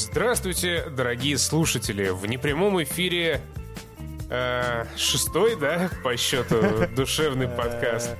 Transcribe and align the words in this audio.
Здравствуйте, 0.00 0.86
дорогие 0.88 1.36
слушатели! 1.36 2.08
В 2.08 2.24
непрямом 2.24 2.82
эфире 2.82 3.42
э, 4.30 4.86
шестой, 4.96 5.56
да, 5.56 5.90
по 6.02 6.16
счету, 6.16 6.56
душевный 6.96 7.48
подкаст. 7.48 8.16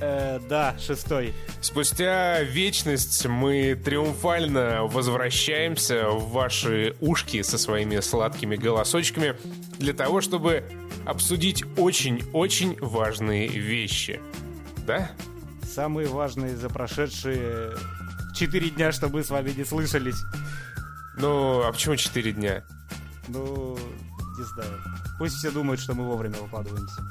Э, 0.00 0.38
да, 0.48 0.76
шестой. 0.78 1.34
Спустя 1.60 2.40
вечность 2.42 3.26
мы 3.26 3.74
триумфально 3.74 4.84
возвращаемся 4.84 6.08
в 6.08 6.30
ваши 6.30 6.94
ушки 7.00 7.42
со 7.42 7.58
своими 7.58 7.98
сладкими 7.98 8.54
голосочками 8.54 9.36
для 9.78 9.92
того, 9.92 10.20
чтобы 10.20 10.62
обсудить 11.04 11.64
очень-очень 11.76 12.78
важные 12.80 13.48
вещи. 13.48 14.20
Да? 14.86 15.10
Самые 15.64 16.06
важные 16.06 16.56
за 16.56 16.68
прошедшие 16.68 17.72
четыре 18.36 18.70
дня, 18.70 18.92
что 18.92 19.08
мы 19.08 19.24
с 19.24 19.30
вами 19.30 19.50
не 19.50 19.64
слышались. 19.64 20.22
Ну, 21.16 21.62
а 21.62 21.72
почему 21.72 21.96
4 21.96 22.32
дня? 22.32 22.62
Ну, 23.28 23.78
не 24.38 24.44
знаю. 24.44 24.82
Пусть 25.18 25.36
все 25.36 25.50
думают, 25.50 25.80
что 25.80 25.94
мы 25.94 26.04
вовремя 26.04 26.36
выкладываемся. 26.38 27.02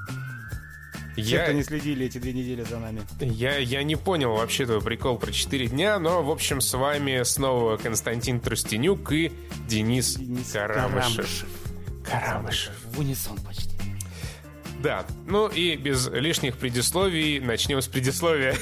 Все, 1.13 1.21
Я, 1.21 1.43
кто 1.43 1.53
не 1.53 1.63
следили 1.63 2.05
эти 2.05 2.17
две 2.17 2.33
недели 2.33 2.63
за 2.63 2.77
нами. 2.77 3.01
я, 3.21 3.57
я 3.57 3.83
не 3.83 3.95
понял 3.95 4.35
вообще 4.35 4.65
твой 4.65 4.81
прикол 4.81 5.17
про 5.17 5.31
4 5.31 5.67
дня, 5.67 5.97
но, 5.97 6.21
в 6.21 6.29
общем, 6.29 6.59
с 6.61 6.73
вами 6.73 7.23
снова 7.23 7.77
Константин 7.77 8.39
Трустенюк 8.41 9.11
и 9.13 9.31
Денис, 9.67 10.15
Денис 10.15 10.51
Карамышев. 10.51 11.45
Карамышев. 12.03 12.73
В 12.93 12.99
унисон 12.99 13.37
почти. 13.39 13.69
Да, 14.83 15.05
ну 15.25 15.47
и 15.47 15.77
без 15.77 16.07
лишних 16.09 16.57
предисловий 16.57 17.39
начнем 17.39 17.81
с 17.81 17.87
предисловия. 17.87 18.55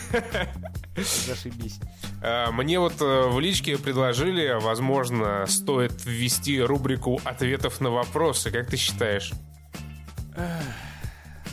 Зашибись. 1.25 1.79
А, 2.23 2.51
Мне 2.51 2.79
вот 2.79 3.01
э, 3.01 3.27
в 3.27 3.39
личке 3.41 3.77
предложили, 3.77 4.57
возможно, 4.61 5.45
стоит 5.45 6.05
ввести 6.05 6.61
рубрику 6.61 7.19
ответов 7.25 7.81
на 7.81 7.89
вопросы. 7.89 8.49
Как 8.49 8.67
ты 8.67 8.77
считаешь? 8.77 9.33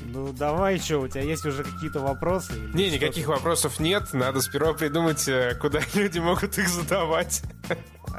Ну, 0.04 0.32
давай, 0.32 0.78
что, 0.78 0.98
у 0.98 1.08
тебя 1.08 1.22
есть 1.22 1.44
уже 1.44 1.64
какие-то 1.64 2.00
вопросы? 2.00 2.52
Не, 2.72 2.90
никаких 2.90 3.26
вопросов 3.26 3.80
нет. 3.80 4.12
Надо 4.12 4.40
сперва 4.40 4.72
придумать, 4.72 5.26
э, 5.26 5.56
куда 5.60 5.80
люди 5.94 6.20
могут 6.20 6.56
их 6.56 6.68
задавать. 6.68 7.42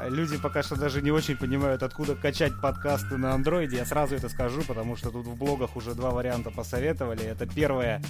Люди 0.08 0.36
пока 0.36 0.62
что 0.62 0.76
даже 0.76 1.00
не 1.00 1.10
очень 1.10 1.36
понимают, 1.36 1.82
откуда 1.82 2.16
качать 2.16 2.52
подкасты 2.60 3.16
на 3.16 3.32
андроиде. 3.32 3.78
Я 3.78 3.86
сразу 3.86 4.14
это 4.14 4.28
скажу, 4.28 4.62
потому 4.62 4.96
что 4.96 5.10
тут 5.10 5.26
в 5.26 5.36
блогах 5.36 5.74
уже 5.76 5.94
два 5.94 6.10
варианта 6.10 6.50
посоветовали. 6.50 7.24
Это 7.24 7.46
первое 7.46 8.02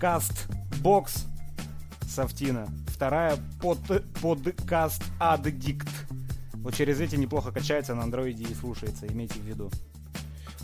Castbox 0.00 1.26
Софтина. 2.08 2.68
Вторая 3.00 3.38
под, 3.62 3.78
подкаст 4.20 5.02
Addict. 5.18 5.88
Вот 6.56 6.74
через 6.74 7.00
эти 7.00 7.16
неплохо 7.16 7.50
качается 7.50 7.94
на 7.94 8.02
андроиде 8.02 8.44
и 8.44 8.54
слушается, 8.54 9.06
имейте 9.06 9.40
в 9.40 9.42
виду. 9.42 9.70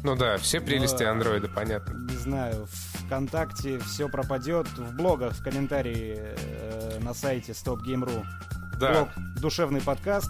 Ну 0.05 0.17
да, 0.17 0.37
все 0.37 0.61
прелести 0.61 1.03
Ну, 1.03 1.12
андроида, 1.12 1.48
понятно. 1.48 1.95
Не 1.95 2.17
знаю, 2.19 2.69
ВКонтакте 3.06 3.78
все 3.78 4.11
пропадет, 4.11 4.69
в 4.69 4.95
блогах, 4.97 5.33
в 5.33 5.43
комментарии 5.43 6.15
э, 6.19 6.98
на 7.01 7.15
сайте 7.15 7.53
StopGame.ru 7.53 8.23
Да, 8.78 8.93
блог 8.93 9.09
«Душевный 9.41 9.81
подкаст». 9.81 10.28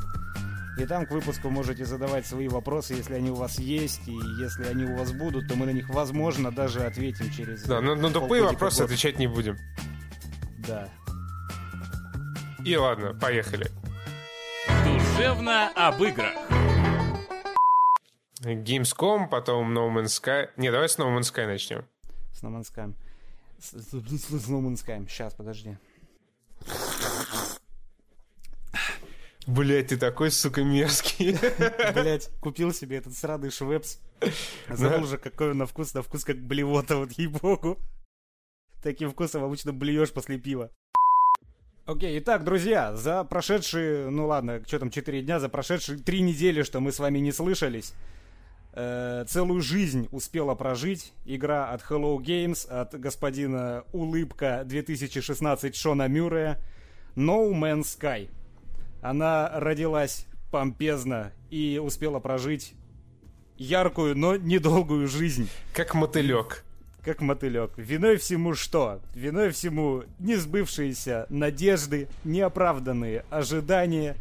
И 0.79 0.87
там 0.87 1.07
к 1.07 1.11
выпуску 1.11 1.51
можете 1.51 1.85
задавать 1.85 2.25
свои 2.25 2.47
вопросы, 2.47 2.95
если 2.95 3.15
они 3.15 3.31
у 3.33 3.35
вас 3.35 3.59
есть, 3.59 4.07
и 4.07 4.15
если 4.39 4.67
они 4.67 4.85
у 4.85 4.97
вас 4.97 5.11
будут, 5.11 5.49
то 5.49 5.57
мы 5.57 5.67
на 5.67 5.71
них, 5.71 5.89
возможно, 5.89 6.53
даже 6.53 6.85
ответим 6.85 7.33
через... 7.33 7.65
да, 7.65 7.81
но 7.81 7.97
на 7.97 8.11
тупые 8.11 8.43
полгодика, 8.43 8.53
вопросы 8.53 8.83
отвечать 8.83 9.19
не 9.19 9.27
будем. 9.27 9.59
Да. 10.69 10.89
И 12.67 12.77
ладно, 12.77 13.15
поехали. 13.15 13.71
Душевно 14.85 15.71
об 15.77 16.03
играх. 16.03 16.35
Gamescom, 18.43 19.29
потом 19.29 19.73
No 19.77 19.89
Man's 19.95 20.07
Sky. 20.21 20.49
Не, 20.57 20.71
давай 20.73 20.89
с 20.89 20.99
No 20.99 21.07
Man's 21.17 21.33
Sky 21.33 21.47
начнем. 21.47 21.85
С 22.33 22.43
No 22.43 22.51
Man's 22.51 22.67
Sky. 22.75 22.93
С, 23.61 23.71
с- 23.71 23.91
с- 23.91 24.45
с 24.45 24.49
No 24.51 24.61
Man's 24.61 24.85
Sky. 24.85 25.09
Сейчас, 25.09 25.35
подожди. 25.35 25.77
Блять, 29.47 29.87
ты 29.89 29.97
такой, 29.97 30.33
сука, 30.33 30.65
мерзкий. 30.65 31.39
Блять, 31.95 32.31
купил 32.41 32.73
себе 32.73 32.97
этот 32.97 33.17
сраный 33.17 33.51
швепс. 33.51 34.01
Забыл 34.69 35.05
уже, 35.05 35.19
какой 35.19 35.53
он 35.53 35.59
на 35.59 35.67
вкус. 35.67 35.95
На 35.95 36.03
вкус 36.03 36.25
как 36.25 36.37
блевота, 36.39 36.97
вот 36.97 37.13
ей-богу. 37.13 37.79
Таким 38.83 39.11
вкусом 39.11 39.45
обычно 39.45 39.73
блюешь 39.73 40.13
после 40.13 40.39
пива. 40.39 40.71
Окей, 41.87 42.19
итак, 42.19 42.43
друзья, 42.43 42.97
за 42.97 43.23
прошедшие, 43.23 44.11
ну 44.11 44.27
ладно, 44.27 44.61
что 44.67 44.81
там, 44.81 44.91
4 44.91 45.23
дня, 45.23 45.39
за 45.39 45.49
прошедшие 45.49 45.97
3 45.97 46.21
недели, 46.21 46.65
что 46.65 46.81
мы 46.81 46.91
с 46.91 46.99
вами 46.99 47.21
не 47.21 47.31
слышались, 47.31 47.95
э, 48.73 49.25
целую 49.29 49.61
жизнь 49.61 50.09
успела 50.11 50.57
прожить 50.57 51.13
игра 51.27 51.71
от 51.71 51.83
Hello 51.83 52.17
Games, 52.17 52.69
от 52.69 52.99
господина 52.99 53.85
Улыбка 53.93 54.65
2016 54.67 55.77
Шона 55.77 56.09
Мюррея, 56.09 56.61
No 57.15 57.53
Man's 57.53 57.97
Sky. 57.97 58.31
Она 59.01 59.49
родилась 59.55 60.27
помпезно 60.51 61.31
и 61.51 61.81
успела 61.81 62.19
прожить 62.19 62.75
яркую, 63.59 64.19
но 64.19 64.35
недолгую 64.35 65.07
жизнь, 65.07 65.49
Как 65.73 65.95
мотылек. 65.95 66.66
Как 67.07 67.21
мотылек. 67.21 67.71
Виной 67.77 68.17
всему 68.17 68.55
что? 68.55 69.01
Виной 69.15 69.51
всему 69.51 70.03
несбывшиеся 70.19 71.27
надежды, 71.31 72.09
неоправданные 72.25 73.25
ожидания, 73.31 74.17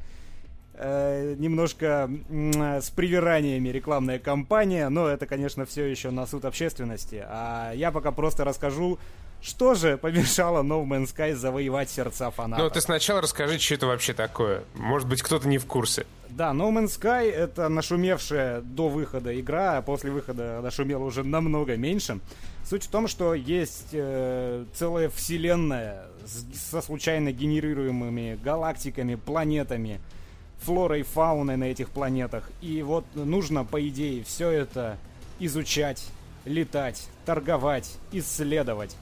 э, 0.75 1.35
немножко 1.39 2.09
м, 2.29 2.53
с 2.53 2.91
привираниями 2.91 3.69
рекламная 3.69 4.19
кампания, 4.19 4.87
но 4.89 5.07
это, 5.07 5.25
конечно, 5.25 5.65
все 5.65 5.85
еще 5.85 6.11
на 6.11 6.27
суд 6.27 6.45
общественности. 6.45 7.25
А 7.27 7.73
я 7.73 7.91
пока 7.91 8.11
просто 8.11 8.43
расскажу, 8.43 8.99
что 9.41 9.73
же 9.73 9.97
помешало 9.97 10.61
No 10.61 10.85
Man's 10.85 11.15
Sky 11.15 11.33
завоевать 11.33 11.89
сердца 11.89 12.29
фанатов. 12.29 12.63
Ну, 12.63 12.69
ты 12.69 12.81
сначала 12.81 13.21
расскажи, 13.21 13.57
что 13.57 13.73
это 13.73 13.87
вообще 13.87 14.13
такое. 14.13 14.63
Может 14.75 15.07
быть, 15.07 15.23
кто-то 15.23 15.47
не 15.47 15.57
в 15.57 15.65
курсе. 15.65 16.05
Да, 16.29 16.51
No 16.51 16.69
Man's 16.71 16.99
Sky 16.99 17.31
это 17.31 17.67
нашумевшая 17.67 18.61
до 18.61 18.89
выхода 18.89 19.37
игра, 19.39 19.77
а 19.77 19.81
после 19.81 20.11
выхода 20.11 20.59
нашумела 20.61 21.03
уже 21.03 21.23
намного 21.23 21.77
меньше. 21.77 22.19
Суть 22.67 22.85
в 22.85 22.87
том, 22.89 23.07
что 23.07 23.33
есть 23.35 23.89
э, 23.91 24.65
целая 24.73 25.09
вселенная 25.09 26.05
с- 26.25 26.71
со 26.71 26.81
случайно 26.81 27.31
генерируемыми 27.31 28.39
галактиками, 28.43 29.15
планетами, 29.15 29.99
флорой, 30.63 31.03
фауной 31.03 31.57
на 31.57 31.65
этих 31.65 31.89
планетах. 31.91 32.49
И 32.61 32.81
вот 32.81 33.05
нужно, 33.13 33.65
по 33.65 33.87
идее, 33.87 34.23
все 34.23 34.49
это 34.49 34.97
изучать, 35.39 36.03
летать, 36.45 37.07
торговать, 37.25 37.97
исследовать. 38.11 38.95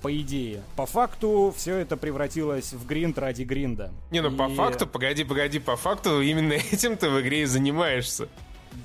По 0.00 0.12
идее. 0.16 0.62
По 0.76 0.84
факту 0.86 1.54
все 1.56 1.76
это 1.76 1.96
превратилось 1.96 2.72
в 2.72 2.86
гринд 2.86 3.18
ради 3.18 3.42
гринда. 3.44 3.92
Не, 4.10 4.20
ну 4.20 4.30
по 4.36 4.48
И- 4.50 4.54
факту, 4.54 4.86
погоди, 4.86 5.22
погоди, 5.24 5.58
по 5.60 5.76
факту 5.76 6.20
именно 6.20 6.52
этим 6.72 6.96
ты 6.96 7.08
в 7.10 7.20
игре 7.20 7.42
и 7.42 7.44
занимаешься. 7.46 8.28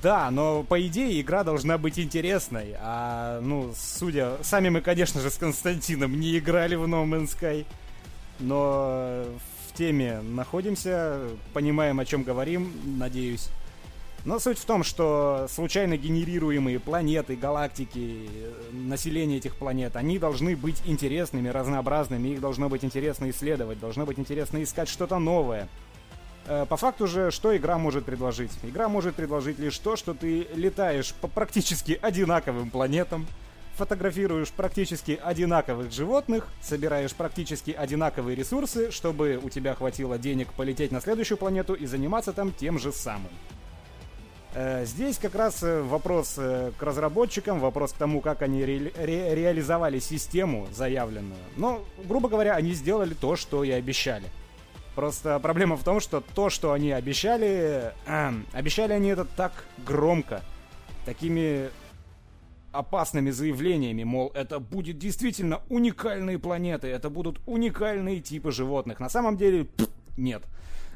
Да, 0.01 0.29
но 0.31 0.63
по 0.63 0.85
идее 0.85 1.19
игра 1.21 1.43
должна 1.43 1.77
быть 1.77 1.97
интересной. 1.97 2.75
А, 2.79 3.39
ну, 3.41 3.73
судя... 3.75 4.37
Сами 4.43 4.69
мы, 4.69 4.81
конечно 4.81 5.21
же, 5.21 5.29
с 5.29 5.37
Константином 5.37 6.19
не 6.19 6.37
играли 6.37 6.75
в 6.75 6.83
No 6.83 7.05
Man's 7.05 7.37
Sky. 7.39 7.65
Но 8.39 9.23
в 9.67 9.77
теме 9.77 10.21
находимся, 10.21 11.19
понимаем, 11.53 11.99
о 11.99 12.05
чем 12.05 12.23
говорим, 12.23 12.71
надеюсь. 12.97 13.49
Но 14.25 14.39
суть 14.39 14.59
в 14.59 14.65
том, 14.65 14.83
что 14.83 15.47
случайно 15.49 15.95
генерируемые 15.95 16.79
планеты, 16.79 17.37
галактики, 17.37 18.27
население 18.73 19.37
этих 19.37 19.55
планет, 19.55 19.95
они 19.95 20.19
должны 20.19 20.57
быть 20.57 20.81
интересными, 20.85 21.47
разнообразными, 21.47 22.29
их 22.29 22.41
должно 22.41 22.67
быть 22.67 22.83
интересно 22.83 23.29
исследовать, 23.29 23.79
должно 23.79 24.05
быть 24.05 24.19
интересно 24.19 24.61
искать 24.61 24.89
что-то 24.89 25.17
новое. 25.17 25.69
Э, 26.47 26.65
По 26.67 26.77
факту 26.77 27.07
же, 27.07 27.31
что 27.31 27.55
игра 27.55 27.77
может 27.77 28.05
предложить? 28.05 28.51
Игра 28.63 28.87
может 28.89 29.15
предложить 29.15 29.59
лишь 29.59 29.77
то, 29.79 29.95
что 29.95 30.13
ты 30.13 30.47
летаешь 30.55 31.13
по 31.13 31.27
практически 31.27 31.99
одинаковым 32.01 32.69
планетам, 32.69 33.27
фотографируешь 33.75 34.49
практически 34.51 35.19
одинаковых 35.23 35.91
животных, 35.91 36.47
собираешь 36.61 37.13
практически 37.13 37.71
одинаковые 37.71 38.35
ресурсы, 38.35 38.89
чтобы 38.91 39.39
у 39.43 39.49
тебя 39.49 39.75
хватило 39.75 40.17
денег 40.17 40.51
полететь 40.53 40.91
на 40.91 40.99
следующую 41.01 41.37
планету 41.37 41.73
и 41.75 41.85
заниматься 41.85 42.33
там 42.33 42.51
тем 42.53 42.79
же 42.79 42.91
самым. 42.91 43.29
Э, 44.53 44.85
Здесь 44.85 45.17
как 45.17 45.35
раз 45.35 45.61
э, 45.61 45.81
вопрос 45.81 46.35
к 46.35 46.81
разработчикам, 46.81 47.59
вопрос 47.59 47.91
к 47.93 47.97
тому, 47.97 48.21
как 48.21 48.41
они 48.41 48.63
ре- 48.65 48.91
ре- 48.97 49.35
реализовали 49.35 49.99
систему 49.99 50.67
заявленную. 50.73 51.37
Но, 51.57 51.83
грубо 52.05 52.29
говоря, 52.29 52.55
они 52.55 52.71
сделали 52.73 53.13
то, 53.13 53.35
что 53.35 53.63
и 53.63 53.69
обещали. 53.71 54.25
Просто 54.97 55.37
проблема 55.39 55.77
в 55.77 55.83
том, 55.83 55.99
что 55.99 56.21
то, 56.21 56.49
что 56.49 56.71
они 56.71 56.91
обещали, 56.91 57.93
эм, 58.07 58.47
обещали 58.51 58.93
они 58.93 59.09
это 59.09 59.25
так 59.25 59.51
громко, 59.85 60.41
такими 61.05 61.69
опасными 62.71 63.29
заявлениями, 63.29 64.03
мол, 64.03 64.31
это 64.33 64.59
будет 64.59 64.97
действительно 64.97 65.61
уникальные 65.69 66.39
планеты, 66.39 66.87
это 66.87 67.11
будут 67.11 67.39
уникальные 67.45 68.21
типы 68.21 68.51
животных. 68.51 68.99
На 68.99 69.07
самом 69.07 69.37
деле, 69.37 69.65
пф, 69.65 69.87
нет. 70.17 70.41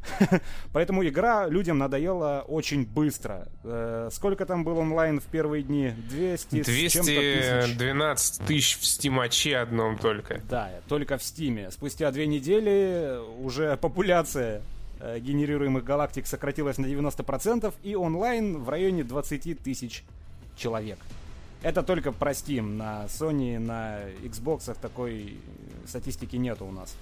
Поэтому 0.73 1.07
игра 1.07 1.47
людям 1.47 1.77
надоела 1.77 2.43
очень 2.47 2.85
быстро. 2.85 3.47
Э, 3.63 4.09
сколько 4.11 4.45
там 4.45 4.63
было 4.63 4.79
онлайн 4.79 5.19
в 5.19 5.25
первые 5.25 5.63
дни? 5.63 5.93
200 6.09 6.63
212 6.63 8.45
тысяч 8.45 8.77
в 8.79 8.85
стимаче 8.85 9.57
одном 9.57 9.97
только. 9.97 10.41
Да, 10.49 10.71
только 10.87 11.17
в 11.17 11.23
стиме. 11.23 11.71
Спустя 11.71 12.11
две 12.11 12.27
недели 12.27 13.19
уже 13.39 13.77
популяция 13.77 14.61
э, 14.99 15.19
генерируемых 15.19 15.83
галактик 15.83 16.27
сократилась 16.27 16.77
на 16.77 16.85
90%, 16.85 17.73
и 17.83 17.95
онлайн 17.95 18.57
в 18.57 18.69
районе 18.69 19.03
20 19.03 19.61
тысяч 19.61 20.03
человек. 20.55 20.97
Это 21.63 21.83
только 21.83 22.11
про 22.11 22.31
Steam. 22.31 22.75
На 22.75 23.05
Sony, 23.05 23.59
на 23.59 23.99
Xbox 24.23 24.75
такой 24.81 25.37
статистики 25.85 26.35
нету 26.35 26.65
у 26.65 26.71
нас. 26.71 26.95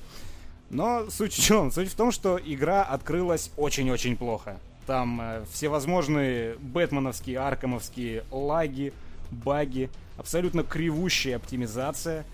Но 0.69 1.09
суть 1.09 1.33
в 1.33 1.41
чем? 1.41 1.71
Суть 1.71 1.89
в 1.89 1.95
том, 1.95 2.11
что 2.11 2.39
игра 2.43 2.83
открылась 2.83 3.51
очень-очень 3.57 4.15
плохо. 4.15 4.57
Там 4.85 5.19
э, 5.21 5.45
всевозможные 5.51 6.55
бэтменовские, 6.59 7.39
аркомовские 7.39 8.23
лаги, 8.31 8.93
баги, 9.31 9.89
абсолютно 10.17 10.63
кривущая 10.63 11.37
оптимизация. 11.37 12.25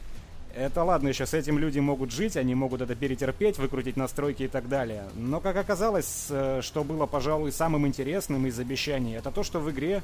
Это 0.56 0.84
ладно, 0.84 1.10
еще 1.10 1.26
с 1.26 1.34
этим 1.34 1.60
люди 1.60 1.80
могут 1.80 2.12
жить, 2.12 2.38
они 2.38 2.56
могут 2.56 2.80
это 2.80 2.96
перетерпеть, 2.96 3.58
выкрутить 3.58 3.98
настройки 3.98 4.44
и 4.44 4.48
так 4.48 4.70
далее. 4.70 5.04
Но, 5.16 5.42
как 5.42 5.58
оказалось, 5.58 6.28
э, 6.30 6.62
что 6.62 6.84
было, 6.84 7.06
пожалуй, 7.06 7.52
самым 7.52 7.88
интересным 7.88 8.48
из 8.48 8.58
обещаний, 8.60 9.18
это 9.18 9.32
то, 9.32 9.44
что 9.44 9.60
в 9.60 9.70
игре 9.72 10.02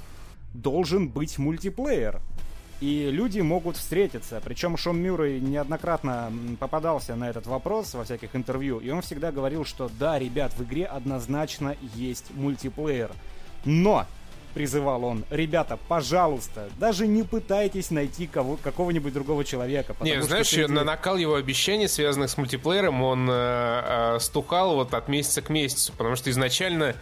должен 0.53 1.07
быть 1.07 1.37
мультиплеер 1.37 2.19
и 2.81 3.09
люди 3.11 3.39
могут 3.39 3.77
встретиться. 3.77 4.41
Причем 4.43 4.75
Шон 4.75 5.01
Мюррей 5.01 5.39
неоднократно 5.39 6.33
попадался 6.59 7.15
на 7.15 7.29
этот 7.29 7.45
вопрос 7.45 7.93
во 7.93 8.03
всяких 8.03 8.35
интервью, 8.35 8.79
и 8.79 8.89
он 8.89 9.01
всегда 9.01 9.31
говорил, 9.31 9.63
что 9.63 9.89
да, 9.99 10.19
ребят, 10.19 10.51
в 10.53 10.63
игре 10.63 10.85
однозначно 10.85 11.77
есть 11.95 12.31
мультиплеер. 12.31 13.11
Но, 13.65 14.07
призывал 14.55 15.05
он, 15.05 15.23
ребята, 15.29 15.77
пожалуйста, 15.87 16.69
даже 16.79 17.05
не 17.05 17.21
пытайтесь 17.21 17.91
найти 17.91 18.25
кого, 18.25 18.57
какого-нибудь 18.57 19.13
другого 19.13 19.45
человека. 19.45 19.95
Не, 20.01 20.21
знаешь, 20.23 20.47
среди... 20.47 20.71
на 20.71 20.83
накал 20.83 21.17
его 21.17 21.35
обещаний, 21.35 21.87
связанных 21.87 22.31
с 22.31 22.37
мультиплеером, 22.37 23.03
он 23.03 23.29
э, 23.29 23.33
э, 23.33 24.19
стухал 24.19 24.75
вот 24.75 24.95
от 24.95 25.07
месяца 25.07 25.43
к 25.43 25.49
месяцу, 25.49 25.93
потому 25.95 26.15
что 26.15 26.31
изначально 26.31 26.95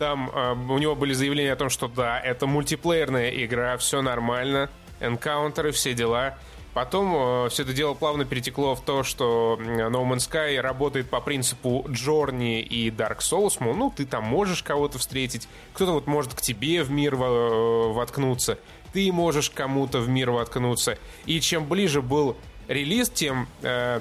там 0.00 0.30
э, 0.30 0.54
у 0.54 0.78
него 0.78 0.96
были 0.96 1.12
заявления 1.12 1.52
о 1.52 1.56
том, 1.56 1.70
что 1.70 1.86
да, 1.86 2.18
это 2.18 2.46
мультиплеерная 2.46 3.30
игра, 3.44 3.76
все 3.76 4.02
нормально, 4.02 4.68
энкаунтеры, 5.00 5.72
все 5.72 5.94
дела. 5.94 6.36
Потом 6.72 7.46
э, 7.46 7.48
все 7.48 7.64
это 7.64 7.72
дело 7.72 7.94
плавно 7.94 8.24
перетекло 8.24 8.76
в 8.76 8.80
то, 8.80 9.02
что 9.02 9.58
No 9.60 10.08
Man's 10.08 10.30
Sky 10.30 10.60
работает 10.60 11.10
по 11.10 11.20
принципу 11.20 11.84
Джорни 11.88 12.60
и 12.60 12.90
Dark 12.90 13.18
Souls. 13.18 13.56
Мол, 13.58 13.74
ну, 13.74 13.92
ты 13.94 14.06
там 14.06 14.24
можешь 14.24 14.62
кого-то 14.62 14.98
встретить, 14.98 15.48
кто-то 15.72 15.92
вот 15.92 16.06
может 16.06 16.34
к 16.34 16.40
тебе 16.40 16.84
в 16.84 16.90
мир 16.90 17.14
э, 17.14 17.92
воткнуться, 17.92 18.58
ты 18.92 19.12
можешь 19.12 19.50
кому-то 19.50 19.98
в 19.98 20.08
мир 20.08 20.30
воткнуться. 20.30 20.96
И 21.26 21.40
чем 21.40 21.66
ближе 21.66 22.02
был 22.02 22.36
релиз, 22.68 23.10
тем 23.10 23.48
э, 23.62 24.00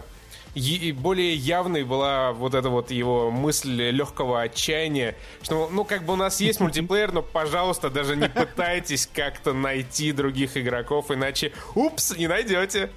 более 0.56 1.36
явной 1.36 1.84
была 1.84 2.32
вот 2.34 2.54
эта 2.54 2.70
вот 2.70 2.92
его 2.92 3.32
мысль 3.32 3.90
легкого 3.92 4.42
отчаяния, 4.42 5.16
что, 5.42 5.70
ну, 5.72 5.84
как 5.86 6.04
бы 6.04 6.14
у 6.14 6.16
нас 6.16 6.42
есть 6.42 6.60
мультиплеер, 6.60 7.12
но, 7.12 7.22
пожалуйста, 7.22 7.90
даже 7.90 8.16
не 8.16 8.30
пытайтесь 8.30 9.08
как-то 9.12 9.54
найти 9.54 10.12
других 10.12 10.58
игроков, 10.58 11.12
иначе, 11.12 11.52
упс, 11.76 12.16
не 12.18 12.28
найдете. 12.28 12.90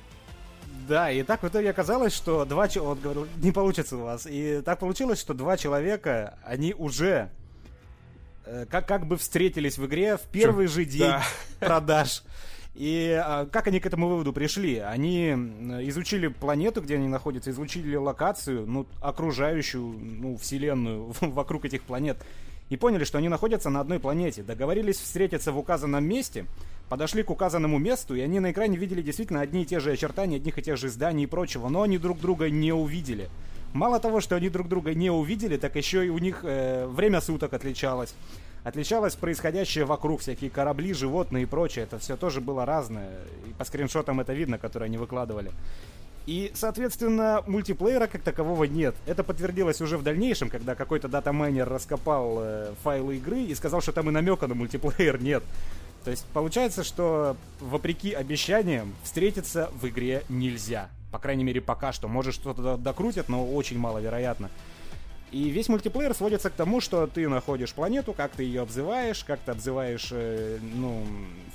Да, 0.89 1.11
и 1.11 1.23
так 1.23 1.43
в 1.43 1.49
итоге 1.49 1.71
оказалось, 1.71 2.15
что 2.15 2.45
два 2.45 2.69
человека, 2.69 2.89
вот 2.89 3.01
говорю, 3.01 3.29
не 3.37 3.53
получится 3.53 3.97
у 3.97 4.03
вас, 4.03 4.27
и 4.27 4.61
так 4.63 4.81
получилось, 4.81 5.21
что 5.21 5.33
два 5.33 5.57
человека, 5.57 6.39
они 6.45 6.75
уже 6.75 7.31
э, 8.45 8.67
как, 8.69 8.89
как 8.89 9.07
бы 9.07 9.17
встретились 9.17 9.79
в 9.79 9.87
игре 9.87 10.17
в 10.17 10.23
первый 10.23 10.67
же 10.67 10.85
день 10.85 11.11
да. 11.11 11.23
продаж. 11.61 12.23
И 12.75 13.21
а, 13.23 13.47
как 13.47 13.67
они 13.67 13.81
к 13.81 13.87
этому 13.87 14.09
выводу 14.09 14.33
пришли? 14.33 14.79
Они 14.79 15.31
изучили 15.87 16.29
планету, 16.29 16.81
где 16.81 16.95
они 16.95 17.07
находятся, 17.07 17.51
изучили 17.51 17.95
локацию, 17.97 18.67
ну, 18.67 18.87
окружающую, 19.01 19.83
ну, 19.83 20.37
вселенную 20.39 21.13
вокруг 21.21 21.67
этих 21.67 21.83
планет, 21.83 22.17
и 22.71 22.77
поняли, 22.79 23.05
что 23.05 23.19
они 23.19 23.29
находятся 23.29 23.69
на 23.69 23.81
одной 23.81 24.01
планете. 24.01 24.43
Договорились 24.43 24.97
встретиться 24.97 25.53
в 25.53 25.59
указанном 25.59 26.05
месте, 26.05 26.47
подошли 26.89 27.23
к 27.23 27.31
указанному 27.31 27.79
месту, 27.79 28.15
и 28.15 28.21
они 28.21 28.41
на 28.41 28.53
экране 28.53 28.79
видели 28.79 29.03
действительно 29.03 29.43
одни 29.43 29.63
и 29.63 29.67
те 29.67 29.79
же 29.79 29.93
очертания, 29.93 30.37
одних 30.37 30.59
и 30.59 30.63
тех 30.63 30.79
же 30.79 30.89
зданий 30.89 31.25
и 31.25 31.27
прочего, 31.27 31.69
но 31.69 31.83
они 31.83 31.99
друг 31.99 32.21
друга 32.21 32.49
не 32.49 32.73
увидели. 32.73 33.29
Мало 33.75 34.01
того, 34.01 34.21
что 34.21 34.37
они 34.37 34.49
друг 34.49 34.69
друга 34.69 34.95
не 34.95 35.11
увидели, 35.11 35.59
так 35.59 35.77
еще 35.77 36.07
и 36.07 36.09
у 36.09 36.19
них 36.19 36.41
э, 36.43 36.87
время 36.87 37.21
суток 37.21 37.53
отличалось 37.53 38.15
отличалось 38.65 39.15
происходящее 39.15 39.85
вокруг, 39.85 40.21
всякие 40.21 40.51
корабли, 40.51 40.93
животные 40.93 41.45
и 41.45 41.47
прочее. 41.47 41.85
Это 41.85 41.99
все 41.99 42.17
тоже 42.17 42.41
было 42.41 42.65
разное. 42.65 43.11
И 43.49 43.53
по 43.53 43.65
скриншотам 43.65 44.21
это 44.21 44.33
видно, 44.33 44.59
которые 44.59 44.87
они 44.87 44.99
выкладывали. 44.99 45.53
И, 46.27 46.53
соответственно, 46.55 47.43
мультиплеера 47.47 48.07
как 48.07 48.23
такового 48.23 48.65
нет. 48.65 48.95
Это 49.07 49.25
подтвердилось 49.25 49.81
уже 49.81 49.99
в 49.99 50.05
дальнейшем, 50.05 50.51
когда 50.51 50.75
какой-то 50.77 51.09
дата-майнер 51.09 51.69
раскопал 51.69 52.39
э, 52.41 52.75
файлы 52.85 53.17
игры 53.17 53.41
и 53.41 53.55
сказал, 53.57 53.81
что 53.81 53.93
там 53.93 54.09
и 54.09 54.13
намека 54.13 54.47
на 54.47 54.55
мультиплеер 54.55 55.21
нет. 55.21 55.43
То 56.05 56.11
есть 56.11 56.25
получается, 56.33 56.85
что 56.85 57.37
вопреки 57.61 58.13
обещаниям 58.13 58.95
встретиться 59.03 59.71
в 59.81 59.89
игре 59.89 60.23
нельзя. 60.29 60.89
По 61.11 61.19
крайней 61.19 61.45
мере, 61.45 61.61
пока 61.61 61.93
что. 61.93 62.09
Может, 62.09 62.35
что-то 62.35 62.77
докрутят, 62.77 63.29
но 63.29 63.45
очень 63.45 63.79
маловероятно. 63.79 64.49
И 65.33 65.49
весь 65.49 65.71
мультиплеер 65.71 66.15
сводится 66.15 66.51
к 66.51 66.53
тому, 66.53 66.83
что 66.83 67.07
ты 67.07 67.27
находишь 67.27 67.73
планету, 67.73 68.13
как 68.13 68.33
ты 68.33 68.45
ее 68.45 68.61
обзываешь, 68.61 69.25
как 69.25 69.41
ты 69.41 69.53
обзываешь, 69.53 70.11
э, 70.13 70.59
ну, 70.75 71.03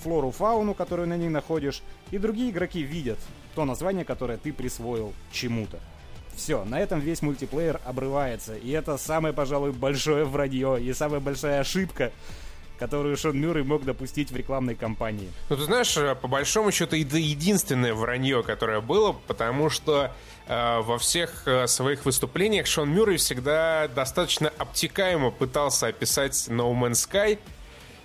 флору, 0.02 0.32
фауну, 0.32 0.74
которую 0.74 1.08
на 1.08 1.16
ней 1.16 1.30
находишь, 1.30 1.84
и 2.10 2.18
другие 2.18 2.50
игроки 2.50 2.82
видят 2.82 3.20
то 3.54 3.66
название, 3.66 4.04
которое 4.04 4.40
ты 4.40 4.52
присвоил 4.52 5.14
чему-то. 5.32 5.80
Все, 6.36 6.64
на 6.66 6.80
этом 6.80 7.00
весь 7.00 7.22
мультиплеер 7.22 7.80
обрывается. 7.86 8.56
И 8.56 8.72
это 8.72 8.98
самое, 8.98 9.34
пожалуй, 9.34 9.72
большое 9.72 10.26
вранье 10.26 10.82
и 10.82 10.92
самая 10.94 11.20
большая 11.20 11.62
ошибка, 11.62 12.12
которую 12.78 13.18
Шон 13.18 13.40
Мюррей 13.40 13.64
мог 13.64 13.84
допустить 13.84 14.32
в 14.32 14.36
рекламной 14.36 14.76
кампании. 14.76 15.30
Ну, 15.50 15.58
ты 15.58 15.64
знаешь, 15.64 15.96
э, 15.98 16.16
по 16.16 16.28
большому 16.28 16.72
счету, 16.72 16.96
это 16.96 17.18
единственное 17.18 17.94
вранье, 17.94 18.44
которое 18.44 18.82
было, 18.82 19.16
потому 19.28 19.70
что 19.70 20.12
Э, 20.50 20.80
во 20.82 20.98
всех 20.98 21.44
э, 21.46 21.68
своих 21.68 22.06
выступлениях 22.06 22.68
Шон 22.68 22.90
Мюррей 22.90 23.18
всегда 23.18 23.90
достаточно 23.90 24.52
обтекаемо 24.58 25.30
пытался 25.30 25.88
описать 25.88 26.34
No 26.48 26.74
Man's 26.74 27.06
Sky. 27.06 27.38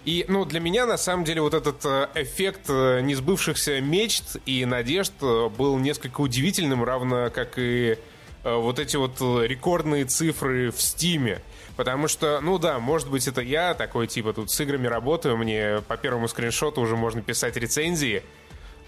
И, 0.04 0.24
ну, 0.26 0.44
для 0.44 0.58
меня, 0.58 0.84
на 0.84 0.96
самом 0.96 1.22
деле, 1.24 1.40
вот 1.40 1.54
этот 1.54 1.84
эффект 2.16 2.68
несбывшихся 2.68 3.80
мечт 3.80 4.36
и 4.46 4.64
надежд 4.64 5.12
был 5.20 5.78
несколько 5.78 6.22
удивительным, 6.22 6.82
равно 6.82 7.30
как 7.30 7.56
и 7.56 7.96
вот 8.42 8.80
эти 8.80 8.96
вот 8.96 9.20
рекордные 9.20 10.04
цифры 10.04 10.72
в 10.72 10.82
Стиме. 10.82 11.40
Потому 11.76 12.06
что, 12.08 12.40
ну 12.40 12.58
да, 12.58 12.78
может 12.78 13.10
быть, 13.10 13.26
это 13.26 13.40
я 13.40 13.74
такой, 13.74 14.06
типа, 14.06 14.32
тут 14.32 14.50
с 14.50 14.60
играми 14.60 14.86
работаю, 14.86 15.36
мне 15.38 15.80
по 15.88 15.96
первому 15.96 16.28
скриншоту 16.28 16.80
уже 16.82 16.96
можно 16.96 17.22
писать 17.22 17.56
рецензии, 17.56 18.22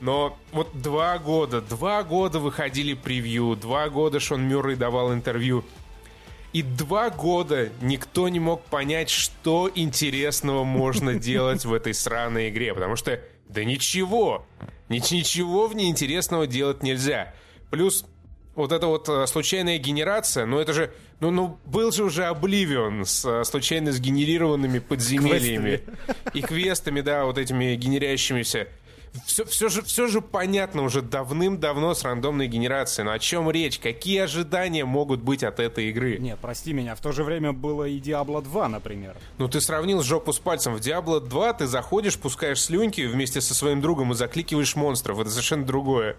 но 0.00 0.36
вот 0.52 0.68
два 0.74 1.18
года, 1.18 1.62
два 1.62 2.02
года 2.02 2.38
выходили 2.38 2.94
превью, 2.94 3.56
два 3.56 3.88
года 3.88 4.20
Шон 4.20 4.42
Мюррей 4.46 4.76
давал 4.76 5.14
интервью. 5.14 5.64
И 6.52 6.62
два 6.62 7.10
года 7.10 7.70
никто 7.80 8.28
не 8.28 8.38
мог 8.38 8.62
понять, 8.64 9.10
что 9.10 9.70
интересного 9.74 10.62
можно 10.62 11.14
делать 11.18 11.64
в 11.64 11.72
этой 11.72 11.94
сраной 11.94 12.50
игре. 12.50 12.74
Потому 12.74 12.96
что, 12.96 13.18
да 13.48 13.64
ничего, 13.64 14.46
ничего 14.88 15.68
в 15.68 15.74
ней 15.74 15.90
интересного 15.90 16.46
делать 16.46 16.82
нельзя. 16.82 17.34
Плюс 17.70 18.04
вот 18.54 18.72
эта 18.72 18.86
вот 18.86 19.08
э, 19.08 19.26
случайная 19.26 19.78
генерация, 19.78 20.46
ну 20.46 20.58
это 20.58 20.72
же, 20.72 20.92
ну, 21.20 21.30
ну 21.30 21.58
был 21.64 21.92
же 21.92 22.04
уже 22.04 22.24
Обливион 22.24 23.04
с 23.04 23.24
э, 23.24 23.44
случайно 23.44 23.92
сгенерированными 23.92 24.78
подземельями 24.78 25.76
квестами. 25.76 26.34
и 26.34 26.42
квестами, 26.42 27.00
да, 27.00 27.24
вот 27.24 27.38
этими 27.38 27.74
генерящимися 27.74 28.68
все, 29.24 29.44
все, 29.44 29.68
же, 29.68 29.82
все 29.82 30.08
же 30.08 30.20
понятно 30.20 30.82
уже 30.82 31.00
давным-давно 31.00 31.94
с 31.94 32.02
рандомной 32.02 32.48
генерацией. 32.48 33.06
Но 33.06 33.12
о 33.12 33.18
чем 33.18 33.50
речь? 33.50 33.78
Какие 33.78 34.22
ожидания 34.22 34.84
могут 34.84 35.20
быть 35.20 35.44
от 35.44 35.60
этой 35.60 35.90
игры? 35.90 36.18
Не, 36.18 36.36
прости 36.36 36.72
меня, 36.72 36.94
в 36.94 37.00
то 37.00 37.12
же 37.12 37.22
время 37.22 37.52
было 37.52 37.84
и 37.84 38.00
Diablo 38.00 38.42
2, 38.42 38.68
например. 38.68 39.16
Ну, 39.38 39.48
ты 39.48 39.60
сравнил 39.60 40.02
жопу 40.02 40.32
с 40.32 40.38
пальцем. 40.38 40.74
В 40.74 40.80
Diablo 40.80 41.20
2 41.20 41.52
ты 41.54 41.66
заходишь, 41.66 42.18
пускаешь 42.18 42.60
слюнки 42.60 43.02
вместе 43.02 43.40
со 43.40 43.54
своим 43.54 43.80
другом 43.80 44.12
и 44.12 44.14
закликиваешь 44.14 44.74
монстров. 44.74 45.20
Это 45.20 45.30
совершенно 45.30 45.64
другое. 45.64 46.16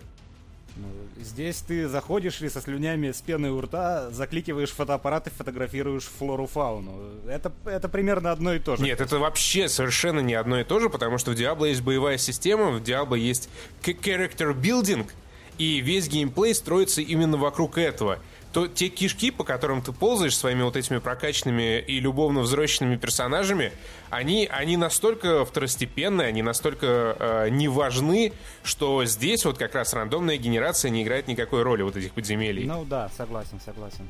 Здесь 1.25 1.63
ты 1.67 1.88
заходишь 1.88 2.39
и 2.41 2.50
со 2.50 2.62
слюнями 2.62 3.12
с 3.12 3.20
пеной 3.20 3.50
у 3.50 3.60
рта 3.60 4.12
закликиваешь 4.12 4.70
фотоаппарат 4.70 5.25
и 5.25 5.32
фотографируешь 5.32 6.03
флору-фауну. 6.03 6.91
Это, 7.27 7.51
это 7.65 7.89
примерно 7.89 8.32
одно 8.32 8.53
и 8.53 8.60
то 8.60 8.75
же. 8.75 8.84
Нет, 8.84 9.01
это 9.01 9.17
вообще 9.17 9.67
совершенно 9.67 10.20
не 10.20 10.36
одно 10.36 10.60
и 10.60 10.63
то 10.63 10.79
же, 10.79 10.88
потому 10.88 11.17
что 11.17 11.32
в 11.32 11.34
Diablo 11.34 11.67
есть 11.67 11.82
боевая 11.82 12.20
система, 12.20 12.70
в 12.70 12.84
Diablo 12.84 13.17
есть 13.17 13.50
character 13.82 14.53
building, 14.53 15.10
и 15.58 15.79
весь 15.82 16.08
геймплей 16.08 16.53
строится 16.53 17.01
именно 17.01 17.38
вокруг 17.38 17.79
этого. 17.79 18.20
То 18.55 18.67
те 18.69 18.88
кишки, 18.88 19.31
по 19.31 19.43
которым 19.43 19.81
ты 19.81 19.91
ползаешь 19.91 20.38
своими 20.38 20.63
вот 20.63 20.77
этими 20.77 21.00
прокачанными 21.00 21.81
и 21.81 22.00
любовно 22.00 22.39
взросленными 22.39 22.95
персонажами, 22.95 23.74
они, 24.09 24.47
они 24.50 24.77
настолько 24.77 25.43
второстепенные, 25.43 26.29
они 26.29 26.41
настолько 26.41 27.17
э, 27.19 27.50
не 27.50 27.67
важны, 27.67 28.31
что 28.63 29.03
здесь 29.03 29.43
вот 29.43 29.57
как 29.57 29.75
раз 29.75 29.93
рандомная 29.93 30.38
генерация 30.38 30.89
не 30.89 31.03
играет 31.03 31.27
никакой 31.27 31.63
роли 31.63 31.81
вот 31.81 31.97
этих 31.97 32.13
подземелий. 32.13 32.63
Ну 32.63 32.85
да, 32.85 33.09
согласен, 33.17 33.59
согласен. 33.59 34.07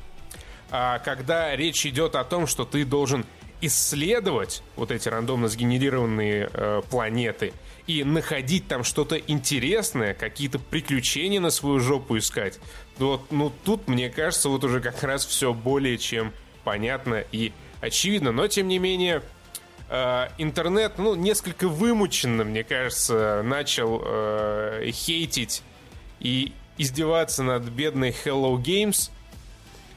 А 0.70 1.00
когда 1.00 1.56
речь 1.56 1.84
идет 1.84 2.14
о 2.14 2.22
том, 2.22 2.46
что 2.46 2.64
ты 2.64 2.84
должен 2.84 3.26
исследовать 3.60 4.62
вот 4.76 4.92
эти 4.92 5.08
рандомно 5.08 5.48
сгенерированные 5.48 6.50
э, 6.52 6.82
планеты 6.88 7.52
и 7.86 8.04
находить 8.04 8.68
там 8.68 8.84
что-то 8.84 9.16
интересное, 9.16 10.14
какие-то 10.14 10.58
приключения 10.58 11.40
на 11.40 11.50
свою 11.50 11.80
жопу 11.80 12.18
искать, 12.18 12.58
вот, 12.98 13.30
ну 13.30 13.52
тут, 13.64 13.88
мне 13.88 14.10
кажется, 14.10 14.48
вот 14.48 14.64
уже 14.64 14.80
как 14.80 15.02
раз 15.02 15.26
все 15.26 15.52
более 15.52 15.98
чем 15.98 16.32
понятно 16.64 17.24
и 17.32 17.52
очевидно. 17.80 18.32
Но, 18.32 18.48
тем 18.48 18.68
не 18.68 18.78
менее, 18.78 19.22
э, 19.88 20.28
интернет, 20.38 20.98
ну, 20.98 21.14
несколько 21.14 21.68
вымученно, 21.68 22.44
мне 22.44 22.64
кажется, 22.64 23.42
начал 23.44 24.02
э, 24.04 24.90
хейтить 24.92 25.62
и 26.20 26.52
издеваться 26.78 27.42
над 27.42 27.64
бедной 27.64 28.14
Hello 28.24 28.56
Games, 28.56 29.10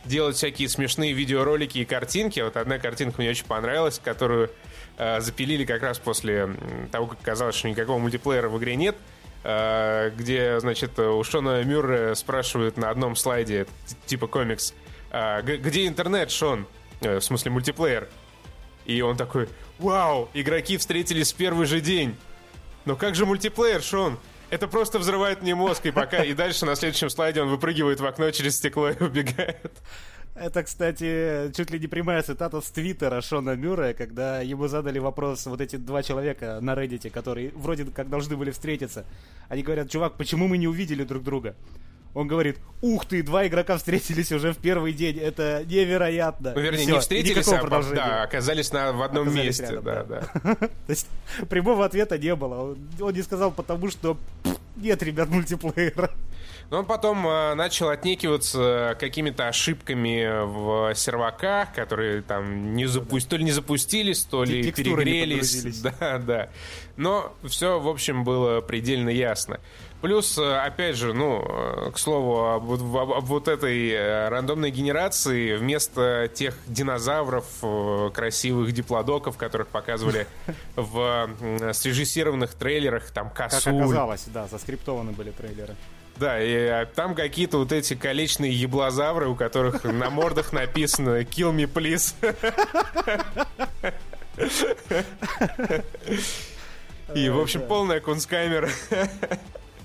делать 0.06 0.38
всякие 0.38 0.70
смешные 0.70 1.13
видеоролики 1.13 1.79
и 1.79 1.86
картинки. 1.86 2.39
Вот 2.39 2.58
одна 2.58 2.79
картинка 2.79 3.22
мне 3.22 3.32
очень 3.32 3.46
понравилась, 3.46 4.00
которую 4.03 4.51
э, 4.98 5.20
запилили 5.22 5.65
как 5.65 5.82
раз 5.82 6.00
после 6.00 6.50
того, 6.91 7.08
как 7.08 7.22
казалось, 7.22 7.56
что 7.56 7.70
никакого 7.70 8.00
мультиплеера 8.00 8.50
в 8.50 8.58
игре 8.58 8.75
нет. 8.75 8.96
Э, 9.43 10.12
где, 10.15 10.60
значит, 10.60 11.00
у 11.00 11.24
Шона 11.24 11.63
Мюррея 11.63 12.13
спрашивают 12.13 12.77
на 12.77 12.89
одном 12.89 13.15
слайде, 13.15 13.67
типа 14.05 14.27
комикс, 14.27 14.74
э, 15.12 15.41
где 15.41 15.88
интернет, 15.88 16.31
Шон? 16.31 16.67
Э, 17.01 17.19
в 17.19 17.24
смысле, 17.24 17.51
мультиплеер. 17.51 18.10
И 18.86 19.01
он 19.01 19.15
такой, 19.15 19.48
вау, 19.77 20.29
игроки 20.34 20.77
встретились 20.77 21.31
в 21.31 21.36
первый 21.36 21.67
же 21.67 21.79
день. 21.79 22.15
Но 22.86 22.96
как 22.96 23.15
же 23.15 23.25
мультиплеер, 23.25 23.81
Шон? 23.81 24.19
Это 24.50 24.68
просто 24.68 25.00
взрывает 25.00 25.41
мне 25.41 25.53
мозг, 25.56 25.86
и 25.86 25.91
пока... 25.91 26.24
И 26.24 26.34
дальше 26.34 26.65
на 26.65 26.75
следующем 26.75 27.10
слайде 27.10 27.41
он 27.41 27.50
выпрыгивает 27.50 28.00
в 28.00 28.06
окно 28.06 28.32
через 28.32 28.58
стекло 28.58 28.89
и 28.89 29.03
убегает. 29.03 29.72
Это, 30.36 30.63
кстати, 30.63 31.51
чуть 31.56 31.70
ли 31.70 31.79
не 31.79 31.88
прямая 31.88 32.24
цитата 32.24 32.62
с 32.62 32.72
твиттера 32.72 33.20
Шона 33.22 33.56
Мюррея, 33.56 33.94
когда 33.94 34.39
ему 34.39 34.68
задали 34.68 34.98
вопрос 34.98 35.46
вот 35.46 35.60
эти 35.60 35.75
два 35.75 36.01
человека 36.01 36.60
на 36.62 36.75
Reddit, 36.75 37.10
которые 37.10 37.51
вроде 37.56 37.86
как 37.86 38.10
должны 38.10 38.38
были 38.38 38.51
встретиться. 38.51 39.06
Они 39.50 39.63
говорят, 39.63 39.89
чувак, 39.89 40.15
почему 40.15 40.48
мы 40.48 40.58
не 40.58 40.68
увидели 40.68 41.03
друг 41.03 41.24
друга? 41.24 41.56
Он 42.13 42.28
говорит, 42.28 42.58
ух 42.82 43.06
ты, 43.06 43.22
два 43.22 43.46
игрока 43.48 43.78
встретились 43.78 44.32
уже 44.32 44.51
в 44.54 44.58
первый 44.58 44.94
день, 44.94 45.18
это 45.18 45.63
невероятно. 45.66 46.54
Ну, 46.56 46.62
вернее, 46.62 46.84
Все, 46.84 46.94
не 46.94 47.00
встретились, 47.00 47.48
а 47.48 47.84
да, 47.94 48.24
оказались 48.24 48.72
на, 48.72 48.92
в 48.92 49.01
одном 49.01 49.28
оказались 49.28 49.60
месте. 49.60 49.74
Рядом, 49.74 49.84
да, 49.84 50.04
да. 50.04 50.56
То 50.56 50.70
есть 50.88 51.08
прямого 51.50 51.86
ответа 51.86 52.18
не 52.18 52.36
было. 52.36 52.75
Он 53.00 53.13
не 53.13 53.22
сказал 53.22 53.51
потому, 53.51 53.89
что 53.89 54.18
нет, 54.75 55.04
ребят, 55.04 55.30
мультиплеера. 55.30 56.12
Но 56.70 56.80
он 56.80 56.86
потом 56.86 57.28
э, 57.28 57.56
начал 57.56 57.90
отнекиваться 57.90 58.96
какими-то 59.00 59.48
ошибками 59.48 60.46
в 60.46 60.94
серваках, 60.94 61.74
которые 61.74 62.22
там 62.22 62.76
не 62.76 62.86
запу... 62.86 63.20
то 63.20 63.38
ли 63.38 63.44
не 63.44 63.52
запустились, 63.52 64.22
то 64.22 64.44
ли 64.44 64.64
Текстуры 64.64 65.04
перегрелись. 65.04 65.82
Да, 66.00 66.18
да. 66.20 66.50
Но 66.96 67.34
все, 67.44 67.80
в 67.80 67.88
общем, 67.88 68.24
было 68.24 68.62
предельно 68.62 69.10
ясно. 69.10 69.60
Плюс, 70.02 70.38
э, 70.38 70.58
опять 70.58 70.96
же, 70.96 71.14
ну, 71.14 71.44
э, 71.44 71.92
к 71.92 71.98
слову, 71.98 72.46
об, 72.46 72.72
об, 72.72 73.14
об 73.14 73.26
вот 73.26 73.48
этой 73.48 74.30
рандомной 74.30 74.70
генерации 74.70 75.56
вместо 75.56 76.30
тех 76.32 76.56
динозавров, 76.68 77.46
красивых 78.14 78.72
диплодоков, 78.74 79.38
которых 79.38 79.70
показывали 79.70 80.28
в 80.76 81.30
срежиссированных 81.74 82.54
трейлерах, 82.54 83.10
там, 83.10 83.32
косуль. 83.32 83.74
Как 83.74 83.86
оказалось, 83.86 84.26
да, 84.28 84.48
заскриптованы 84.48 85.14
были 85.14 85.32
трейлеры. 85.32 85.76
Да, 86.20 86.42
и 86.42 86.54
а, 86.54 86.86
там 86.86 87.16
какие-то 87.16 87.60
вот 87.60 87.72
эти 87.72 87.94
колечные 87.94 88.52
еблозавры, 88.52 89.30
у 89.30 89.36
которых 89.36 89.86
на 89.86 90.10
мордах 90.10 90.52
написано 90.52 91.22
«Kill 91.22 91.56
me, 91.56 91.66
please». 91.72 92.14
И, 97.16 97.30
в 97.30 97.40
общем, 97.40 97.62
полная 97.62 98.02
кунсткамера. 98.02 98.70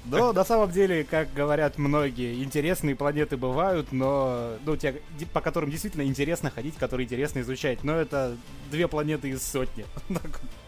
Но 0.06 0.32
на 0.32 0.44
самом 0.44 0.70
деле, 0.70 1.04
как 1.04 1.32
говорят 1.32 1.78
многие, 1.78 2.42
интересные 2.42 2.94
планеты 2.96 3.36
бывают, 3.36 3.92
но 3.92 4.54
ну, 4.66 4.76
те, 4.76 5.00
по 5.32 5.40
которым 5.40 5.70
действительно 5.70 6.02
интересно 6.02 6.50
ходить, 6.50 6.76
которые 6.76 7.06
интересно 7.06 7.40
изучать. 7.40 7.84
Но 7.84 7.96
это 7.96 8.36
две 8.70 8.88
планеты 8.88 9.30
из 9.30 9.42
сотни. 9.42 9.86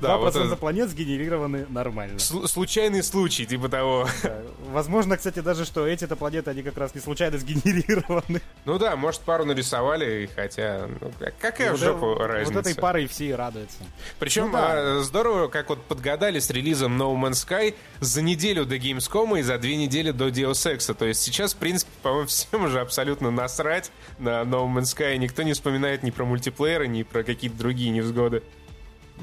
Да, 0.00 0.16
2% 0.16 0.18
вот 0.18 0.36
это... 0.36 0.56
планет 0.56 0.90
сгенерированы 0.90 1.66
нормально. 1.68 2.18
С- 2.18 2.46
случайный 2.48 3.02
случай, 3.02 3.46
типа 3.46 3.68
того. 3.68 4.08
Да. 4.22 4.40
Возможно, 4.70 5.16
кстати, 5.16 5.40
даже, 5.40 5.64
что 5.64 5.86
эти-то 5.86 6.16
планеты, 6.16 6.50
они 6.50 6.62
как 6.62 6.76
раз 6.76 6.94
не 6.94 7.00
случайно 7.00 7.38
сгенерированы. 7.38 8.40
Ну 8.64 8.78
да, 8.78 8.96
может, 8.96 9.20
пару 9.22 9.44
нарисовали, 9.44 10.28
хотя... 10.34 10.88
Ну, 11.00 11.12
какая 11.40 11.70
вот 11.70 11.80
в 11.80 11.82
жопу 11.82 12.14
это, 12.14 12.26
разница? 12.26 12.52
Вот 12.52 12.66
этой 12.66 12.80
парой 12.80 13.06
все 13.06 13.26
и 13.26 13.32
радуются. 13.32 13.78
Причем 14.18 14.46
ну, 14.46 14.52
да. 14.52 14.98
а, 14.98 15.00
здорово, 15.02 15.48
как 15.48 15.68
вот 15.68 15.82
подгадали 15.82 16.38
с 16.38 16.50
релизом 16.50 17.00
No 17.00 17.14
Man's 17.14 17.46
Sky 17.46 17.74
за 18.00 18.22
неделю 18.22 18.64
до 18.64 18.76
Gamescom 18.76 19.38
и 19.38 19.42
за 19.42 19.58
две 19.58 19.76
недели 19.76 20.10
до 20.10 20.28
Deus 20.28 20.52
Ex. 20.52 20.94
То 20.94 21.06
есть 21.06 21.20
сейчас, 21.20 21.54
в 21.54 21.56
принципе, 21.58 21.90
по-моему, 22.02 22.26
всем 22.28 22.64
уже 22.64 22.80
абсолютно 22.80 23.30
насрать 23.30 23.90
на 24.18 24.42
No 24.42 24.66
Man's 24.66 24.94
Sky. 24.96 25.16
Никто 25.16 25.42
не 25.42 25.52
вспоминает 25.52 26.02
ни 26.02 26.10
про 26.10 26.24
мультиплееры, 26.24 26.88
ни 26.88 27.02
про 27.02 27.22
какие-то 27.22 27.56
другие 27.56 27.90
невзгоды. 27.90 28.42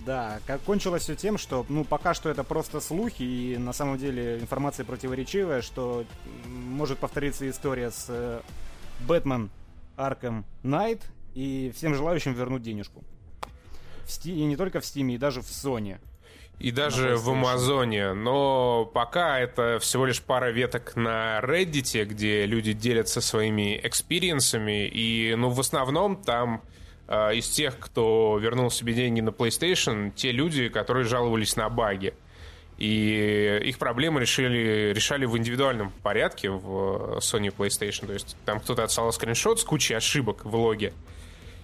Да, 0.06 0.40
как 0.46 0.62
кончилось 0.62 1.04
все 1.04 1.16
тем, 1.16 1.38
что, 1.38 1.66
ну, 1.70 1.84
пока 1.84 2.14
что 2.14 2.30
это 2.30 2.44
просто 2.44 2.80
слухи, 2.80 3.24
и 3.24 3.58
на 3.58 3.74
самом 3.74 3.98
деле 3.98 4.40
информация 4.40 4.86
противоречивая, 4.86 5.62
что 5.62 6.06
может 6.46 7.00
повториться 7.00 7.50
история 7.50 7.92
с 7.92 8.42
Batman 9.08 9.50
Arkham 9.98 10.46
Knight, 10.64 11.02
и 11.36 11.72
всем 11.76 11.96
желающим 11.96 12.34
вернуть 12.34 12.64
денежку. 12.64 13.04
В 14.04 14.10
Steam, 14.10 14.34
и 14.34 14.44
не 14.46 14.56
только 14.56 14.80
в 14.80 14.84
Steam, 14.84 15.12
и 15.12 15.18
даже 15.18 15.42
в 15.42 15.46
Sony. 15.46 15.98
И 16.60 16.72
даже 16.72 17.16
в 17.16 17.30
Амазоне. 17.30 18.14
Но 18.14 18.86
пока 18.86 19.40
это 19.40 19.80
всего 19.80 20.06
лишь 20.06 20.22
пара 20.22 20.52
веток 20.52 20.98
на 20.98 21.40
Reddit, 21.40 22.04
где 22.04 22.46
люди 22.46 22.74
делятся 22.74 23.22
своими 23.22 23.80
experience 23.82 24.58
ами. 24.58 24.88
И, 24.88 25.36
ну, 25.38 25.50
в 25.50 25.60
основном 25.62 26.18
там 26.18 26.62
Э, 26.62 26.79
из 27.10 27.50
тех, 27.50 27.80
кто 27.80 28.38
вернул 28.40 28.70
себе 28.70 28.94
деньги 28.94 29.22
на 29.22 29.30
PlayStation, 29.30 30.12
те 30.16 30.32
люди, 30.32 30.70
которые 30.70 31.06
жаловались 31.06 31.56
на 31.56 31.68
баги. 31.70 32.14
И 32.78 33.60
их 33.66 33.78
проблемы 33.78 34.22
решили, 34.22 34.94
решали 34.94 35.26
в 35.26 35.38
индивидуальном 35.38 35.92
порядке 36.02 36.50
в 36.50 37.18
Sony 37.18 37.54
PlayStation. 37.54 38.08
То 38.08 38.14
есть 38.14 38.38
там 38.46 38.60
кто-то 38.62 38.84
отсылал 38.84 39.12
скриншот 39.12 39.60
с 39.60 39.64
кучей 39.64 39.96
ошибок 39.96 40.46
в 40.46 40.56
логе, 40.56 40.94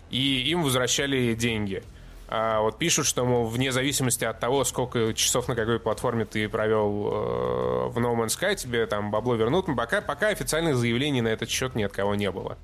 и 0.09 0.49
им 0.49 0.63
возвращали 0.63 1.33
деньги. 1.33 1.83
А 2.27 2.59
вот 2.61 2.79
пишут, 2.79 3.05
что, 3.05 3.23
мол, 3.23 3.45
вне 3.45 3.71
зависимости 3.71 4.25
от 4.25 4.39
того, 4.39 4.63
сколько 4.63 5.13
часов 5.13 5.47
на 5.47 5.55
какой 5.55 5.79
платформе 5.79 6.25
ты 6.25 6.49
провел 6.49 6.89
э, 6.89 7.87
в 7.89 7.97
No 7.99 8.15
Man's 8.15 8.37
Sky, 8.37 8.55
тебе 8.55 8.85
там 8.87 9.11
бабло 9.11 9.35
вернут. 9.35 9.67
Пока, 9.77 10.01
пока 10.01 10.29
официальных 10.29 10.75
заявлений 10.75 11.21
на 11.21 11.27
этот 11.27 11.49
счет 11.49 11.75
ни 11.75 11.83
от 11.83 11.91
кого 11.91 12.15
не 12.15 12.31
было. 12.31 12.57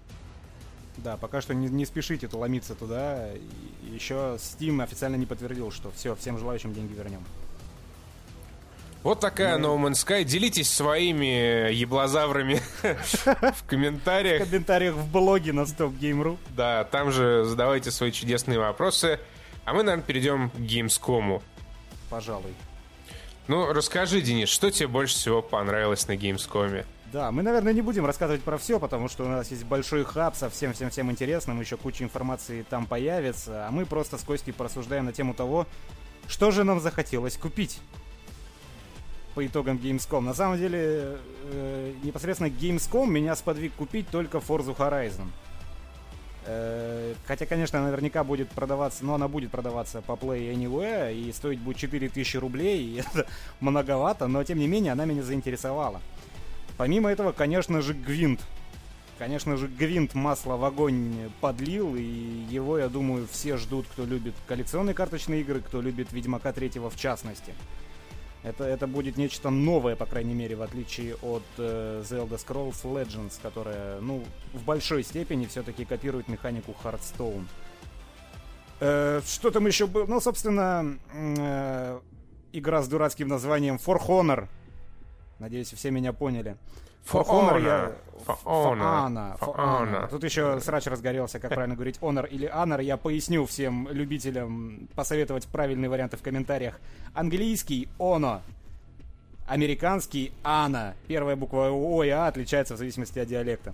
Да, 1.04 1.18
пока 1.18 1.42
что 1.42 1.54
не, 1.54 1.68
не 1.68 1.86
спешите 1.86 2.30
ломиться 2.32 2.76
туда. 2.76 3.34
И 3.34 3.94
еще 3.94 4.38
Steam 4.38 4.84
официально 4.84 5.16
не 5.16 5.26
подтвердил, 5.26 5.72
что 5.72 5.92
все, 5.92 6.16
всем 6.16 6.38
желающим 6.38 6.74
деньги 6.74 6.94
вернем. 6.94 7.24
Вот 9.04 9.20
такая 9.20 9.58
ну... 9.58 9.78
No 9.78 9.90
Man's 9.90 10.06
Sky. 10.06 10.24
Делитесь 10.24 10.72
своими 10.72 11.74
еблозаврами 11.74 12.62
в 12.84 13.66
комментариях. 13.66 14.44
В 14.44 14.50
комментариях 14.50 14.94
в 14.94 15.12
блоге 15.12 15.54
на 15.54 15.62
StopGame.ru. 15.62 16.38
Да, 16.56 16.84
там 16.84 17.12
же 17.12 17.44
задавайте 17.46 17.90
свои 17.90 18.12
чудесные 18.12 18.60
вопросы. 18.60 19.20
А 19.66 19.74
мы, 19.74 19.84
наверное, 19.84 20.06
перейдем 20.06 20.50
к 20.52 20.56
Gamescom. 20.56 21.42
Пожалуй. 22.10 22.54
Ну, 23.48 23.74
расскажи, 23.74 24.22
Денис, 24.22 24.50
что 24.50 24.70
тебе 24.70 24.88
больше 24.88 25.16
всего 25.16 25.42
понравилось 25.42 26.08
на 26.08 26.16
Gamescom? 26.16 26.86
Да, 27.12 27.30
мы, 27.34 27.44
наверное, 27.44 27.74
не 27.74 27.82
будем 27.82 28.06
рассказывать 28.06 28.42
про 28.42 28.58
все, 28.58 28.80
потому 28.80 29.10
что 29.10 29.26
у 29.26 29.28
нас 29.28 29.52
есть 29.52 29.66
большой 29.66 30.06
хаб 30.06 30.34
со 30.34 30.50
всем-всем-всем 30.50 31.12
интересным, 31.12 31.60
еще 31.60 31.76
куча 31.76 32.06
информации 32.06 32.66
там 32.70 32.86
появится, 32.86 33.68
а 33.68 33.72
мы 33.72 33.86
просто 33.86 34.18
с 34.18 34.24
Костей 34.24 34.54
порассуждаем 34.54 35.06
на 35.06 35.12
тему 35.12 35.34
того, 35.34 35.68
что 36.30 36.52
же 36.52 36.64
нам 36.64 36.80
захотелось 36.80 37.36
купить 37.36 37.82
по 39.36 39.46
итогам 39.46 39.76
Gamescom. 39.76 40.22
На 40.22 40.34
самом 40.34 40.58
деле, 40.58 41.18
э, 41.52 41.94
непосредственно 42.02 42.48
Gamescom 42.48 43.08
меня 43.08 43.36
сподвиг 43.36 43.74
купить 43.74 44.08
только 44.10 44.38
Forza 44.38 44.74
Horizon. 44.74 45.28
Э, 46.46 47.14
хотя, 47.26 47.46
конечно, 47.46 47.84
наверняка 47.84 48.24
будет 48.24 48.50
продаваться, 48.52 49.04
но 49.04 49.16
она 49.16 49.28
будет 49.28 49.52
продаваться 49.52 50.02
по 50.02 50.14
Play 50.14 50.54
Anywhere, 50.54 51.14
и 51.14 51.30
стоить 51.34 51.60
будет 51.60 51.76
4000 51.76 52.38
рублей, 52.38 52.84
и 52.86 53.00
это 53.14 53.28
многовато, 53.60 54.28
но 54.28 54.42
тем 54.46 54.60
не 54.60 54.68
менее 54.68 54.94
она 54.94 55.04
меня 55.04 55.24
заинтересовала. 55.24 56.00
Помимо 56.82 57.12
этого, 57.12 57.32
конечно 57.32 57.80
же, 57.84 57.94
Гвинт, 57.94 58.40
Конечно 59.20 59.56
же, 59.56 59.68
Гвинт 59.68 60.16
масло 60.16 60.58
в 60.58 60.66
огонь 60.66 61.30
подлил, 61.40 61.96
и 61.96 62.02
его, 62.02 62.80
я 62.80 62.90
думаю, 62.90 63.28
все 63.32 63.58
ждут, 63.58 63.86
кто 63.92 64.04
любит 64.04 64.34
коллекционные 64.48 64.96
карточные 64.96 65.42
игры, 65.42 65.62
кто 65.62 65.80
любит 65.80 66.12
Ведьмака 66.12 66.52
третьего 66.54 66.90
в 66.90 66.96
частности. 66.96 67.54
Это, 68.42 68.64
это 68.64 68.88
будет 68.88 69.16
нечто 69.16 69.52
новое, 69.52 69.96
по 69.96 70.08
крайней 70.08 70.34
мере, 70.34 70.56
в 70.56 70.64
отличие 70.64 71.18
от 71.18 71.44
э, 71.60 72.02
The 72.04 72.28
Scrolls 72.30 72.82
Legends, 72.84 73.34
которая, 73.44 74.00
ну, 74.00 74.24
в 74.52 74.64
большой 74.64 75.04
степени 75.04 75.46
все-таки 75.46 75.86
копирует 75.86 76.30
механику 76.30 76.76
Hearthstone. 76.84 77.46
Э, 78.80 79.22
что 79.24 79.52
там 79.52 79.68
еще 79.68 79.86
было? 79.86 80.08
Ну, 80.08 80.20
собственно, 80.20 80.98
э, 81.14 82.00
игра 82.54 82.82
с 82.82 82.88
дурацким 82.88 83.28
названием 83.28 83.76
For 83.76 84.00
Honor. 84.04 84.48
Надеюсь, 85.42 85.74
все 85.74 85.90
меня 85.90 86.14
поняли. 86.14 86.56
For 87.04 87.26
Honor. 87.26 87.64
Я... 87.64 87.92
For 88.28 88.38
Honor. 88.46 89.40
For 89.40 89.56
Honor. 89.58 90.08
Тут 90.08 90.24
еще 90.24 90.60
срач 90.60 90.86
разгорелся, 90.86 91.40
как 91.40 91.50
правильно 91.50 91.74
говорить, 91.74 91.98
Honor 92.00 92.30
или 92.30 92.48
Honor. 92.48 92.84
Я 92.84 92.96
поясню 92.96 93.48
всем 93.48 93.88
любителям 93.90 94.88
посоветовать 94.94 95.48
правильные 95.48 95.90
варианты 95.90 96.16
в 96.16 96.22
комментариях. 96.22 96.80
Английский 97.16 97.90
Ono. 97.98 98.42
Американский 99.48 100.32
Ана. 100.44 100.94
Первая 101.08 101.36
буква 101.36 101.72
О 101.72 102.04
и 102.04 102.10
А 102.10 102.28
отличается 102.28 102.76
в 102.76 102.78
зависимости 102.78 103.18
от 103.18 103.28
диалекта. 103.28 103.74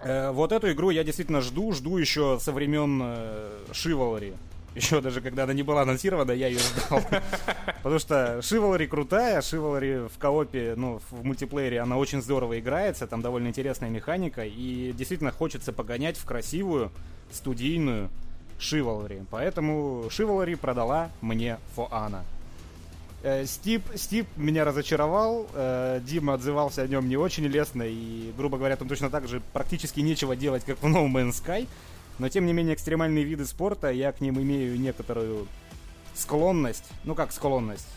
Э, 0.00 0.32
вот 0.32 0.52
эту 0.52 0.70
игру 0.70 0.90
я 0.90 1.02
действительно 1.02 1.40
жду, 1.40 1.72
жду 1.72 1.96
еще 1.96 2.38
со 2.42 2.52
времен 2.52 3.00
э, 3.02 3.64
Шивалри. 3.72 4.34
Еще 4.76 5.00
даже 5.00 5.22
когда 5.22 5.44
она 5.44 5.54
не 5.54 5.62
была 5.62 5.82
анонсирована, 5.82 6.32
я 6.32 6.48
ее 6.48 6.58
ждал. 6.58 7.00
Потому 7.82 7.98
что 7.98 8.42
Шивалри 8.42 8.86
крутая, 8.86 9.40
Шивалри 9.40 10.06
в 10.06 10.18
коопе, 10.18 10.74
ну, 10.76 11.00
в 11.10 11.24
мультиплеере 11.24 11.80
она 11.80 11.96
очень 11.96 12.20
здорово 12.20 12.60
играется, 12.60 13.06
там 13.06 13.22
довольно 13.22 13.48
интересная 13.48 13.88
механика, 13.88 14.44
и 14.44 14.92
действительно 14.92 15.32
хочется 15.32 15.72
погонять 15.72 16.18
в 16.18 16.26
красивую, 16.26 16.92
студийную 17.32 18.10
Шивалри. 18.58 19.22
Поэтому 19.30 20.08
Шивалри 20.10 20.56
продала 20.56 21.10
мне 21.22 21.56
Фоана. 21.74 22.26
Э, 23.22 23.46
Стип, 23.46 23.82
Стип 23.94 24.26
меня 24.36 24.66
разочаровал, 24.66 25.46
э, 25.54 26.00
Дима 26.04 26.34
отзывался 26.34 26.82
о 26.82 26.86
нем 26.86 27.08
не 27.08 27.16
очень 27.16 27.46
лестно, 27.46 27.82
и, 27.82 28.30
грубо 28.36 28.58
говоря, 28.58 28.76
там 28.76 28.88
точно 28.88 29.08
так 29.08 29.26
же 29.26 29.40
практически 29.54 30.00
нечего 30.00 30.36
делать, 30.36 30.64
как 30.66 30.76
в 30.82 30.84
No 30.84 31.10
Man's 31.10 31.42
Sky. 31.42 31.66
Но, 32.18 32.28
тем 32.28 32.46
не 32.46 32.52
менее, 32.52 32.74
экстремальные 32.74 33.24
виды 33.24 33.44
спорта, 33.44 33.90
я 33.90 34.12
к 34.12 34.20
ним 34.20 34.40
имею 34.40 34.78
некоторую 34.78 35.46
склонность. 36.14 36.84
Ну, 37.04 37.14
как 37.14 37.32
склонность? 37.32 37.88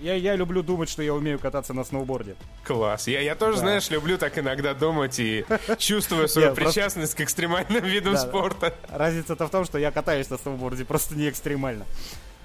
Я, 0.00 0.14
я 0.14 0.36
люблю 0.36 0.62
думать, 0.62 0.88
что 0.88 1.02
я 1.02 1.12
умею 1.14 1.38
кататься 1.38 1.74
на 1.74 1.84
сноуборде. 1.84 2.34
Класс. 2.64 3.08
Я, 3.08 3.20
я 3.20 3.34
тоже, 3.34 3.58
да. 3.58 3.60
знаешь, 3.60 3.90
люблю 3.90 4.16
так 4.16 4.38
иногда 4.38 4.74
думать 4.74 5.18
и 5.18 5.44
чувствую 5.78 6.28
свою 6.28 6.54
причастность 6.54 7.14
к 7.14 7.20
экстремальным 7.20 7.84
видам 7.84 8.16
спорта. 8.16 8.74
Разница-то 8.88 9.46
в 9.46 9.50
том, 9.50 9.64
что 9.64 9.78
я 9.78 9.90
катаюсь 9.90 10.30
на 10.30 10.38
сноуборде, 10.38 10.84
просто 10.84 11.14
не 11.14 11.28
экстремально. 11.28 11.84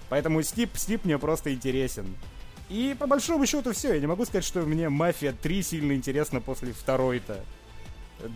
Поэтому 0.09 0.41
Стип, 0.43 0.71
Стип 0.75 1.05
мне 1.05 1.17
просто 1.17 1.53
интересен. 1.53 2.15
И 2.69 2.95
по 2.99 3.07
большому 3.07 3.45
счету 3.45 3.73
все. 3.73 3.93
Я 3.93 3.99
не 3.99 4.07
могу 4.07 4.25
сказать, 4.25 4.45
что 4.45 4.61
мне 4.61 4.89
Мафия 4.89 5.33
3 5.33 5.63
сильно 5.63 5.93
интересна 5.93 6.41
после 6.41 6.73
второй-то. 6.73 7.43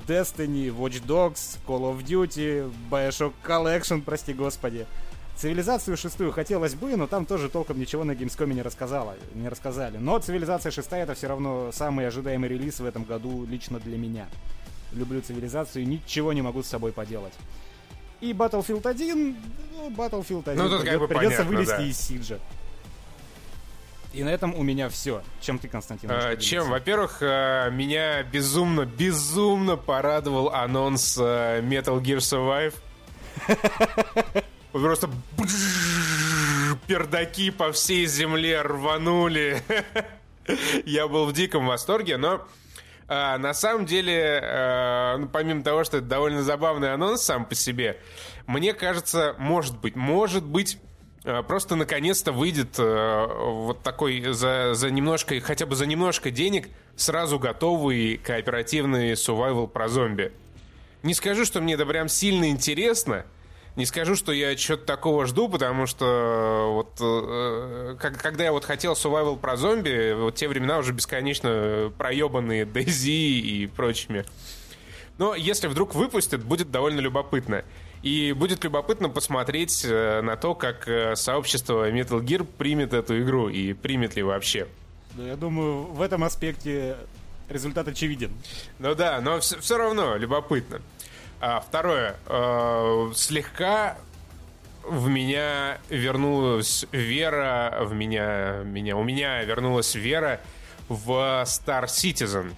Destiny, 0.08 0.70
Watch 0.70 1.06
Dogs, 1.06 1.58
Call 1.68 1.82
of 1.82 2.04
Duty, 2.04 2.72
Bioshock 2.90 3.34
Collection, 3.46 4.02
прости 4.02 4.34
господи. 4.34 4.86
Цивилизацию 5.36 5.98
шестую 5.98 6.32
хотелось 6.32 6.76
бы, 6.76 6.96
но 6.96 7.08
там 7.08 7.26
тоже 7.26 7.50
толком 7.50 7.78
ничего 7.78 8.06
на 8.06 8.12
Gamescom 8.12 8.54
не 8.54 8.62
рассказала, 8.62 9.16
не 9.34 9.50
рассказали. 9.50 9.98
Но 9.98 10.18
Цивилизация 10.18 10.72
шестая 10.72 11.04
это 11.04 11.14
все 11.14 11.28
равно 11.28 11.72
самый 11.74 12.08
ожидаемый 12.08 12.48
релиз 12.48 12.80
в 12.80 12.86
этом 12.86 13.04
году 13.04 13.46
лично 13.46 13.80
для 13.80 13.98
меня. 13.98 14.28
Люблю 14.94 15.22
Цивилизацию, 15.22 15.86
ничего 15.86 16.32
не 16.32 16.42
могу 16.42 16.64
с 16.64 16.68
собой 16.68 16.94
поделать. 16.94 17.34
И 18.22 18.32
Battlefield 18.32 18.88
1, 18.88 19.36
ну, 19.74 19.90
Battlefield 19.90 20.50
1 20.50 20.58
ну, 20.58 20.70
тут 20.70 20.86
как 20.88 21.00
бы 21.00 21.08
придется 21.10 21.44
понятно, 21.44 21.58
вылезти 21.58 21.78
да. 21.78 21.86
из 21.86 21.98
Сиджа. 21.98 22.40
И 24.16 24.24
на 24.24 24.30
этом 24.30 24.56
у 24.56 24.64
меня 24.64 24.88
все. 24.88 25.22
Чем 25.42 25.60
ты, 25.60 25.68
Константин? 25.68 26.10
А, 26.10 26.38
чем? 26.38 26.70
Во-первых, 26.70 27.18
а, 27.22 27.70
меня 27.70 28.24
безумно, 28.24 28.86
безумно 28.86 29.76
порадовал 29.76 30.50
анонс 30.50 31.18
а, 31.20 31.60
Metal 31.60 32.02
Gear 32.02 32.20
Survive. 32.20 32.74
Просто 34.72 35.10
пердаки 36.88 37.52
по 37.52 37.74
всей 37.74 38.06
земле 38.06 38.62
рванули. 38.62 39.62
Я 40.86 41.10
был 41.10 41.26
в 41.26 41.34
диком 41.34 41.68
восторге, 41.68 42.16
но 42.16 42.48
а, 43.10 43.38
на 43.38 43.54
самом 43.54 43.86
деле, 43.86 44.40
а, 44.42 45.18
ну, 45.18 45.28
помимо 45.28 45.62
того, 45.62 45.84
что 45.84 45.98
это 45.98 46.06
довольно 46.06 46.42
забавный 46.42 46.94
анонс 46.94 47.22
сам 47.22 47.46
по 47.46 47.56
себе, 47.56 48.00
мне 48.48 48.74
кажется, 48.74 49.36
может 49.38 49.78
быть, 49.82 49.98
может 49.98 50.46
быть, 50.46 50.78
Э, 50.78 50.95
просто 51.48 51.76
наконец-то 51.76 52.32
выйдет 52.32 52.78
э, 52.78 53.28
вот 53.28 53.82
такой 53.82 54.34
за, 54.34 54.74
за 54.74 54.92
немножко, 54.92 55.40
хотя 55.42 55.66
бы 55.66 55.76
за 55.76 55.86
немножко 55.86 56.32
денег, 56.32 56.70
сразу 56.96 57.40
готовый 57.40 58.18
кооперативный 58.18 59.14
survival 59.14 59.68
про 59.68 59.88
зомби. 59.88 60.32
Не 61.04 61.14
скажу, 61.14 61.46
что 61.46 61.62
мне 61.62 61.74
это 61.74 61.86
прям 61.86 62.08
сильно 62.08 62.50
интересно, 62.50 63.26
не 63.76 63.86
скажу, 63.86 64.16
что 64.16 64.32
я 64.32 64.56
что-то 64.58 64.86
такого 64.86 65.26
жду, 65.26 65.50
потому 65.50 65.86
что 65.86 66.70
вот 66.72 66.98
э, 67.02 67.98
как, 68.00 68.22
когда 68.22 68.46
я 68.46 68.54
вот 68.54 68.64
хотел 68.64 68.94
survival 68.94 69.38
про 69.38 69.58
зомби, 69.58 70.14
вот 70.14 70.36
те 70.36 70.48
времена 70.48 70.78
уже 70.78 70.94
бесконечно 70.94 71.92
проебанные 71.98 72.66
DayZ 72.66 73.10
и 73.10 73.68
прочими. 73.68 74.26
Но 75.18 75.36
если 75.36 75.68
вдруг 75.68 75.96
выпустят, 75.96 76.44
будет 76.44 76.72
довольно 76.72 77.00
любопытно. 77.00 77.64
И 78.06 78.34
будет 78.34 78.64
любопытно 78.64 79.10
посмотреть 79.10 79.84
э, 79.84 80.22
на 80.22 80.36
то, 80.36 80.54
как 80.54 80.88
э, 80.88 81.16
сообщество 81.16 81.90
Metal 81.90 82.22
Gear 82.22 82.44
примет 82.44 82.94
эту 82.94 83.20
игру 83.20 83.50
и 83.50 83.74
примет 83.74 84.16
ли 84.16 84.22
вообще. 84.22 84.68
Да, 85.14 85.24
я 85.24 85.36
думаю, 85.36 85.86
в 85.86 86.00
этом 86.04 86.24
аспекте 86.24 86.98
результат 87.50 87.88
очевиден. 87.88 88.32
Ну 88.78 88.94
да, 88.94 89.20
но 89.22 89.40
все, 89.40 89.60
все 89.60 89.78
равно 89.80 90.18
любопытно. 90.18 90.84
А, 91.42 91.60
второе. 91.62 92.18
Э, 92.28 93.12
слегка 93.16 93.98
в 94.84 95.08
меня 95.10 95.80
вернулась 95.90 96.86
вера, 96.92 97.76
в 97.82 97.96
меня, 97.96 98.62
меня, 98.66 98.98
у 98.98 99.04
меня 99.04 99.44
вернулась 99.44 99.96
вера 99.96 100.42
в 100.90 101.44
Star 101.48 101.86
Citizen. 101.86 102.54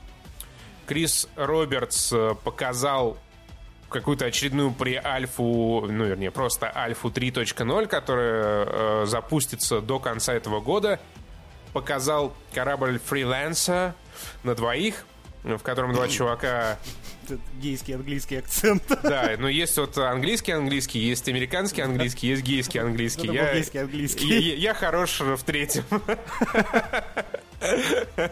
Крис 0.87 1.29
Робертс 1.37 2.11
э, 2.11 2.35
показал 2.43 3.17
какую-то 3.89 4.25
очередную 4.25 4.71
pre-альфу, 4.77 5.87
ну, 5.89 6.05
вернее, 6.05 6.31
просто 6.31 6.71
альфу 6.75 7.09
3.0, 7.09 7.87
которая 7.87 8.65
э, 8.65 9.05
запустится 9.05 9.81
до 9.81 9.99
конца 9.99 10.33
этого 10.33 10.59
года. 10.59 10.99
Показал 11.73 12.33
корабль 12.53 12.99
фриланса 12.99 13.95
на 14.43 14.55
двоих, 14.55 15.05
в 15.43 15.59
котором 15.59 15.93
два 15.93 16.07
чувака... 16.07 16.77
Гейский 17.61 17.95
английский 17.95 18.37
акцент. 18.37 18.83
Да, 19.03 19.31
но 19.37 19.49
есть 19.49 19.77
вот 19.77 19.97
английский 19.97 20.53
английский, 20.53 20.99
есть 20.99 21.27
американский 21.27 21.81
английский, 21.81 22.27
есть 22.29 22.41
гейский 22.41 22.79
английский. 22.79 23.27
Я, 23.27 23.53
гейский 23.53 23.81
английский. 23.81 24.51
Я, 24.51 24.55
я 24.55 24.73
хорош 24.73 25.19
в 25.19 25.43
третьем. 25.43 25.83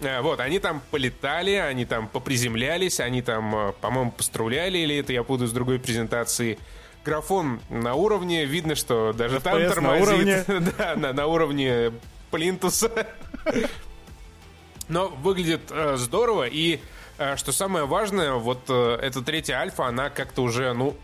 Э, 0.00 0.20
вот, 0.20 0.40
они 0.40 0.58
там 0.58 0.82
полетали, 0.90 1.52
они 1.52 1.84
там 1.84 2.08
поприземлялись, 2.08 3.00
они 3.00 3.22
там, 3.22 3.54
э, 3.54 3.72
по-моему, 3.80 4.10
поструляли, 4.12 4.78
или 4.78 4.96
это 4.96 5.12
я 5.12 5.22
буду 5.22 5.46
с 5.46 5.52
другой 5.52 5.78
презентации. 5.78 6.58
Графон 7.04 7.60
на 7.68 7.94
уровне, 7.94 8.44
видно, 8.44 8.74
что 8.74 9.12
даже 9.12 9.36
FPS 9.36 9.42
там 9.42 9.68
тормозит. 9.68 10.06
На 10.06 10.12
уровне. 10.12 10.44
да, 10.78 10.96
на, 10.96 11.12
на 11.12 11.26
уровне 11.26 11.92
плинтуса. 12.30 12.90
Но 14.88 15.08
выглядит 15.08 15.62
э, 15.70 15.96
здорово, 15.96 16.46
и 16.46 16.80
э, 17.18 17.36
что 17.36 17.52
самое 17.52 17.86
важное, 17.86 18.34
вот 18.34 18.64
э, 18.68 18.98
эта 19.00 19.22
третья 19.22 19.56
альфа, 19.56 19.86
она 19.86 20.10
как-то 20.10 20.42
уже, 20.42 20.72
ну, 20.72 20.96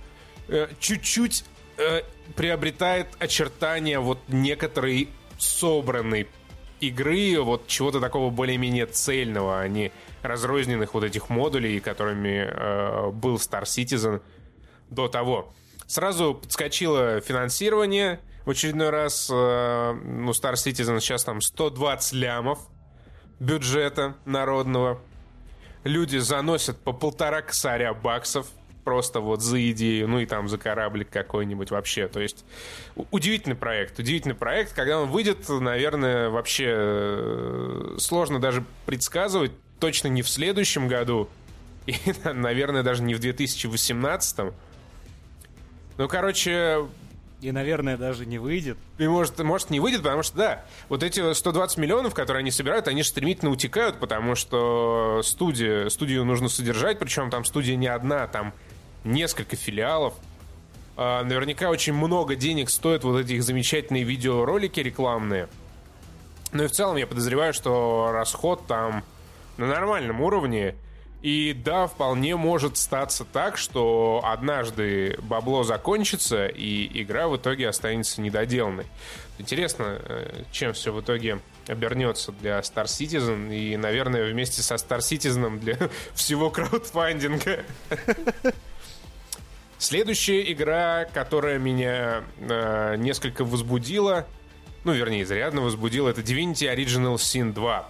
э, 0.48 0.68
чуть-чуть 0.80 1.44
э, 1.78 2.02
приобретает 2.36 3.08
очертания 3.18 4.00
вот 4.00 4.18
некоторой 4.28 5.08
собранной 5.38 6.28
игры, 6.80 7.40
вот 7.40 7.66
чего-то 7.66 8.00
такого 8.00 8.30
более-менее 8.30 8.86
цельного, 8.86 9.60
а 9.60 9.68
не 9.68 9.92
разрозненных 10.22 10.94
вот 10.94 11.04
этих 11.04 11.28
модулей, 11.28 11.80
которыми 11.80 12.48
э, 12.50 13.10
был 13.10 13.36
Star 13.36 13.62
Citizen 13.62 14.22
до 14.88 15.08
того. 15.08 15.52
Сразу 15.86 16.34
подскочило 16.34 17.20
финансирование 17.20 18.20
в 18.44 18.50
очередной 18.50 18.90
раз. 18.90 19.28
Э, 19.32 19.92
ну, 19.92 20.30
Star 20.32 20.54
Citizen 20.54 21.00
сейчас 21.00 21.24
там 21.24 21.40
120 21.40 22.12
лямов 22.14 22.58
бюджета 23.38 24.16
народного. 24.24 25.00
Люди 25.84 26.18
заносят 26.18 26.78
по 26.78 26.92
полтора 26.92 27.42
косаря 27.42 27.94
баксов 27.94 28.46
просто 28.90 29.20
вот 29.20 29.40
за 29.40 29.70
идею, 29.70 30.08
ну 30.08 30.18
и 30.18 30.26
там 30.26 30.48
за 30.48 30.58
кораблик 30.58 31.10
какой-нибудь 31.10 31.70
вообще. 31.70 32.08
То 32.08 32.18
есть 32.18 32.44
удивительный 33.12 33.54
проект, 33.54 34.00
удивительный 34.00 34.34
проект. 34.34 34.72
Когда 34.72 34.98
он 34.98 35.10
выйдет, 35.10 35.48
наверное, 35.48 36.28
вообще 36.28 36.66
э, 36.68 37.96
сложно 37.98 38.40
даже 38.40 38.64
предсказывать. 38.86 39.52
Точно 39.78 40.08
не 40.08 40.22
в 40.22 40.28
следующем 40.28 40.88
году, 40.88 41.28
И, 41.86 41.94
наверное, 42.24 42.82
даже 42.82 43.04
не 43.04 43.14
в 43.14 43.20
2018. 43.20 44.52
Ну, 45.96 46.08
короче, 46.08 46.88
И, 47.40 47.52
наверное, 47.52 47.96
даже 47.96 48.26
не 48.26 48.38
выйдет. 48.38 48.76
и 48.98 49.06
может, 49.06 49.38
может 49.38 49.70
не 49.70 49.78
выйдет, 49.78 50.02
потому 50.02 50.24
что, 50.24 50.36
да, 50.36 50.64
вот 50.88 51.04
эти 51.04 51.32
120 51.32 51.78
миллионов, 51.78 52.12
которые 52.12 52.40
они 52.40 52.50
собирают, 52.50 52.88
они 52.88 53.04
же 53.04 53.08
стремительно 53.10 53.52
утекают, 53.52 54.00
потому 54.00 54.34
что 54.34 55.20
студия, 55.22 55.88
студию 55.90 56.24
нужно 56.24 56.48
содержать, 56.48 56.98
причем 56.98 57.30
там 57.30 57.44
студия 57.44 57.76
не 57.76 57.86
одна, 57.86 58.26
там 58.26 58.52
несколько 59.04 59.56
филиалов. 59.56 60.14
А, 60.96 61.24
наверняка 61.24 61.70
очень 61.70 61.94
много 61.94 62.36
денег 62.36 62.70
стоят 62.70 63.04
вот 63.04 63.18
эти 63.18 63.34
их 63.34 63.42
замечательные 63.42 64.04
видеоролики 64.04 64.80
рекламные. 64.80 65.48
Ну 66.52 66.64
и 66.64 66.66
в 66.66 66.72
целом 66.72 66.96
я 66.96 67.06
подозреваю, 67.06 67.54
что 67.54 68.10
расход 68.12 68.66
там 68.66 69.04
на 69.56 69.66
нормальном 69.66 70.20
уровне. 70.20 70.74
И 71.22 71.52
да, 71.52 71.86
вполне 71.86 72.34
может 72.34 72.78
статься 72.78 73.26
так, 73.26 73.58
что 73.58 74.22
однажды 74.24 75.18
бабло 75.22 75.64
закончится, 75.64 76.46
и 76.46 77.02
игра 77.02 77.28
в 77.28 77.36
итоге 77.36 77.68
останется 77.68 78.22
недоделанной. 78.22 78.86
Интересно, 79.38 80.00
э, 80.02 80.44
чем 80.50 80.72
все 80.72 80.92
в 80.92 81.00
итоге 81.02 81.40
обернется 81.66 82.32
для 82.32 82.58
Star 82.60 82.84
Citizen 82.84 83.54
и, 83.54 83.76
наверное, 83.76 84.30
вместе 84.32 84.62
со 84.62 84.76
Star 84.76 85.00
Citizen 85.00 85.58
для 85.58 85.76
всего 86.14 86.50
краудфандинга. 86.50 87.64
Следующая 89.80 90.52
игра, 90.52 91.06
которая 91.06 91.58
меня 91.58 92.22
э, 92.38 92.96
несколько 92.98 93.46
возбудила, 93.46 94.26
ну, 94.84 94.92
вернее, 94.92 95.22
изрядно 95.22 95.62
возбудила, 95.62 96.10
это 96.10 96.20
Divinity 96.20 96.70
Original 96.70 97.14
Sin 97.14 97.54
2. 97.54 97.88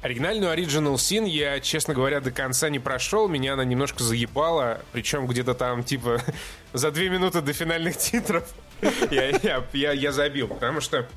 Оригинальную 0.00 0.56
Original 0.56 0.94
Sin 0.94 1.28
я, 1.28 1.58
честно 1.58 1.92
говоря, 1.92 2.20
до 2.20 2.30
конца 2.30 2.68
не 2.68 2.78
прошел. 2.78 3.26
Меня 3.26 3.54
она 3.54 3.64
немножко 3.64 4.04
заебала. 4.04 4.80
Причем 4.92 5.26
где-то 5.26 5.54
там, 5.54 5.82
типа, 5.82 6.22
за 6.72 6.92
две 6.92 7.08
минуты 7.08 7.40
до 7.40 7.52
финальных 7.52 7.96
титров 7.96 8.48
я, 9.10 9.30
я, 9.42 9.64
я, 9.72 9.92
я 9.92 10.12
забил. 10.12 10.46
Потому 10.46 10.80
что 10.80 11.08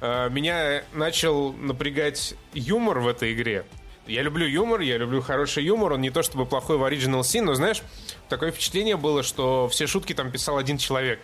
э, 0.00 0.30
меня 0.30 0.82
начал 0.94 1.52
напрягать 1.52 2.34
юмор 2.54 3.00
в 3.00 3.08
этой 3.08 3.34
игре. 3.34 3.66
Я 4.10 4.22
люблю 4.22 4.46
юмор, 4.46 4.80
я 4.80 4.98
люблю 4.98 5.22
хороший 5.22 5.64
юмор. 5.64 5.92
Он 5.92 6.00
не 6.00 6.10
то 6.10 6.22
чтобы 6.22 6.44
плохой 6.44 6.76
в 6.76 6.82
Original 6.82 7.20
Sin, 7.20 7.42
но, 7.42 7.54
знаешь, 7.54 7.82
такое 8.28 8.50
впечатление 8.50 8.96
было, 8.96 9.22
что 9.22 9.68
все 9.68 9.86
шутки 9.86 10.14
там 10.14 10.32
писал 10.32 10.58
один 10.58 10.78
человек. 10.78 11.20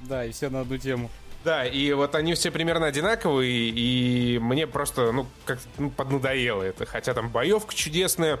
Да, 0.00 0.24
и 0.24 0.32
все 0.32 0.48
на 0.48 0.62
одну 0.62 0.78
тему. 0.78 1.10
Да, 1.44 1.66
и 1.66 1.92
вот 1.92 2.14
они 2.14 2.34
все 2.34 2.50
примерно 2.50 2.86
одинаковые, 2.86 3.68
и 3.70 4.38
мне 4.38 4.66
просто, 4.66 5.12
ну, 5.12 5.26
как 5.44 5.58
ну, 5.76 5.90
поднадоело 5.90 6.62
это. 6.62 6.86
Хотя 6.86 7.14
там 7.14 7.28
боевка 7.28 7.74
чудесная, 7.74 8.38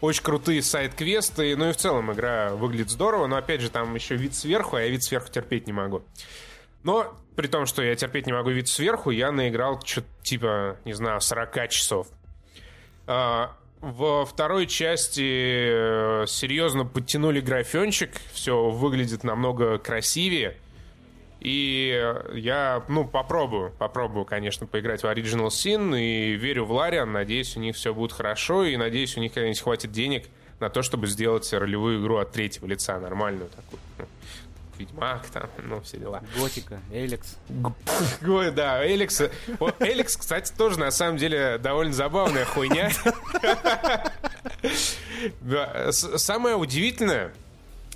очень 0.00 0.22
крутые 0.22 0.62
сайт-квесты, 0.62 1.56
ну 1.56 1.70
и 1.70 1.72
в 1.72 1.76
целом 1.76 2.12
игра 2.12 2.50
выглядит 2.50 2.90
здорово, 2.90 3.26
но 3.26 3.36
опять 3.36 3.60
же 3.60 3.70
там 3.70 3.94
еще 3.94 4.16
вид 4.16 4.34
сверху, 4.34 4.76
а 4.76 4.82
я 4.82 4.88
вид 4.88 5.02
сверху 5.02 5.30
терпеть 5.30 5.66
не 5.66 5.72
могу. 5.72 6.02
Но 6.82 7.16
при 7.34 7.48
том, 7.48 7.66
что 7.66 7.82
я 7.82 7.96
терпеть 7.96 8.26
не 8.26 8.32
могу 8.32 8.50
вид 8.50 8.68
сверху, 8.68 9.10
я 9.10 9.32
наиграл 9.32 9.80
что-то 9.84 10.06
типа, 10.22 10.76
не 10.84 10.92
знаю, 10.92 11.20
40 11.20 11.68
часов. 11.70 12.08
А, 13.06 13.56
Во 13.80 14.24
второй 14.24 14.66
части 14.66 15.22
э, 15.22 16.24
серьезно 16.26 16.84
подтянули 16.84 17.40
графенчик, 17.40 18.10
все 18.32 18.70
выглядит 18.70 19.22
намного 19.22 19.78
красивее. 19.78 20.56
И 21.40 22.14
я, 22.34 22.82
ну, 22.88 23.06
попробую, 23.06 23.72
попробую, 23.78 24.24
конечно, 24.24 24.66
поиграть 24.66 25.02
в 25.02 25.04
Original 25.04 25.48
Sin 25.48 25.96
и 26.00 26.32
верю 26.32 26.64
в 26.64 26.72
Лариан, 26.72 27.12
надеюсь, 27.12 27.56
у 27.56 27.60
них 27.60 27.76
все 27.76 27.94
будет 27.94 28.12
хорошо, 28.12 28.64
и 28.64 28.76
надеюсь, 28.76 29.16
у 29.16 29.20
них 29.20 29.34
когда-нибудь 29.34 29.60
хватит 29.60 29.92
денег 29.92 30.26
на 30.58 30.70
то, 30.70 30.82
чтобы 30.82 31.06
сделать 31.06 31.52
ролевую 31.52 32.00
игру 32.00 32.16
от 32.16 32.32
третьего 32.32 32.66
лица, 32.66 32.98
нормальную 32.98 33.50
такую. 33.50 34.08
Ведьмак 34.78 35.26
там, 35.28 35.48
ну, 35.62 35.80
все 35.80 35.98
дела. 35.98 36.22
Готика, 36.36 36.80
Эликс. 36.90 37.36
Ой, 38.26 38.50
да, 38.50 38.86
Эликс. 38.86 39.22
Вот 39.58 39.80
Эликс, 39.80 40.16
кстати, 40.16 40.52
тоже 40.56 40.78
на 40.78 40.90
самом 40.90 41.16
деле 41.18 41.58
довольно 41.58 41.92
забавная 41.92 42.44
хуйня. 42.44 42.90
Да, 45.40 45.92
Самое 45.92 46.56
удивительное, 46.56 47.32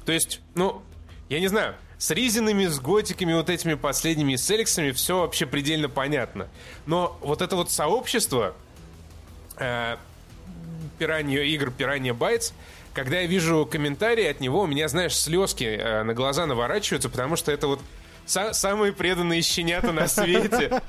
то 0.07 0.13
есть, 0.13 0.41
ну, 0.55 0.83
я 1.29 1.39
не 1.39 1.49
знаю, 1.49 1.75
с 1.99 2.11
Ризинами, 2.11 2.67
с 2.67 2.81
Готиками, 2.81 3.35
вот 3.35 3.51
этими 3.51 3.75
последними, 3.75 4.37
с 4.37 4.51
Эликсами 4.51 4.91
все 4.91 5.21
вообще 5.21 5.45
предельно 5.45 5.89
понятно. 5.89 6.49
Но 6.87 7.19
вот 7.21 7.43
это 7.43 7.57
вот 7.57 7.71
сообщество 7.71 8.55
э, 9.59 9.97
пиранья, 10.99 11.43
игр 11.43 11.71
Пиранья 11.71 12.15
Байтс, 12.15 12.53
когда 13.03 13.21
я 13.21 13.27
вижу 13.27 13.67
комментарии 13.71 14.25
от 14.27 14.41
него, 14.41 14.61
у 14.63 14.67
меня, 14.67 14.87
знаешь, 14.89 15.17
слезки 15.17 15.65
э, 15.65 16.03
на 16.03 16.13
глаза 16.15 16.47
наворачиваются, 16.47 17.09
потому 17.09 17.37
что 17.37 17.51
это 17.51 17.67
вот 17.67 17.81
са- 18.27 18.53
самые 18.53 18.93
преданные 18.93 19.43
щенята 19.43 19.93
на 19.93 20.07
свете. 20.09 20.83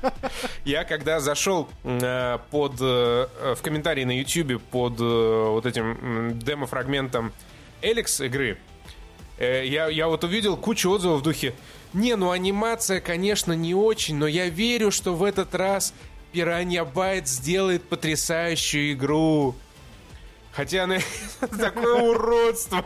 Я 0.64 0.84
когда 0.84 1.20
зашел 1.20 1.68
э, 1.84 2.38
под 2.50 2.74
э, 2.80 3.26
в 3.56 3.62
комментарии 3.62 4.04
на 4.04 4.16
YouTube 4.18 4.62
под 4.70 5.00
э, 5.00 5.44
вот 5.48 5.64
этим 5.66 5.92
м, 6.30 6.38
демо-фрагментом 6.38 7.32
Эликс 7.80 8.20
игры, 8.20 8.58
э, 9.38 9.64
я, 9.66 9.88
я 9.88 10.08
вот 10.08 10.22
увидел 10.24 10.56
кучу 10.56 10.90
отзывов 10.90 11.20
в 11.20 11.22
духе 11.22 11.54
«Не, 11.94 12.14
ну 12.16 12.30
анимация, 12.30 13.00
конечно, 13.00 13.52
не 13.54 13.74
очень, 13.74 14.16
но 14.16 14.26
я 14.26 14.48
верю, 14.48 14.90
что 14.90 15.14
в 15.14 15.24
этот 15.24 15.54
раз 15.54 15.94
Пиранья 16.32 16.84
Байт 16.84 17.26
сделает 17.28 17.82
потрясающую 17.88 18.92
игру». 18.92 19.54
Хотя 20.52 20.84
она 20.84 20.98
такое 21.40 22.02
уродство, 22.02 22.84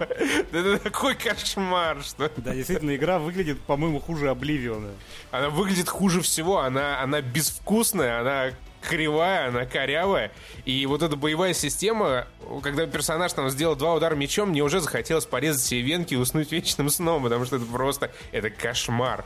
это 0.53 0.79
такой 0.79 1.17
кошмар, 1.17 2.03
что 2.03 2.31
Да, 2.37 2.55
действительно, 2.55 2.95
игра 2.95 3.19
выглядит, 3.19 3.61
по-моему, 3.61 4.01
хуже 4.01 4.31
Обливиона. 4.31 4.91
она 5.33 5.51
выглядит 5.51 5.89
хуже 5.89 6.21
всего, 6.21 6.61
она, 6.61 7.01
она 7.01 7.21
безвкусная, 7.21 8.21
она 8.21 8.51
кривая, 8.83 9.49
она 9.49 9.65
корявая. 9.67 10.31
И 10.65 10.87
вот 10.87 11.03
эта 11.03 11.17
боевая 11.17 11.55
система, 11.55 12.29
когда 12.63 12.87
персонаж 12.87 13.33
там 13.33 13.51
сделал 13.51 13.75
два 13.75 13.95
удара 13.95 14.15
мечом, 14.15 14.51
мне 14.51 14.63
уже 14.63 14.81
захотелось 14.81 15.27
порезать 15.27 15.63
себе 15.63 15.81
венки 15.83 16.15
и 16.15 16.17
уснуть 16.17 16.53
вечным 16.53 16.89
сном, 16.89 17.25
потому 17.25 17.45
что 17.45 17.57
это 17.57 17.67
просто, 17.67 18.13
это 18.31 18.49
кошмар. 18.51 19.25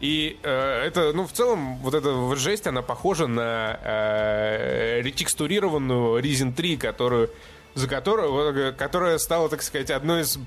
И 0.00 0.38
э, 0.42 0.82
это, 0.86 1.12
ну, 1.12 1.26
в 1.26 1.32
целом, 1.32 1.76
вот 1.78 1.92
эта 1.92 2.34
жесть, 2.34 2.66
она 2.66 2.80
похожа 2.80 3.26
на 3.26 3.78
э, 3.82 5.00
ретекстурированную 5.02 6.22
Risen 6.22 6.54
3, 6.54 6.78
которую, 6.78 7.30
за 7.74 7.86
которую, 7.86 8.70
э, 8.70 8.72
которая 8.72 9.18
стала, 9.18 9.50
так 9.50 9.60
сказать, 9.62 9.90
одной 9.90 10.22
из 10.22 10.38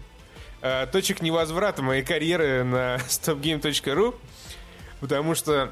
э, 0.61 0.87
точек 0.91 1.21
невозврата 1.21 1.83
моей 1.83 2.03
карьеры 2.03 2.63
на 2.63 2.95
stopgame.ru, 3.07 4.15
потому 4.99 5.35
что 5.35 5.71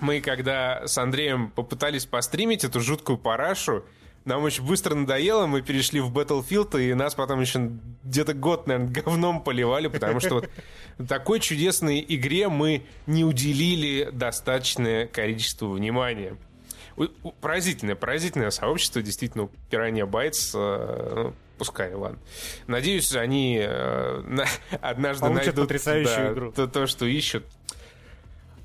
мы, 0.00 0.20
когда 0.20 0.84
с 0.88 0.98
Андреем 0.98 1.48
попытались 1.48 2.06
постримить 2.06 2.64
эту 2.64 2.80
жуткую 2.80 3.18
парашу, 3.18 3.84
нам 4.24 4.44
очень 4.44 4.64
быстро 4.64 4.94
надоело, 4.94 5.46
мы 5.46 5.62
перешли 5.62 6.00
в 6.00 6.12
Battlefield, 6.12 6.80
и 6.82 6.94
нас 6.94 7.14
потом 7.14 7.40
еще 7.40 7.70
где-то 8.04 8.34
год, 8.34 8.66
наверное, 8.66 8.92
говном 8.92 9.42
поливали, 9.42 9.88
потому 9.88 10.20
что 10.20 10.36
вот 10.36 10.50
такой 11.08 11.40
чудесной 11.40 12.04
игре 12.08 12.48
мы 12.48 12.84
не 13.06 13.24
уделили 13.24 14.10
достаточное 14.12 15.06
количество 15.06 15.66
внимания. 15.66 16.36
Поразительное, 17.40 17.94
поразительное 17.94 18.50
сообщество, 18.50 19.02
действительно, 19.02 19.48
Piranha 19.70 20.08
Bytes, 20.08 20.50
э, 20.54 21.14
ну, 21.16 21.34
пускай, 21.56 21.94
ладно. 21.94 22.18
Надеюсь, 22.66 23.14
они 23.14 23.58
э, 23.62 24.22
на- 24.26 24.46
однажды 24.80 25.26
Получат 25.26 25.46
найдут 25.46 25.64
потрясающую 25.64 26.26
да, 26.26 26.32
игру. 26.32 26.52
То, 26.52 26.66
то, 26.66 26.86
что 26.86 27.06
ищут. 27.06 27.44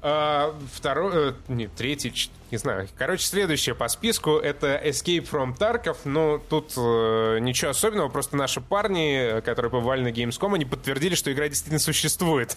А, 0.02 0.56
второй, 0.74 1.30
э, 1.30 1.34
нет, 1.48 1.72
третий, 1.76 2.30
не 2.52 2.58
знаю. 2.58 2.88
Короче, 2.98 3.26
следующее 3.26 3.74
по 3.76 3.88
списку 3.88 4.38
это 4.38 4.80
Escape 4.86 5.28
from 5.30 5.58
Tarkov. 5.58 5.98
Но 6.06 6.38
тут 6.38 6.74
э, 6.78 7.40
ничего 7.40 7.72
особенного, 7.72 8.10
просто 8.10 8.38
наши 8.38 8.62
парни, 8.62 9.42
которые 9.42 9.72
побывали 9.72 10.04
на 10.04 10.10
Gamescom, 10.10 10.54
они 10.54 10.66
подтвердили, 10.66 11.16
что 11.16 11.32
игра 11.32 11.48
действительно 11.48 11.80
существует. 11.80 12.56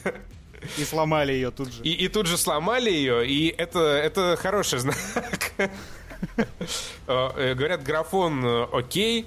И 0.76 0.84
сломали 0.84 1.32
ее 1.32 1.50
тут 1.50 1.72
же. 1.72 1.82
И, 1.82 1.90
и 1.90 2.08
тут 2.08 2.26
же 2.26 2.36
сломали 2.36 2.90
ее, 2.90 3.26
и 3.26 3.48
это, 3.56 3.80
это 3.80 4.36
хороший 4.40 4.78
знак. 4.78 4.96
Э, 7.06 7.30
э, 7.34 7.54
Говорят, 7.54 7.82
графон 7.82 8.68
окей, 8.74 9.26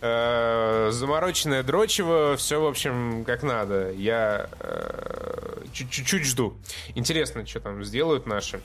э, 0.00 0.88
замороченное 0.92 1.62
дрочево, 1.62 2.36
все, 2.36 2.60
в 2.60 2.66
общем, 2.66 3.24
как 3.24 3.42
надо. 3.42 3.90
Я 3.92 4.48
э, 4.60 5.62
чуть- 5.72 5.90
чуть-чуть 5.90 6.24
жду. 6.24 6.56
Интересно, 6.94 7.46
что 7.46 7.60
там 7.60 7.82
сделают 7.84 8.26
наши 8.26 8.60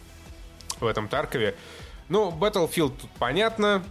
в 0.79 0.85
этом 0.85 1.07
Таркове. 1.07 1.55
Ну, 2.09 2.31
Battlefield 2.31 2.93
тут 3.01 3.09
понятно. 3.19 3.83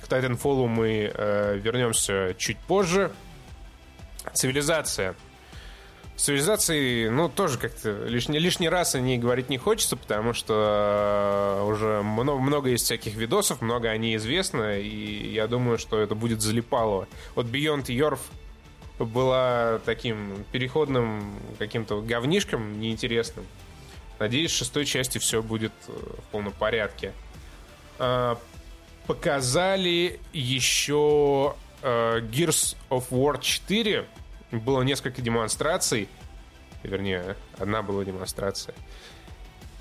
К 0.00 0.08
Titanfall 0.10 0.66
мы 0.66 1.10
э, 1.12 1.58
вернемся 1.58 2.34
чуть 2.38 2.58
позже. 2.58 3.10
Цивилизация. 4.34 5.14
Цивилизации, 6.18 7.08
ну, 7.08 7.28
тоже 7.28 7.58
как-то 7.58 7.92
лишний, 8.06 8.40
лишний 8.40 8.68
раз 8.68 8.96
о 8.96 9.00
ней 9.00 9.18
говорить 9.18 9.48
не 9.48 9.56
хочется, 9.56 9.96
потому 9.96 10.32
что 10.32 11.60
э, 11.60 11.64
уже 11.64 12.02
много, 12.02 12.40
много 12.40 12.70
есть 12.70 12.86
всяких 12.86 13.14
видосов, 13.14 13.62
много 13.62 13.88
о 13.88 13.96
ней 13.96 14.16
известно, 14.16 14.80
и 14.80 15.32
я 15.32 15.46
думаю, 15.46 15.78
что 15.78 16.00
это 16.00 16.16
будет 16.16 16.40
залипало. 16.40 17.06
Вот 17.36 17.46
Beyond 17.46 17.86
Yorf 17.86 18.18
была 18.98 19.78
таким 19.84 20.44
переходным 20.50 21.38
каким-то 21.56 22.00
говнишком 22.00 22.80
неинтересным. 22.80 23.46
Надеюсь, 24.18 24.50
в 24.50 24.56
шестой 24.56 24.86
части 24.86 25.18
все 25.18 25.40
будет 25.40 25.72
э, 25.86 25.92
в 25.92 26.32
полном 26.32 26.52
порядке. 26.52 27.12
А, 28.00 28.36
показали 29.06 30.18
еще 30.32 31.54
э, 31.82 32.20
Gears 32.22 32.76
of 32.90 33.04
War 33.10 33.40
4 33.40 34.04
было 34.50 34.82
несколько 34.82 35.22
демонстраций, 35.22 36.08
вернее, 36.82 37.36
одна 37.58 37.82
была 37.82 38.04
демонстрация. 38.04 38.74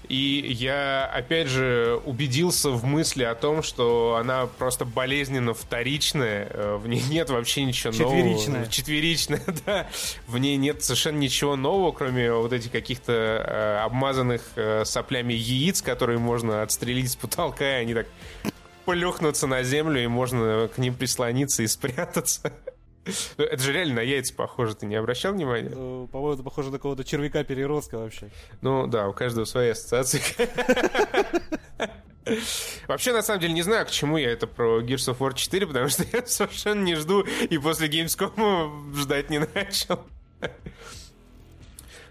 И 0.09 0.45
я, 0.49 1.05
опять 1.05 1.47
же, 1.47 1.99
убедился 2.05 2.69
в 2.69 2.85
мысли 2.85 3.23
о 3.23 3.35
том, 3.35 3.61
что 3.61 4.17
она 4.19 4.45
просто 4.45 4.85
болезненно 4.85 5.53
вторичная, 5.53 6.47
э, 6.49 6.75
в 6.77 6.87
ней 6.87 7.03
нет 7.09 7.29
вообще 7.29 7.65
ничего 7.65 7.91
Четверичная. 7.91 8.53
нового. 8.55 8.71
Четверичная, 8.71 9.43
да. 9.65 9.87
В 10.27 10.37
ней 10.37 10.55
нет 10.55 10.81
совершенно 10.81 11.17
ничего 11.17 11.57
нового, 11.57 11.91
кроме 11.91 12.31
вот 12.31 12.53
этих 12.53 12.71
каких-то 12.71 13.11
э, 13.11 13.83
обмазанных 13.83 14.43
э, 14.55 14.85
соплями 14.85 15.33
яиц, 15.33 15.81
которые 15.81 16.19
можно 16.19 16.61
отстрелить 16.61 17.11
с 17.11 17.15
потолка, 17.17 17.79
и 17.79 17.81
они 17.81 17.93
так 17.93 18.07
плюхнутся 18.85 19.47
на 19.47 19.63
землю, 19.63 20.01
и 20.01 20.07
можно 20.07 20.69
к 20.73 20.77
ним 20.77 20.93
прислониться 20.95 21.63
и 21.63 21.67
спрятаться. 21.67 22.53
Ну, 23.37 23.43
это 23.43 23.61
же 23.61 23.73
реально 23.73 23.95
на 23.95 23.99
яйца 24.01 24.33
похоже, 24.33 24.75
ты 24.75 24.85
не 24.85 24.95
обращал 24.95 25.33
внимания? 25.33 25.71
Э, 25.71 26.07
По-моему, 26.11 26.33
это 26.33 26.43
похоже 26.43 26.71
на 26.71 26.77
какого-то 26.77 27.03
червяка-переростка 27.03 27.97
вообще. 27.97 28.29
Ну 28.61 28.87
да, 28.87 29.07
у 29.07 29.13
каждого 29.13 29.45
своя 29.45 29.71
ассоциация. 29.71 30.21
Вообще, 32.87 33.13
на 33.13 33.21
самом 33.21 33.39
деле, 33.39 33.53
не 33.53 33.61
знаю, 33.61 33.85
к 33.85 33.89
чему 33.89 34.17
я 34.17 34.31
это 34.31 34.47
про 34.47 34.81
Gears 34.81 35.13
of 35.13 35.19
War 35.19 35.33
4, 35.33 35.65
потому 35.67 35.87
что 35.87 36.03
я 36.13 36.25
совершенно 36.25 36.83
не 36.83 36.95
жду 36.95 37.21
и 37.21 37.57
после 37.57 37.87
Gamescom 37.87 38.93
ждать 38.95 39.29
не 39.29 39.39
начал. 39.39 40.01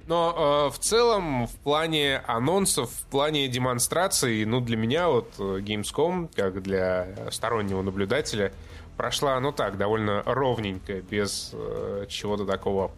Но 0.07 0.69
э, 0.69 0.75
в 0.75 0.79
целом, 0.79 1.49
в 1.49 1.55
плане 1.57 2.19
анонсов, 2.27 2.91
в 2.91 3.07
плане 3.11 3.49
демонстраций, 3.49 4.45
ну, 4.45 4.61
для 4.61 4.77
меня 4.77 5.09
вот 5.09 5.35
э, 5.39 5.59
Gamescom, 5.59 6.31
как 6.35 6.63
для 6.63 7.09
стороннего 7.33 7.83
наблюдателя, 7.83 8.53
прошла, 8.97 9.39
ну 9.41 9.53
так, 9.53 9.77
довольно 9.77 10.23
ровненько, 10.25 11.01
без 11.03 11.51
э, 11.53 12.07
чего-то 12.09 12.47
такого 12.47 12.91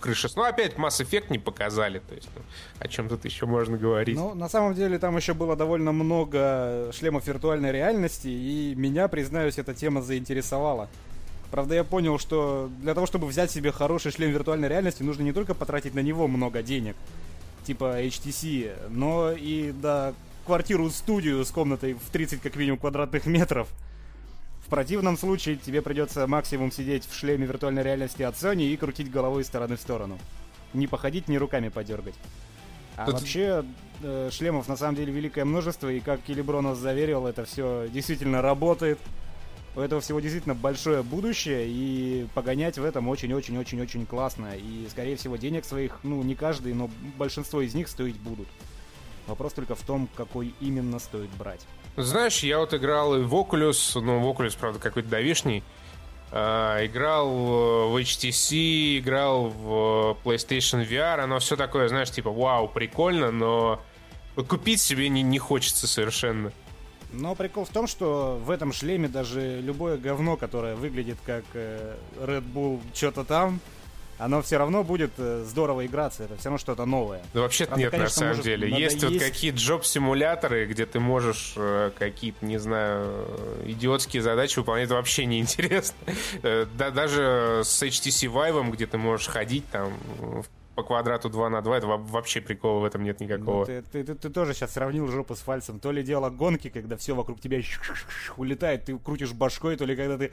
крыши. 0.00 0.28
Ну, 0.36 0.44
опять 0.44 0.74
Mass 0.74 1.00
Effect 1.00 1.26
не 1.30 1.38
показали, 1.38 1.98
то 1.98 2.14
есть, 2.14 2.28
ну, 2.34 2.42
о 2.78 2.88
чем 2.88 3.08
тут 3.08 3.24
еще 3.24 3.46
можно 3.46 3.76
говорить. 3.76 4.16
Ну, 4.16 4.34
на 4.34 4.48
самом 4.48 4.74
деле, 4.74 4.98
там 4.98 5.16
еще 5.16 5.34
было 5.34 5.56
довольно 5.56 5.92
много 5.92 6.90
шлемов 6.92 7.26
виртуальной 7.26 7.72
реальности, 7.72 8.28
и 8.28 8.74
меня, 8.76 9.08
признаюсь, 9.08 9.58
эта 9.58 9.74
тема 9.74 10.02
заинтересовала. 10.02 10.88
Правда, 11.50 11.74
я 11.76 11.84
понял, 11.84 12.18
что 12.18 12.68
для 12.80 12.94
того, 12.94 13.06
чтобы 13.06 13.26
взять 13.26 13.50
себе 13.50 13.70
хороший 13.70 14.12
шлем 14.12 14.30
виртуальной 14.30 14.68
реальности, 14.68 15.02
нужно 15.02 15.22
не 15.22 15.32
только 15.32 15.54
потратить 15.54 15.94
на 15.94 16.00
него 16.00 16.26
много 16.26 16.62
денег, 16.62 16.96
типа 17.64 18.02
HTC, 18.02 18.90
но 18.90 19.32
и 19.32 19.72
да, 19.72 20.14
квартиру-студию 20.46 21.44
с 21.44 21.50
комнатой 21.50 21.94
в 21.94 22.10
30 22.10 22.40
как 22.40 22.56
минимум 22.56 22.78
квадратных 22.78 23.26
метров. 23.26 23.68
В 24.74 24.76
противном 24.76 25.16
случае 25.16 25.54
тебе 25.54 25.82
придется 25.82 26.26
максимум 26.26 26.72
сидеть 26.72 27.06
в 27.08 27.14
шлеме 27.14 27.46
виртуальной 27.46 27.84
реальности 27.84 28.22
от 28.24 28.34
Sony 28.34 28.64
и 28.64 28.76
крутить 28.76 29.08
головой 29.08 29.42
из 29.42 29.46
стороны 29.46 29.76
в 29.76 29.80
сторону. 29.80 30.18
Не 30.72 30.88
походить, 30.88 31.28
ни 31.28 31.36
руками 31.36 31.68
подергать. 31.68 32.16
А 32.96 33.06
Тут- 33.06 33.20
вообще, 33.20 33.64
э, 34.02 34.30
шлемов 34.32 34.66
на 34.66 34.76
самом 34.76 34.96
деле 34.96 35.12
великое 35.12 35.44
множество, 35.44 35.88
и 35.88 36.00
как 36.00 36.22
Килибро 36.22 36.60
нас 36.60 36.76
заверил, 36.76 37.28
это 37.28 37.44
все 37.44 37.86
действительно 37.88 38.42
работает. 38.42 38.98
У 39.76 39.80
этого 39.80 40.00
всего 40.00 40.18
действительно 40.18 40.56
большое 40.56 41.04
будущее, 41.04 41.66
и 41.68 42.26
погонять 42.34 42.76
в 42.76 42.84
этом 42.84 43.06
очень-очень-очень-очень 43.06 44.06
классно. 44.06 44.56
И, 44.56 44.88
скорее 44.90 45.14
всего, 45.14 45.36
денег 45.36 45.64
своих, 45.64 46.00
ну, 46.02 46.20
не 46.24 46.34
каждый, 46.34 46.74
но 46.74 46.90
большинство 47.16 47.60
из 47.60 47.74
них 47.74 47.86
стоить 47.86 48.16
будут. 48.16 48.48
Вопрос 49.26 49.52
только 49.54 49.74
в 49.74 49.82
том, 49.82 50.08
какой 50.16 50.54
именно 50.60 50.98
стоит 50.98 51.30
брать. 51.30 51.60
Знаешь, 51.96 52.40
я 52.40 52.58
вот 52.58 52.74
играл 52.74 53.16
и 53.16 53.22
в 53.22 53.34
Oculus, 53.34 54.00
ну, 54.00 54.20
в 54.20 54.26
Oculus, 54.26 54.56
правда, 54.58 54.78
какой-то 54.78 55.08
давишний. 55.08 55.62
А, 56.30 56.84
играл 56.84 57.28
в 57.90 57.96
HTC, 57.96 58.98
играл 58.98 59.48
в 59.48 60.18
PlayStation 60.24 60.86
VR. 60.86 61.20
Оно 61.20 61.38
все 61.38 61.56
такое, 61.56 61.88
знаешь, 61.88 62.10
типа, 62.10 62.30
вау, 62.30 62.68
прикольно, 62.68 63.30
но 63.30 63.80
купить 64.48 64.80
себе 64.80 65.08
не, 65.08 65.22
не 65.22 65.38
хочется 65.38 65.86
совершенно. 65.86 66.52
Но 67.12 67.36
прикол 67.36 67.64
в 67.64 67.68
том, 67.68 67.86
что 67.86 68.40
в 68.44 68.50
этом 68.50 68.72
шлеме 68.72 69.06
даже 69.06 69.60
любое 69.60 69.96
говно, 69.96 70.36
которое 70.36 70.74
выглядит 70.74 71.18
как 71.24 71.44
э, 71.54 71.94
Red 72.16 72.44
Bull 72.52 72.80
что-то 72.92 73.24
там, 73.24 73.60
оно 74.18 74.42
все 74.42 74.58
равно 74.58 74.84
будет 74.84 75.12
э, 75.18 75.42
здорово 75.46 75.86
играться. 75.86 76.24
Это 76.24 76.36
все 76.36 76.46
равно 76.48 76.58
что-то 76.58 76.84
новое. 76.86 77.22
Да 77.32 77.40
вообще 77.40 77.66
Правда, 77.66 77.82
нет, 77.82 77.92
на 77.92 77.98
конечно, 77.98 78.16
самом 78.16 78.28
может 78.30 78.44
деле. 78.44 78.70
Есть 78.70 79.02
вот 79.04 79.18
какие-то 79.18 79.58
джоб-симуляторы, 79.58 80.66
где 80.66 80.86
ты 80.86 81.00
можешь 81.00 81.54
э, 81.56 81.90
какие-то, 81.98 82.44
не 82.46 82.58
знаю, 82.58 83.06
э, 83.06 83.64
идиотские 83.66 84.22
задачи 84.22 84.58
выполнять, 84.58 84.86
это 84.86 84.94
вообще 84.94 85.26
неинтересно. 85.26 85.96
Да, 86.76 86.90
даже 86.90 87.62
с 87.64 87.82
HTC 87.82 88.32
Vive, 88.32 88.70
где 88.70 88.86
ты 88.86 88.98
можешь 88.98 89.26
ходить 89.28 89.64
там 89.70 89.92
в- 90.18 90.44
по 90.74 90.82
квадрату 90.82 91.28
2 91.30 91.50
на 91.50 91.60
2, 91.62 91.76
это 91.78 91.86
во- 91.86 91.96
вообще 91.98 92.40
прикола 92.40 92.80
в 92.80 92.84
этом 92.84 93.04
нет 93.04 93.20
Ну, 93.20 93.26
никакого. 93.26 93.64
ты, 93.66 93.82
ты- 93.82 94.02
ты- 94.04 94.14
ты 94.16 94.28
тоже 94.30 94.54
сейчас 94.54 94.72
сравнил 94.72 95.06
жопу 95.08 95.34
с 95.36 95.40
фальцем. 95.40 95.78
То 95.78 95.92
ли 95.92 96.02
дело 96.02 96.30
гонки, 96.30 96.68
когда 96.68 96.96
все 96.96 97.14
вокруг 97.14 97.40
тебя 97.40 97.60
улетает, 98.36 98.84
ты 98.84 98.98
крутишь 98.98 99.32
башкой, 99.32 99.76
то 99.76 99.84
ли 99.84 99.94
когда 99.96 100.18
ты 100.18 100.32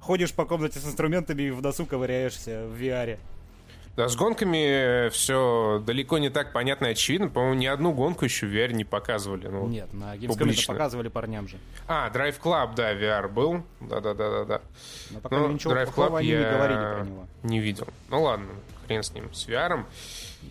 ходишь 0.00 0.32
по 0.32 0.44
комнате 0.44 0.78
с 0.78 0.84
инструментами 0.86 1.42
и 1.42 1.50
в 1.50 1.62
носу 1.62 1.86
ковыряешься 1.86 2.66
в 2.66 2.80
VR. 2.80 3.18
Да, 3.96 4.08
с 4.08 4.14
гонками 4.14 5.08
все 5.08 5.82
далеко 5.84 6.18
не 6.18 6.30
так 6.30 6.52
понятно 6.52 6.86
и 6.86 6.90
очевидно. 6.92 7.28
По-моему, 7.28 7.54
ни 7.56 7.66
одну 7.66 7.92
гонку 7.92 8.24
еще 8.24 8.46
в 8.46 8.50
VR 8.54 8.72
не 8.72 8.84
показывали. 8.84 9.48
Ну, 9.48 9.66
Нет, 9.66 9.92
на 9.92 10.16
Gamescom 10.16 10.52
это 10.52 10.66
показывали 10.68 11.08
парням 11.08 11.48
же. 11.48 11.56
А, 11.88 12.08
Drive 12.10 12.36
Club, 12.40 12.76
да, 12.76 12.94
VR 12.94 13.26
был. 13.26 13.64
Да-да-да-да-да. 13.80 14.60
Но 15.10 15.18
пока 15.20 15.36
Ну, 15.36 15.48
ничего 15.50 15.72
Drive 15.72 15.92
Club 15.92 16.16
они 16.16 16.28
я 16.28 16.38
не 16.38 16.44
говорили 16.44 16.78
про 16.78 17.04
него. 17.04 17.26
не 17.42 17.58
видел. 17.58 17.88
Ну 18.08 18.22
ладно, 18.22 18.46
хрен 18.86 19.02
с 19.02 19.12
ним, 19.12 19.34
с 19.34 19.48
VR. 19.48 19.84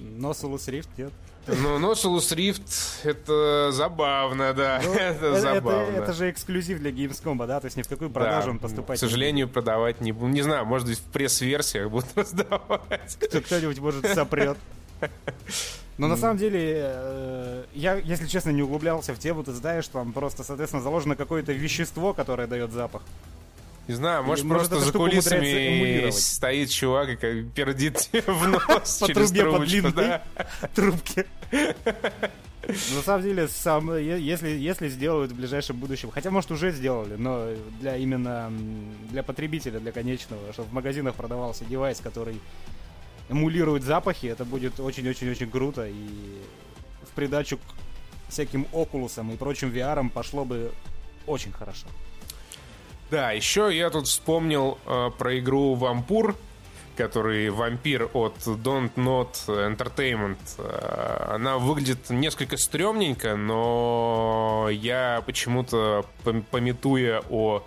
Но 0.02 0.32
Solus 0.32 0.70
Rift 0.70 0.90
нет. 0.98 1.14
Ну, 1.48 1.92
Oculus 1.92 2.36
Rift 2.36 3.08
это 3.10 3.72
забавно, 3.72 4.54
да. 4.54 4.82
Ну, 4.84 4.94
это 5.00 5.40
забавно. 5.40 5.96
это 5.96 6.14
же 6.14 6.30
эксклюзив 6.30 6.80
для 6.80 6.92
Gamescom, 6.92 7.46
да? 7.48 7.60
То 7.60 7.66
есть 7.66 7.78
ни 7.78 7.82
в 7.82 7.88
какую 7.88 8.10
продажу 8.10 8.48
Да, 8.48 8.52
он 8.52 8.60
поступать 8.60 8.98
К 8.98 9.00
сожалению, 9.00 9.48
продавать 9.48 10.02
не 10.02 10.12
буду. 10.12 10.28
Не 10.28 10.42
знаю, 10.42 10.66
может 10.66 10.88
быть, 10.88 11.00
в 11.00 11.04
пресс-версиях 11.04 11.90
будут 11.90 12.10
раздавать. 12.16 13.18
не. 13.22 13.42
Кто-нибудь, 13.42 13.80
может, 13.80 14.08
сопрет. 14.08 14.58
Но 15.98 16.08
на 16.08 16.16
самом 16.16 16.38
деле, 16.38 16.74
э, 16.76 17.66
я, 17.74 17.96
если 17.96 18.28
честно, 18.28 18.52
не 18.52 18.62
углублялся 18.62 19.16
в 19.16 19.20
тему, 19.20 19.44
ты 19.44 19.52
знаешь, 19.52 19.88
там 19.88 20.14
просто, 20.14 20.44
соответственно, 20.44 20.84
заложено 20.84 21.16
какое-то 21.16 21.54
вещество, 21.54 22.14
которое 22.14 22.48
дает 22.48 22.72
запах. 22.72 23.02
Не 23.88 23.94
знаю, 23.94 24.24
может, 24.24 24.44
может, 24.44 24.70
просто 24.70 24.86
за 24.86 24.92
кулисами 24.92 26.10
стоит 26.10 26.70
чувак 26.70 27.10
и 27.10 27.16
как 27.16 27.54
пердит 27.54 28.10
в 28.28 28.48
нос 28.48 28.98
По 29.00 29.08
через 29.08 29.32
трубе, 29.32 29.44
по 29.46 29.52
трубочку, 29.52 29.66
длинной 29.70 29.92
да. 29.94 30.24
трубке. 30.76 31.26
На 32.68 33.02
самом 33.02 33.24
деле, 33.24 33.48
сам, 33.48 33.96
если, 33.98 34.50
если 34.50 34.90
сделают 34.90 35.32
в 35.32 35.36
ближайшем 35.36 35.78
будущем, 35.78 36.12
хотя, 36.12 36.32
может, 36.32 36.52
уже 36.52 36.72
сделали, 36.72 37.16
но 37.16 37.48
для 37.80 37.96
именно 37.96 38.52
для 39.10 39.24
потребителя, 39.24 39.80
для 39.80 39.94
конечного, 39.94 40.52
чтобы 40.52 40.68
в 40.70 40.74
магазинах 40.74 41.16
продавался 41.16 41.64
девайс, 41.64 42.02
который 42.02 42.42
эмулирует 43.30 43.84
запахи, 43.84 44.26
это 44.26 44.44
будет 44.44 44.82
очень-очень-очень 44.82 45.50
круто, 45.50 45.88
и 45.88 46.42
в 47.10 47.16
придачу 47.16 47.58
к 47.58 47.62
всяким 48.30 48.68
окулусам 48.74 49.32
и 49.32 49.38
прочим 49.38 49.70
VR 49.70 50.10
пошло 50.10 50.44
бы 50.44 50.74
очень 51.26 51.54
хорошо. 51.54 51.88
Да, 53.10 53.32
еще 53.32 53.70
я 53.76 53.90
тут 53.90 54.08
вспомнил 54.08 54.78
э, 54.86 55.12
про 55.18 55.40
игру 55.40 55.76
Вампур, 55.76 56.36
который 56.98 57.50
вампир 57.50 58.10
от 58.14 58.36
Don't 58.40 58.92
Not 58.96 59.34
Entertainment. 59.48 60.38
Э, 60.58 61.36
Она 61.36 61.58
выглядит 61.58 62.10
несколько 62.10 62.58
стрёмненько, 62.58 63.38
но 63.38 64.68
я 64.72 65.24
почему-то, 65.26 66.06
пом- 66.26 66.44
пометуя 66.52 67.22
о 67.30 67.64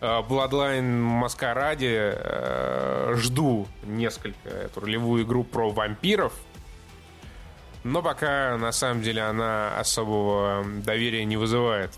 э, 0.00 0.06
Bloodline 0.28 1.00
Маскараде, 1.00 2.14
э, 2.16 3.14
жду 3.16 3.68
несколько 3.84 4.48
эту 4.48 4.80
ролевую 4.80 5.22
игру 5.24 5.44
про 5.44 5.70
вампиров. 5.70 6.32
Но 7.84 8.02
пока, 8.02 8.56
на 8.58 8.72
самом 8.72 9.02
деле, 9.02 9.22
она 9.22 9.78
особого 9.78 10.64
доверия 10.84 11.24
не 11.24 11.36
вызывает. 11.36 11.92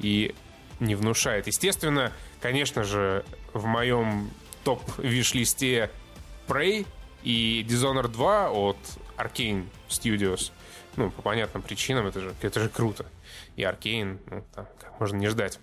И 0.00 0.34
не 0.80 0.94
внушает. 0.94 1.46
Естественно, 1.46 2.12
конечно 2.40 2.84
же, 2.84 3.24
в 3.52 3.64
моем 3.66 4.30
топ-виш-листе 4.64 5.90
Prey 6.46 6.86
И 7.22 7.64
Dishonored 7.68 8.08
2 8.08 8.50
от 8.50 8.76
Arkane 9.16 9.66
Studios, 9.88 10.52
ну, 10.96 11.10
по 11.10 11.22
понятным 11.22 11.62
причинам, 11.62 12.06
это 12.06 12.20
же, 12.20 12.34
это 12.40 12.60
же 12.60 12.68
круто. 12.68 13.06
И 13.56 13.62
Arkane, 13.62 14.18
ну, 14.30 14.44
там, 14.54 14.66
как 14.80 15.00
можно 15.00 15.16
не 15.16 15.28
ждать. 15.28 15.58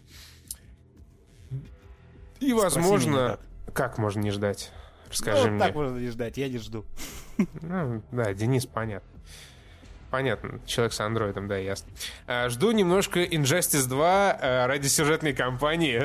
И, 2.39 2.53
возможно... 2.53 3.09
меня 3.11 3.37
Как 3.73 3.97
можно 3.97 4.19
не 4.19 4.31
ждать? 4.31 4.71
Расскажи 5.09 5.47
ну, 5.47 5.51
мне. 5.51 5.59
так 5.59 5.75
можно 5.75 5.97
не 5.97 6.09
ждать, 6.09 6.37
я 6.37 6.49
не 6.49 6.57
жду. 6.57 6.85
Ну, 7.61 8.03
да, 8.11 8.33
Денис, 8.33 8.65
понятно. 8.65 9.10
Понятно, 10.11 10.59
человек 10.65 10.91
с 10.91 10.99
андроидом, 10.99 11.47
да, 11.47 11.57
ясно. 11.57 11.89
А, 12.27 12.49
жду 12.49 12.71
немножко 12.71 13.23
Injustice 13.23 13.87
2 13.87 14.37
а, 14.41 14.67
ради 14.67 14.87
сюжетной 14.87 15.31
кампании 15.31 16.03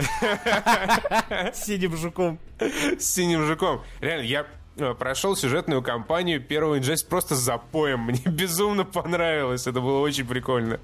С 1.52 1.64
синим 1.64 1.96
жуком. 1.96 2.38
с 2.60 3.04
синим 3.04 3.44
жуком. 3.46 3.82
Реально, 4.00 4.22
я 4.24 4.46
э, 4.76 4.94
прошел 4.94 5.34
сюжетную 5.34 5.82
кампанию 5.82 6.40
первого 6.40 6.78
Injustice 6.78 7.08
просто 7.08 7.34
с 7.34 7.40
запоем. 7.40 8.02
Мне 8.02 8.22
безумно 8.26 8.84
понравилось, 8.84 9.66
это 9.66 9.80
было 9.80 9.98
очень 9.98 10.24
прикольно. 10.24 10.78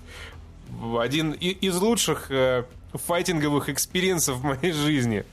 Один 0.98 1.30
из 1.30 1.76
лучших 1.76 2.26
э, 2.30 2.64
файтинговых 2.92 3.68
experience 3.68 4.27
ов 4.27 4.38
в 4.38 4.44
моей 4.44 4.72
жизни. 4.72 5.24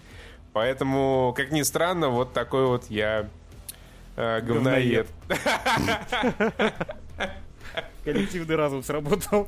Поэтому, 0.53 1.33
как 1.35 1.51
ни 1.51 1.63
странно, 1.63 2.09
вот 2.09 2.33
такой 2.33 2.67
вот 2.67 2.85
я 2.89 3.27
э, 4.15 4.41
говноед. 4.41 5.07
Коллективный 8.03 8.55
разум 8.55 8.83
сработал. 8.83 9.47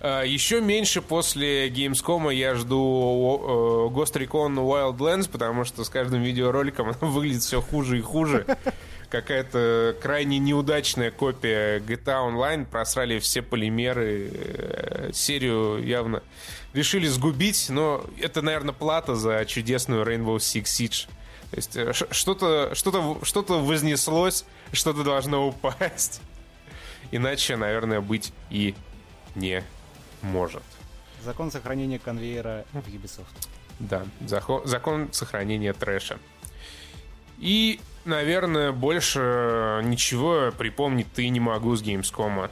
А, 0.00 0.22
Еще 0.22 0.60
меньше 0.60 1.02
после 1.02 1.68
Gamescom 1.68 2.32
я 2.34 2.54
жду 2.54 3.90
э, 3.90 3.94
Ghost 3.94 4.14
Recon 4.14 4.54
Wildlands, 4.54 5.28
потому 5.30 5.64
что 5.64 5.84
с 5.84 5.88
каждым 5.88 6.22
видеороликом 6.22 6.88
оно 7.00 7.10
выглядит 7.10 7.42
все 7.42 7.60
хуже 7.60 7.98
и 7.98 8.02
хуже. 8.02 8.46
Какая-то 9.10 9.96
крайне 10.02 10.38
неудачная 10.38 11.10
копия 11.12 11.78
GTA 11.78 12.28
Online. 12.28 12.66
Просрали 12.66 13.18
все 13.18 13.40
полимеры. 13.42 14.30
э, 14.32 15.10
Серию 15.12 15.82
явно 15.84 16.22
решили 16.74 17.06
сгубить, 17.06 17.66
но 17.70 18.04
это, 18.20 18.42
наверное, 18.42 18.74
плата 18.74 19.14
за 19.14 19.44
чудесную 19.46 20.04
Rainbow 20.04 20.36
Six 20.36 20.64
Siege. 20.64 21.08
То 21.50 21.56
есть 21.56 21.76
э, 21.76 21.92
что-то 22.10 22.74
что 22.74 23.20
что 23.22 23.42
вознеслось, 23.42 24.44
что-то 24.72 25.04
должно 25.04 25.48
упасть. 25.48 26.20
Иначе, 27.10 27.56
наверное, 27.56 28.00
быть 28.00 28.32
и 28.50 28.74
не 29.34 29.62
может. 30.22 30.62
Закон 31.22 31.50
сохранения 31.50 31.98
конвейера 31.98 32.64
в 32.72 32.88
Ubisoft. 32.88 33.48
Да, 33.78 34.06
закон 34.20 35.12
сохранения 35.12 35.72
трэша. 35.72 36.18
И, 37.38 37.80
наверное, 38.04 38.72
больше 38.72 39.82
ничего 39.84 40.52
припомнить 40.56 41.12
ты 41.12 41.28
не 41.28 41.40
могу 41.40 41.76
с 41.76 41.82
Gamescom. 41.82 42.50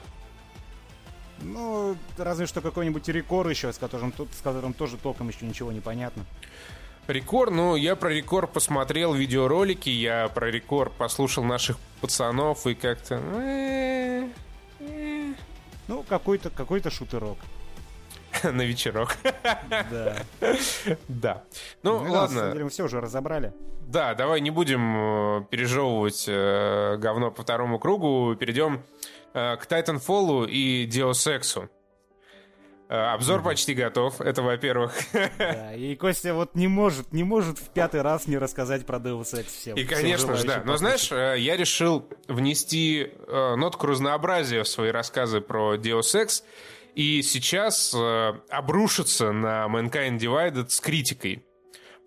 Ну, 1.40 1.96
разве 2.16 2.46
что 2.46 2.60
какой-нибудь 2.60 3.08
рекорд 3.08 3.50
еще, 3.50 3.72
с 3.72 3.78
которым, 3.78 4.12
с 4.32 4.42
которым 4.42 4.72
тоже 4.72 4.96
толком 4.96 5.28
еще 5.28 5.46
ничего 5.46 5.72
не 5.72 5.80
понятно. 5.80 6.24
Рекорд, 7.06 7.52
ну, 7.52 7.76
я 7.76 7.96
про 7.96 8.08
рекорд 8.08 8.52
посмотрел 8.52 9.12
видеоролики, 9.12 9.90
я 9.90 10.28
про 10.28 10.50
рекорд 10.50 10.92
послушал 10.92 11.44
наших 11.44 11.78
пацанов 12.00 12.66
и 12.66 12.74
как-то... 12.74 13.20
Ну, 15.88 16.02
какой-то 16.08 16.50
какой-то 16.50 16.90
шутерок. 16.90 17.38
На 18.42 18.62
вечерок. 18.62 19.16
Да. 19.70 20.16
Да. 21.08 21.44
Ну, 21.82 22.00
Ну, 22.04 22.12
ладно. 22.12 22.50
деле 22.52 22.64
мы 22.64 22.70
все 22.70 22.84
уже 22.84 23.00
разобрали. 23.00 23.52
Да, 23.86 24.14
давай 24.14 24.40
не 24.40 24.50
будем 24.50 24.96
э, 24.96 25.44
пережевывать 25.50 26.24
э, 26.26 26.96
говно 26.96 27.30
по 27.30 27.42
второму 27.42 27.78
кругу. 27.78 28.34
Перейдем 28.34 28.82
э, 29.34 29.56
к 29.56 29.66
Titanfall 29.66 30.48
и 30.48 30.86
Deus 30.88 31.12
Ex'у. 31.38 31.68
Э, 32.88 33.12
обзор 33.14 33.42
почти 33.42 33.74
готов. 33.74 34.20
Это, 34.20 34.42
во-первых. 34.42 34.94
Да, 35.38 35.74
и 35.74 35.94
Костя 35.96 36.34
вот 36.34 36.54
не 36.54 36.68
может, 36.68 37.12
не 37.12 37.24
может 37.24 37.58
в 37.58 37.70
пятый 37.70 38.02
раз 38.02 38.26
не 38.26 38.38
рассказать 38.38 38.84
про 38.86 38.98
Deus 38.98 39.32
Ex 39.34 39.44
всем. 39.46 39.76
И, 39.76 39.84
всем 39.84 39.96
конечно 39.96 40.34
же, 40.36 40.46
да. 40.46 40.62
Но 40.64 40.76
знаешь, 40.76 41.08
послушать. 41.08 41.38
э, 41.38 41.40
я 41.40 41.56
решил 41.56 42.08
внести 42.28 43.10
э, 43.26 43.54
нотку 43.56 43.86
разнообразия 43.86 44.62
в 44.62 44.68
свои 44.68 44.90
рассказы 44.90 45.40
про 45.40 45.76
Deus 45.76 46.14
Ex. 46.14 46.42
И 46.94 47.22
сейчас 47.22 47.92
обрушиться 48.50 49.32
на 49.32 49.66
Mankind 49.66 50.18
Divided 50.18 50.68
с 50.68 50.78
критикой. 50.80 51.44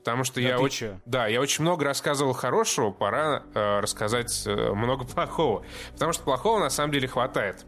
Потому 0.08 0.24
что 0.24 0.36
Да 0.36 0.48
я 0.48 0.60
очень... 0.60 0.78
чё? 0.78 1.00
Да, 1.06 1.28
я 1.28 1.42
очень 1.42 1.64
много 1.64 1.84
рассказывал 1.84 2.32
хорошего, 2.32 2.92
пора 2.92 3.44
э, 3.54 3.80
рассказать 3.82 4.44
э, 4.46 4.72
много 4.72 5.04
плохого. 5.14 5.66
Потому 5.92 6.14
что 6.14 6.24
плохого 6.24 6.60
на 6.60 6.70
самом 6.70 6.94
деле 6.94 7.10
хватает. 7.10 7.66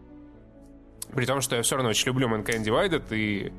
При 1.14 1.26
том, 1.26 1.42
что 1.42 1.56
я 1.56 1.62
все 1.64 1.76
равно 1.76 1.90
очень 1.90 2.08
люблю 2.08 2.28
Mankind 2.28 2.64
Divided 2.64 3.04
и 3.12 3.52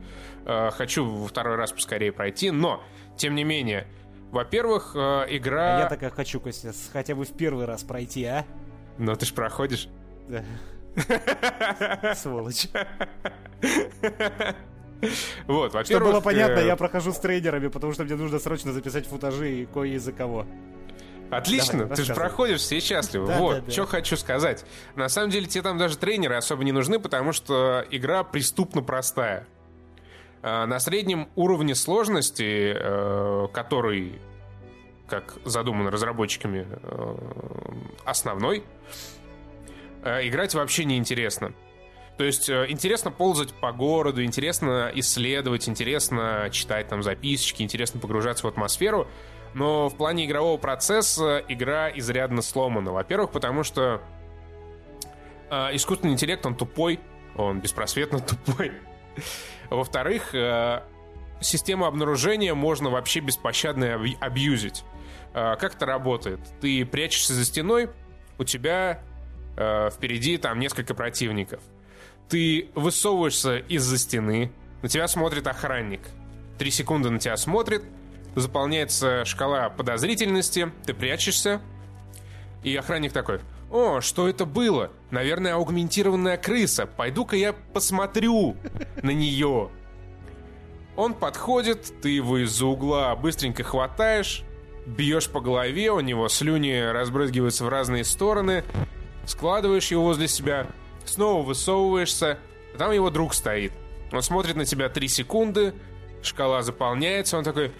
э, 0.46 0.70
хочу 0.70 1.04
во 1.04 1.26
второй 1.26 1.56
раз 1.56 1.72
поскорее 1.72 2.12
пройти. 2.12 2.50
Но, 2.50 2.82
тем 3.16 3.34
не 3.34 3.44
менее, 3.44 3.86
во-первых, 4.30 4.92
э, 4.94 5.26
игра... 5.30 5.78
А 5.78 5.80
я 5.80 5.88
так 5.88 6.14
хочу, 6.14 6.40
Костя, 6.40 6.72
хотя 6.92 7.14
бы 7.14 7.24
в 7.24 7.32
первый 7.32 7.64
раз 7.66 7.82
пройти, 7.82 8.24
а? 8.24 8.44
Но 8.98 9.16
ты 9.16 9.26
ж 9.26 9.32
проходишь. 9.32 9.88
Да. 10.28 10.44
Сволочь. 12.14 12.68
Вот, 15.46 15.72
во-первых... 15.72 15.86
Чтобы 15.86 16.04
было 16.04 16.20
понятно, 16.20 16.58
э, 16.60 16.66
я 16.66 16.76
прохожу 16.76 17.12
с 17.12 17.18
трейдерами, 17.18 17.68
потому 17.68 17.92
что 17.92 18.04
мне 18.04 18.14
нужно 18.16 18.38
срочно 18.38 18.72
записать 18.72 19.06
футажи 19.06 19.62
и 19.62 19.66
кое 19.66 19.94
из-за 19.94 20.12
кого. 20.12 20.46
Отлично, 21.30 21.80
Давай, 21.80 21.96
ты 21.96 22.04
же 22.04 22.14
проходишь, 22.14 22.60
все 22.60 22.80
счастливы. 22.80 23.28
Да, 23.28 23.38
вот, 23.38 23.54
да, 23.56 23.60
да. 23.62 23.70
что 23.70 23.86
хочу 23.86 24.16
сказать. 24.16 24.64
На 24.96 25.08
самом 25.08 25.30
деле 25.30 25.46
тебе 25.46 25.62
там 25.62 25.78
даже 25.78 25.96
тренеры 25.96 26.34
особо 26.34 26.64
не 26.64 26.72
нужны, 26.72 26.98
потому 26.98 27.32
что 27.32 27.84
игра 27.90 28.24
преступно 28.24 28.82
простая. 28.82 29.46
А, 30.42 30.66
На 30.66 30.80
среднем 30.80 31.28
уровне 31.36 31.74
сложности, 31.74 32.74
э, 32.74 33.48
который, 33.52 34.20
как 35.06 35.34
задумано 35.44 35.90
разработчиками, 35.90 36.66
э, 36.68 37.16
основной, 38.04 38.64
э, 40.02 40.26
играть 40.26 40.54
вообще 40.54 40.84
не 40.84 40.96
интересно. 40.96 41.52
То 42.18 42.24
есть 42.24 42.50
интересно 42.50 43.10
ползать 43.10 43.54
по 43.54 43.72
городу, 43.72 44.22
интересно 44.22 44.90
исследовать, 44.94 45.70
интересно 45.70 46.48
читать 46.52 46.88
там 46.88 47.02
записочки, 47.02 47.62
интересно 47.62 47.98
погружаться 47.98 48.44
в 48.44 48.48
атмосферу. 48.48 49.08
Но 49.54 49.88
в 49.88 49.96
плане 49.96 50.26
игрового 50.26 50.58
процесса 50.58 51.42
игра 51.48 51.90
изрядно 51.90 52.42
сломана. 52.42 52.92
Во-первых, 52.92 53.32
потому 53.32 53.64
что 53.64 54.00
э, 55.50 55.74
искусственный 55.74 56.12
интеллект, 56.12 56.44
он 56.46 56.54
тупой, 56.54 57.00
он 57.36 57.60
беспросветно 57.60 58.20
тупой. 58.46 58.72
Во-вторых, 59.70 60.34
э, 60.34 60.82
систему 61.40 61.86
обнаружения 61.86 62.54
можно 62.54 62.90
вообще 62.90 63.20
беспощадно 63.20 63.94
аб- 63.94 64.16
абьюзить. 64.20 64.84
Э, 65.34 65.56
как 65.56 65.74
это 65.74 65.86
работает? 65.86 66.40
Ты 66.60 66.84
прячешься 66.84 67.34
за 67.34 67.44
стеной, 67.44 67.90
у 68.38 68.44
тебя 68.44 69.02
э, 69.56 69.90
впереди 69.90 70.38
там 70.38 70.58
несколько 70.60 70.94
противников. 70.94 71.62
Ты 72.28 72.70
высовываешься 72.76 73.58
из-за 73.58 73.98
стены, 73.98 74.52
на 74.82 74.88
тебя 74.88 75.08
смотрит 75.08 75.46
охранник. 75.46 76.02
Три 76.58 76.70
секунды 76.70 77.10
на 77.10 77.18
тебя 77.18 77.36
смотрит, 77.36 77.82
заполняется 78.34 79.24
шкала 79.24 79.70
подозрительности, 79.70 80.72
ты 80.84 80.94
прячешься, 80.94 81.60
и 82.62 82.74
охранник 82.76 83.12
такой, 83.12 83.40
о, 83.70 84.00
что 84.00 84.28
это 84.28 84.44
было? 84.44 84.90
Наверное, 85.10 85.54
аугментированная 85.54 86.36
крыса. 86.36 86.86
Пойду-ка 86.86 87.36
я 87.36 87.52
посмотрю 87.52 88.56
на 89.02 89.10
нее. 89.10 89.70
Он 90.96 91.14
подходит, 91.14 92.00
ты 92.02 92.10
его 92.10 92.38
из-за 92.38 92.66
угла 92.66 93.14
быстренько 93.14 93.62
хватаешь, 93.62 94.42
бьешь 94.86 95.30
по 95.30 95.40
голове, 95.40 95.92
у 95.92 96.00
него 96.00 96.28
слюни 96.28 96.90
разбрызгиваются 96.92 97.64
в 97.64 97.68
разные 97.68 98.04
стороны, 98.04 98.64
складываешь 99.24 99.90
его 99.90 100.02
возле 100.02 100.26
себя, 100.26 100.66
снова 101.04 101.42
высовываешься, 101.42 102.38
а 102.74 102.78
там 102.78 102.90
его 102.92 103.08
друг 103.10 103.34
стоит. 103.34 103.72
Он 104.12 104.22
смотрит 104.22 104.56
на 104.56 104.64
тебя 104.64 104.88
3 104.88 105.08
секунды, 105.08 105.74
шкала 106.22 106.62
заполняется, 106.62 107.38
он 107.38 107.44
такой, 107.44 107.72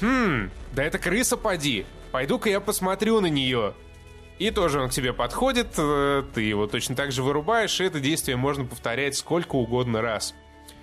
«Хм, 0.00 0.50
да 0.72 0.84
это 0.84 0.98
крыса 0.98 1.36
поди, 1.36 1.86
пойду-ка 2.12 2.48
я 2.48 2.60
посмотрю 2.60 3.20
на 3.20 3.26
нее». 3.26 3.74
И 4.38 4.50
тоже 4.50 4.80
он 4.80 4.88
к 4.88 4.92
тебе 4.92 5.12
подходит, 5.12 5.74
э, 5.76 6.22
ты 6.34 6.40
его 6.40 6.66
точно 6.66 6.96
так 6.96 7.12
же 7.12 7.22
вырубаешь, 7.22 7.78
и 7.78 7.84
это 7.84 8.00
действие 8.00 8.38
можно 8.38 8.64
повторять 8.64 9.14
сколько 9.14 9.56
угодно 9.56 10.00
раз. 10.00 10.34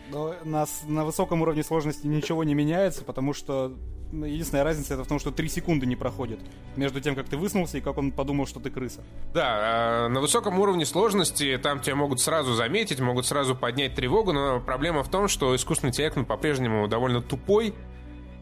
Но 0.10 0.36
на, 0.44 0.68
на 0.86 1.04
высоком 1.04 1.42
уровне 1.42 1.64
сложности 1.64 2.06
ничего 2.06 2.44
не 2.44 2.54
меняется, 2.54 3.04
потому 3.04 3.34
что 3.34 3.76
ну, 4.12 4.26
единственная 4.26 4.64
разница 4.64 4.94
это 4.94 5.04
в 5.04 5.08
том, 5.08 5.20
что 5.20 5.32
3 5.32 5.50
секунды 5.50 5.86
не 5.86 5.96
проходит 5.96 6.40
между 6.76 7.02
тем, 7.02 7.16
как 7.16 7.28
ты 7.28 7.36
высунулся 7.36 7.80
и 7.80 7.82
как 7.82 7.98
он 7.98 8.12
подумал, 8.12 8.46
что 8.46 8.60
ты 8.60 8.70
крыса. 8.70 9.04
Да, 9.34 10.06
э, 10.06 10.08
на 10.10 10.22
высоком 10.22 10.60
уровне 10.60 10.86
сложности 10.86 11.60
там 11.62 11.82
тебя 11.82 11.96
могут 11.96 12.22
сразу 12.22 12.54
заметить, 12.54 13.00
могут 13.00 13.26
сразу 13.26 13.56
поднять 13.56 13.96
тревогу, 13.96 14.34
но 14.34 14.60
проблема 14.60 15.04
в 15.04 15.10
том, 15.10 15.28
что 15.28 15.56
искусственный 15.56 15.90
интеллект 15.90 16.16
он 16.18 16.26
по-прежнему 16.26 16.88
довольно 16.88 17.22
тупой, 17.22 17.74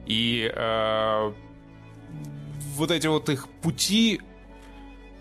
и 0.06 0.52
э, 0.54 1.34
вот 2.76 2.92
эти 2.92 3.08
вот 3.08 3.30
их 3.30 3.48
пути 3.62 4.22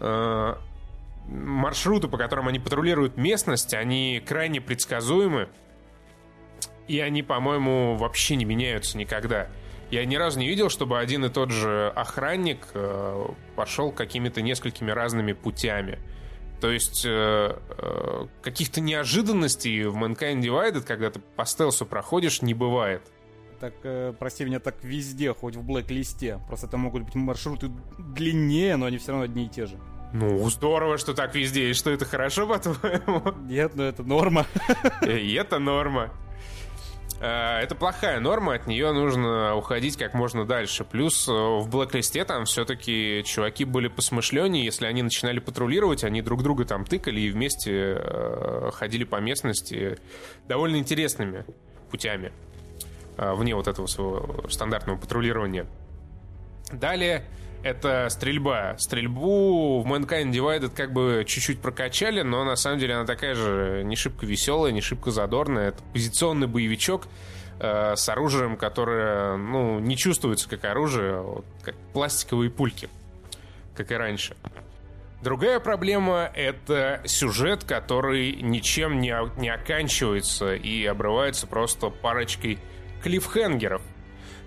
э, 0.01 0.55
маршруты, 1.27 2.09
по 2.09 2.19
которым 2.19 2.49
они 2.49 2.59
патрулируют 2.59 3.17
местность, 3.17 3.75
они 3.75 4.23
крайне 4.25 4.61
предсказуемы. 4.61 5.49
И 6.87 7.01
они, 7.01 7.23
по-моему, 7.23 7.97
вообще 7.97 8.37
не 8.37 8.45
меняются 8.45 8.99
никогда. 8.99 9.49
Я 9.91 10.05
ни 10.05 10.17
разу 10.17 10.39
не 10.39 10.49
видел, 10.49 10.69
чтобы 10.69 10.99
один 10.99 11.25
и 11.25 11.29
тот 11.31 11.51
же 11.51 11.93
охранник 11.95 12.67
э, 12.75 13.27
пошел 13.57 13.91
какими-то 13.91 14.43
несколькими 14.43 14.91
разными 14.91 15.33
путями. 15.33 15.99
То 16.61 16.71
есть 16.71 17.05
э, 17.07 17.59
э, 17.79 18.27
каких-то 18.43 18.81
неожиданностей 18.81 19.85
в 19.85 19.97
Mankind 19.97 20.41
Divided, 20.41 20.83
когда 20.83 21.11
ты 21.11 21.21
по 21.21 21.45
стелсу 21.45 21.87
проходишь, 21.87 22.43
не 22.43 22.55
бывает. 22.55 23.03
Так, 23.61 23.75
э, 23.83 24.13
прости 24.19 24.45
меня, 24.45 24.61
так 24.61 24.83
везде, 24.83 25.33
хоть 25.33 25.57
в 25.57 25.63
блэк-листе. 25.63 26.41
Просто 26.47 26.67
это 26.67 26.77
могут 26.77 27.05
быть 27.05 27.15
маршруты 27.15 27.71
длиннее, 27.99 28.77
но 28.77 28.87
они 28.87 28.99
все 28.99 29.13
равно 29.13 29.25
одни 29.25 29.47
и 29.47 29.49
те 29.49 29.67
же. 29.67 29.79
Ну, 30.13 30.49
здорово, 30.49 30.97
что 30.97 31.13
так 31.13 31.35
везде, 31.35 31.71
и 31.71 31.73
что 31.73 31.91
это 31.91 32.05
хорошо, 32.05 32.47
по-твоему? 32.49 33.23
Нет, 33.49 33.73
ну 33.75 33.83
это 33.83 34.03
норма. 34.03 34.47
И 35.07 35.35
это 35.35 35.59
норма. 35.59 36.13
Э, 37.21 37.59
это 37.61 37.75
плохая 37.75 38.21
норма, 38.21 38.55
от 38.55 38.67
нее 38.67 38.93
нужно 38.93 39.57
уходить 39.57 39.97
как 39.97 40.15
можно 40.15 40.45
дальше. 40.45 40.85
Плюс 40.85 41.29
э, 41.29 41.33
в 41.33 41.69
блэк-листе 41.69 42.25
там 42.25 42.45
все-таки 42.45 43.23
чуваки 43.27 43.65
были 43.65 43.89
посмышленнее, 43.89 44.65
если 44.65 44.87
они 44.87 45.03
начинали 45.03 45.41
патрулировать, 45.41 46.05
они 46.05 46.23
друг 46.23 46.43
друга 46.43 46.65
там 46.65 46.85
тыкали 46.85 47.21
и 47.21 47.31
вместе 47.31 48.01
ходили 48.73 49.05
по 49.05 49.17
местности 49.17 49.99
довольно 50.47 50.77
интересными 50.77 51.45
путями, 51.91 52.33
вне 53.17 53.55
вот 53.55 53.69
этого 53.69 53.87
своего 53.87 54.49
стандартного 54.49 54.97
патрулирования. 54.97 55.67
Далее 56.73 57.25
это 57.65 58.09
стрельба. 58.11 58.77
Стрельбу 58.79 59.81
в 59.81 59.87
Mankind 59.87 60.31
Divided 60.31 60.73
как 60.75 60.93
бы 60.93 61.25
чуть-чуть 61.27 61.61
прокачали, 61.61 62.21
но 62.21 62.45
на 62.45 62.57
самом 62.57 62.79
деле 62.79 62.95
она 62.95 63.07
такая 63.07 63.35
же 63.35 63.83
не 63.85 63.97
шибко 63.97 64.27
веселая, 64.27 64.71
не 64.71 64.83
шибко 64.83 65.11
задорная. 65.11 65.69
Это 65.71 65.83
позиционный 65.95 66.47
боевичок 66.47 67.09
э, 67.59 67.97
с 67.97 68.09
оружием, 68.09 68.59
которое 68.59 69.39
ну, 69.39 69.79
не 69.79 69.97
чувствуется 69.97 70.49
как 70.49 70.65
оружие, 70.67 71.15
а 71.15 71.23
вот, 71.23 71.45
как 71.63 71.75
пластиковые 71.95 72.51
пульки, 72.51 72.91
как 73.75 73.91
и 73.91 73.95
раньше. 73.95 74.37
Другая 75.23 75.59
проблема— 75.59 76.31
это 76.35 77.01
сюжет, 77.07 77.65
который 77.65 78.43
ничем 78.43 79.01
не, 79.01 79.17
не 79.41 79.49
оканчивается 79.49 80.55
и 80.55 80.85
обрывается 80.85 81.47
просто 81.47 81.89
парочкой 81.89 82.59
клиффхенгеров. 83.05 83.83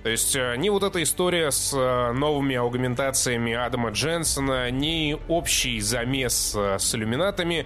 То 0.04 0.10
есть 0.10 0.36
э, 0.36 0.56
ни 0.58 0.70
вот 0.70 0.84
эта 0.84 1.02
история 1.04 1.52
с 1.52 1.74
э, 1.74 2.12
новыми 2.12 2.56
аугментациями 2.56 3.54
Адама 3.54 3.92
Дженсона, 3.92 4.72
ни 4.72 5.18
общий 5.28 5.80
замес 5.80 6.54
э, 6.56 6.80
с 6.80 6.96
иллюминатами 6.96 7.66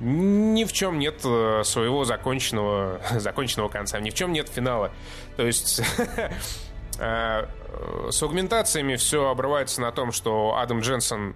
ни 0.00 0.64
в 0.64 0.72
чем 0.72 1.00
нет 1.00 1.22
своего 1.22 2.04
законченного, 2.04 3.00
законченного 3.18 3.68
конца, 3.68 3.98
ни 3.98 4.10
в 4.10 4.14
чем 4.14 4.32
нет 4.32 4.48
финала. 4.48 4.92
То 5.36 5.44
есть 5.44 5.82
с 6.96 8.22
аугментациями 8.22 8.94
все 8.94 9.28
обрывается 9.28 9.80
на 9.80 9.90
том, 9.90 10.12
что 10.12 10.56
Адам 10.56 10.80
Дженсон... 10.80 11.34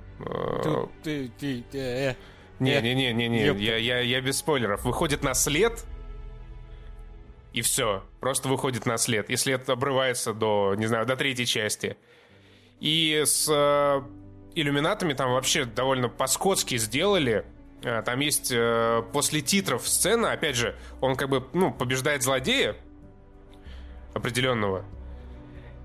Не-не-не-не-не, 2.60 3.46
я, 3.60 3.76
я, 3.78 3.98
я 3.98 4.20
без 4.20 4.38
спойлеров. 4.38 4.84
Выходит 4.84 5.24
на 5.24 5.34
след 5.34 5.84
и 7.52 7.62
все. 7.62 8.04
Просто 8.22 8.48
выходит 8.48 8.86
на 8.86 8.98
след. 8.98 9.28
Если 9.30 9.52
это 9.52 9.72
обрывается 9.72 10.32
до, 10.32 10.76
не 10.76 10.86
знаю, 10.86 11.06
до 11.06 11.16
третьей 11.16 11.44
части. 11.44 11.96
И 12.78 13.20
с 13.26 13.48
э, 13.52 14.00
иллюминатами 14.54 15.12
там 15.12 15.32
вообще 15.32 15.64
довольно 15.64 16.08
по-скотски 16.08 16.76
сделали. 16.76 17.44
Э, 17.82 18.00
там 18.02 18.20
есть 18.20 18.52
э, 18.54 19.02
после 19.12 19.40
титров 19.40 19.88
сцена, 19.88 20.30
опять 20.30 20.54
же, 20.54 20.78
он 21.00 21.16
как 21.16 21.30
бы, 21.30 21.48
ну, 21.52 21.72
побеждает 21.72 22.22
злодея 22.22 22.76
определенного. 24.14 24.84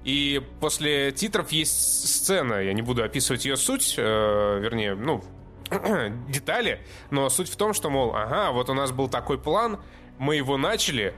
И 0.03 0.39
после 0.59 1.11
титров 1.11 1.51
есть 1.51 2.07
сцена, 2.07 2.61
я 2.61 2.73
не 2.73 2.83
буду 2.83 3.03
описывать 3.03 3.45
ее 3.45 3.57
суть, 3.57 3.95
э, 3.97 4.59
вернее, 4.61 4.93
ну, 4.93 5.23
детали, 6.29 6.85
но 7.09 7.29
суть 7.29 7.49
в 7.49 7.55
том, 7.55 7.73
что, 7.73 7.89
мол, 7.89 8.15
ага, 8.15 8.51
вот 8.51 8.69
у 8.69 8.75
нас 8.75 8.91
был 8.91 9.09
такой 9.09 9.39
план, 9.39 9.79
мы 10.19 10.35
его 10.35 10.57
начали, 10.57 11.15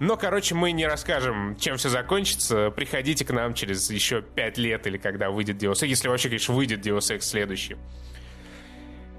но, 0.00 0.16
короче, 0.16 0.54
мы 0.54 0.72
не 0.72 0.86
расскажем, 0.86 1.56
чем 1.56 1.76
все 1.76 1.88
закончится. 1.88 2.70
Приходите 2.70 3.24
к 3.24 3.30
нам 3.30 3.54
через 3.54 3.90
еще 3.90 4.22
5 4.22 4.58
лет 4.58 4.86
или 4.86 4.96
когда 4.96 5.30
выйдет 5.30 5.62
Deus 5.62 5.82
Ex, 5.82 5.86
если 5.86 6.08
вообще, 6.08 6.28
конечно, 6.28 6.54
выйдет 6.54 6.86
Deus 6.86 7.10
Ex 7.10 7.20
следующий. 7.20 7.76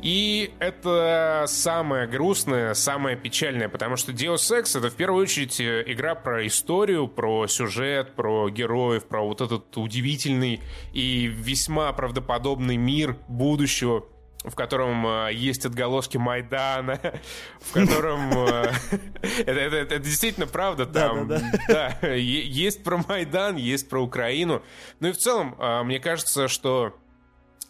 И 0.02 0.54
это 0.60 1.44
самое 1.48 2.08
грустное, 2.08 2.74
самое 2.74 3.18
печальное, 3.18 3.68
потому 3.68 3.98
что 3.98 4.14
Deus 4.14 4.50
Ex 4.58 4.78
это 4.78 4.90
в 4.90 4.96
первую 4.96 5.24
очередь 5.24 5.60
игра 5.60 6.16
про 6.16 6.48
историю, 6.48 7.10
про 7.10 7.48
сюжет, 7.48 8.16
про 8.16 8.50
героев, 8.50 9.06
про 9.06 9.22
вот 9.22 9.42
этот 9.42 9.76
удивительный 9.76 10.62
и 10.94 11.28
весьма 11.28 11.92
правдоподобный 11.92 12.78
мир 12.78 13.18
будущего, 13.28 14.06
в 14.44 14.56
котором 14.56 15.06
э, 15.06 15.34
есть 15.34 15.66
отголоски 15.66 16.18
Майдана, 16.18 17.00
в 17.60 17.74
котором... 17.74 18.32
Э, 18.32 18.72
это, 19.22 19.60
это, 19.60 19.76
это 19.76 20.00
действительно 20.00 20.48
правда 20.48 20.86
там. 20.86 21.28
Да, 21.28 21.40
да, 21.40 21.52
да. 21.68 21.98
да, 22.02 22.08
есть 22.14 22.84
про 22.84 22.98
Майдан, 23.08 23.58
есть 23.58 23.90
про 23.90 24.02
Украину. 24.02 24.62
Ну 25.00 25.10
и 25.10 25.12
в 25.12 25.18
целом, 25.18 25.56
э, 25.60 25.84
мне 25.84 26.00
кажется, 26.00 26.48
что 26.48 26.96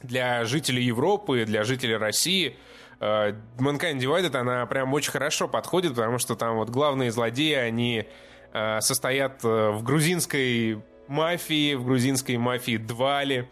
для 0.03 0.45
жителей 0.45 0.83
Европы, 0.83 1.45
для 1.45 1.63
жителей 1.63 1.97
России 1.97 2.55
э, 2.99 3.33
Mankind 3.57 3.97
Divided, 3.99 4.35
она 4.35 4.65
прям 4.65 4.93
очень 4.93 5.11
хорошо 5.11 5.47
подходит, 5.47 5.95
потому 5.95 6.19
что 6.19 6.35
там 6.35 6.57
вот 6.57 6.69
главные 6.69 7.11
злодеи, 7.11 7.53
они 7.53 8.05
э, 8.53 8.81
состоят 8.81 9.43
э, 9.43 9.71
в 9.71 9.83
грузинской 9.83 10.81
мафии, 11.07 11.73
в 11.73 11.85
грузинской 11.85 12.37
мафии 12.37 12.77
Двали, 12.77 13.49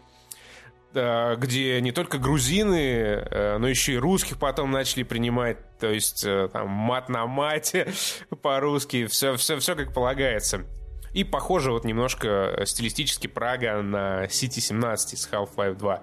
где 1.38 1.80
не 1.80 1.92
только 1.92 2.18
грузины, 2.18 2.76
э, 2.76 3.58
но 3.58 3.68
еще 3.68 3.94
и 3.94 3.96
русских 3.98 4.38
потом 4.38 4.70
начали 4.70 5.02
принимать, 5.02 5.58
то 5.78 5.88
есть 5.88 6.24
э, 6.24 6.48
там 6.52 6.68
мат 6.68 7.08
на 7.08 7.26
мате 7.26 7.92
по-русски, 8.42 9.06
все, 9.06 9.36
все, 9.36 9.58
все 9.58 9.74
как 9.74 9.92
полагается. 9.92 10.64
И 11.12 11.24
похоже 11.24 11.72
вот 11.72 11.84
немножко 11.84 12.62
стилистически 12.64 13.26
Прага 13.26 13.82
на 13.82 14.24
City 14.24 14.60
17 14.60 15.14
из 15.14 15.28
Half-Life 15.30 15.74
2. 15.74 16.02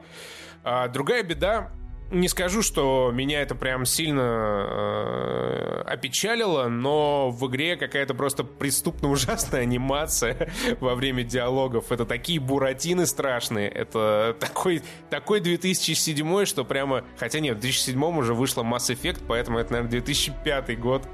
А 0.63 0.87
другая 0.87 1.23
беда 1.23 1.71
не 2.11 2.27
скажу, 2.27 2.61
что 2.61 3.11
меня 3.13 3.41
это 3.41 3.55
прям 3.55 3.85
сильно 3.85 4.21
э, 4.21 5.81
опечалило, 5.87 6.67
но 6.67 7.31
в 7.31 7.47
игре 7.47 7.77
какая-то 7.77 8.13
просто 8.13 8.43
преступно 8.43 9.09
ужасная 9.09 9.61
анимация 9.61 10.49
во 10.79 10.95
время 10.95 11.23
диалогов. 11.23 11.91
Это 11.91 12.05
такие 12.05 12.39
буратины 12.39 13.05
страшные. 13.07 13.69
Это 13.69 14.35
такой, 14.39 14.83
такой 15.09 15.39
2007, 15.39 16.45
что 16.45 16.63
прямо... 16.63 17.03
Хотя 17.17 17.39
нет, 17.39 17.57
в 17.57 17.61
2007 17.61 18.17
уже 18.17 18.33
вышла 18.33 18.61
Mass 18.61 18.93
Effect, 18.93 19.23
поэтому 19.27 19.57
это, 19.57 19.73
наверное, 19.73 19.91
2005 19.91 20.79
год. 20.79 21.07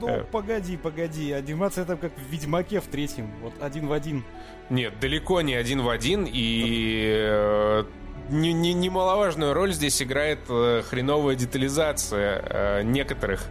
Ну, 0.00 0.08
э. 0.08 0.24
погоди, 0.30 0.76
погоди. 0.76 1.32
Анимация 1.32 1.84
там 1.84 1.98
как 1.98 2.12
в 2.16 2.30
Ведьмаке 2.30 2.80
в 2.80 2.86
третьем. 2.86 3.32
Вот 3.42 3.52
один 3.60 3.88
в 3.88 3.92
один. 3.92 4.24
Нет, 4.70 4.98
далеко 5.00 5.40
не 5.40 5.54
один 5.54 5.82
в 5.82 5.88
один. 5.88 6.26
И... 6.30 7.04
Э, 7.16 7.84
немаловажную 8.28 9.54
роль 9.54 9.72
здесь 9.72 10.02
играет 10.02 10.40
э, 10.48 10.82
хреновая 10.88 11.36
детализация 11.36 12.42
э, 12.42 12.82
некоторых 12.82 13.46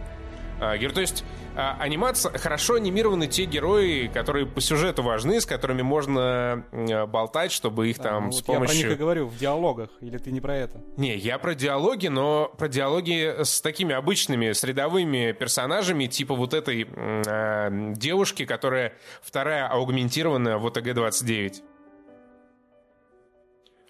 э, 0.60 0.76
героев. 0.78 0.94
То 0.94 1.00
есть 1.00 1.24
анимация, 1.54 2.36
хорошо 2.36 2.74
анимированы 2.74 3.28
те 3.28 3.46
герои, 3.46 4.08
которые 4.12 4.44
по 4.44 4.60
сюжету 4.60 5.02
важны, 5.02 5.40
с 5.40 5.46
которыми 5.46 5.80
можно 5.80 6.64
болтать, 7.08 7.50
чтобы 7.50 7.88
их 7.88 7.96
там 7.98 8.26
ну, 8.26 8.32
с 8.32 8.42
помощью... 8.42 8.76
Я 8.76 8.82
про 8.82 8.88
них 8.88 8.98
и 8.98 9.00
говорю, 9.00 9.26
в 9.26 9.38
диалогах, 9.38 9.88
или 10.02 10.18
ты 10.18 10.32
не 10.32 10.42
про 10.42 10.54
это? 10.54 10.82
Не, 10.98 11.16
я 11.16 11.38
про 11.38 11.54
диалоги, 11.54 12.08
но 12.08 12.52
про 12.58 12.68
диалоги 12.68 13.42
с 13.42 13.62
такими 13.62 13.94
обычными, 13.94 14.52
средовыми 14.52 15.32
персонажами, 15.32 16.04
типа 16.04 16.34
вот 16.34 16.52
этой 16.52 16.86
э, 16.86 17.92
девушки, 17.94 18.44
которая 18.44 18.92
вторая 19.22 19.66
аугментированная 19.66 20.58
в 20.58 20.66
ОТГ-29 20.66 21.62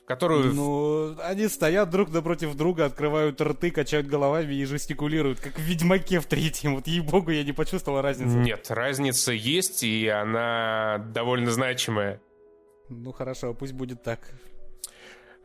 которую... 0.07 0.55
Ну, 0.55 1.17
они 1.23 1.49
стоят 1.49 1.91
друг 1.91 2.11
напротив 2.11 2.55
друга, 2.55 2.87
открывают 2.87 3.41
рты, 3.41 3.71
качают 3.71 4.07
головами 4.07 4.55
и 4.55 4.65
жестикулируют, 4.65 5.41
как 5.41 5.59
в 5.59 5.63
Ведьмаке 5.63 6.21
в 6.21 6.27
третьем. 6.27 6.77
Вот 6.77 6.87
ей-богу, 6.87 7.33
я 7.33 7.45
не 7.45 7.53
почувствовал 7.53 8.01
разницы. 8.01 8.37
Нет, 8.37 8.67
разница 8.71 9.33
есть, 9.33 9.83
и 9.83 10.09
она 10.09 11.05
довольно 11.13 11.51
значимая. 11.51 12.21
Ну, 12.89 13.13
хорошо, 13.13 13.53
пусть 13.53 13.73
будет 13.73 14.03
так. 14.03 14.21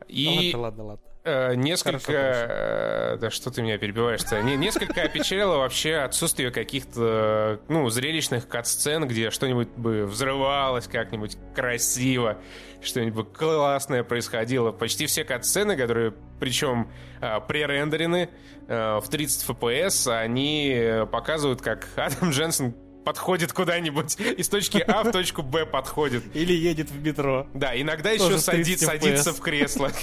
И... 0.06 0.52
ладно, 0.54 0.60
ладно, 0.60 0.84
ладно. 0.84 1.11
Э, 1.24 1.54
несколько... 1.54 2.12
Э, 2.12 3.16
да 3.16 3.30
что 3.30 3.52
ты 3.52 3.62
меня 3.62 3.78
перебиваешь-то? 3.78 4.42
Не, 4.42 4.56
несколько 4.56 5.02
опечалило 5.02 5.58
вообще 5.58 5.96
отсутствие 5.96 6.50
каких-то, 6.50 7.60
ну, 7.68 7.88
зрелищных 7.88 8.48
кат-сцен, 8.48 9.06
где 9.06 9.30
что-нибудь 9.30 9.68
бы 9.68 10.04
взрывалось 10.06 10.88
как-нибудь 10.88 11.36
красиво, 11.54 12.38
что-нибудь 12.82 13.32
классное 13.32 14.02
происходило. 14.02 14.72
Почти 14.72 15.06
все 15.06 15.22
кат-сцены, 15.22 15.76
которые, 15.76 16.12
причем, 16.40 16.90
э, 17.20 17.40
пререндерены 17.46 18.28
в 18.66 19.04
30 19.10 19.48
FPS, 19.48 20.08
они 20.08 21.04
показывают, 21.10 21.60
как 21.62 21.86
Адам 21.96 22.30
Дженсен 22.30 22.74
подходит 23.04 23.52
куда-нибудь 23.52 24.18
из 24.38 24.48
точки 24.48 24.78
А 24.78 25.02
в 25.02 25.10
точку 25.10 25.42
Б 25.42 25.66
подходит. 25.66 26.24
Или 26.34 26.52
едет 26.52 26.90
в 26.90 27.02
метро. 27.02 27.46
Да, 27.54 27.78
иногда 27.78 28.10
еще 28.10 28.38
садит, 28.38 28.80
садится 28.80 29.32
в 29.32 29.40
кресло. 29.40 29.90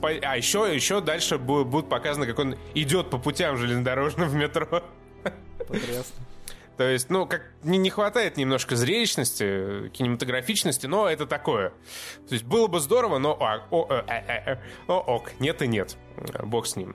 А 0.00 0.36
еще, 0.36 0.70
еще 0.72 1.00
дальше 1.00 1.38
будет 1.38 1.88
показано, 1.88 2.26
как 2.26 2.38
он 2.38 2.56
идет 2.74 3.10
по 3.10 3.18
путям 3.18 3.56
железнодорожным 3.56 4.28
в 4.28 4.34
метро. 4.34 4.82
Потрясно. 5.58 6.24
То 6.78 6.84
есть, 6.84 7.10
ну, 7.10 7.26
как 7.26 7.42
не, 7.64 7.76
не 7.76 7.90
хватает 7.90 8.36
немножко 8.36 8.76
зрелищности, 8.76 9.88
кинематографичности, 9.88 10.86
но 10.86 11.08
это 11.08 11.26
такое. 11.26 11.70
То 12.28 12.34
есть 12.34 12.44
было 12.44 12.68
бы 12.68 12.78
здорово, 12.78 13.18
но 13.18 13.32
о, 13.32 13.66
о, 13.70 13.82
о, 13.82 14.04
о, 14.06 14.58
о, 14.86 15.16
ок, 15.16 15.32
нет 15.40 15.60
и 15.60 15.66
нет. 15.66 15.96
Бог 16.44 16.68
с 16.68 16.76
ним. 16.76 16.94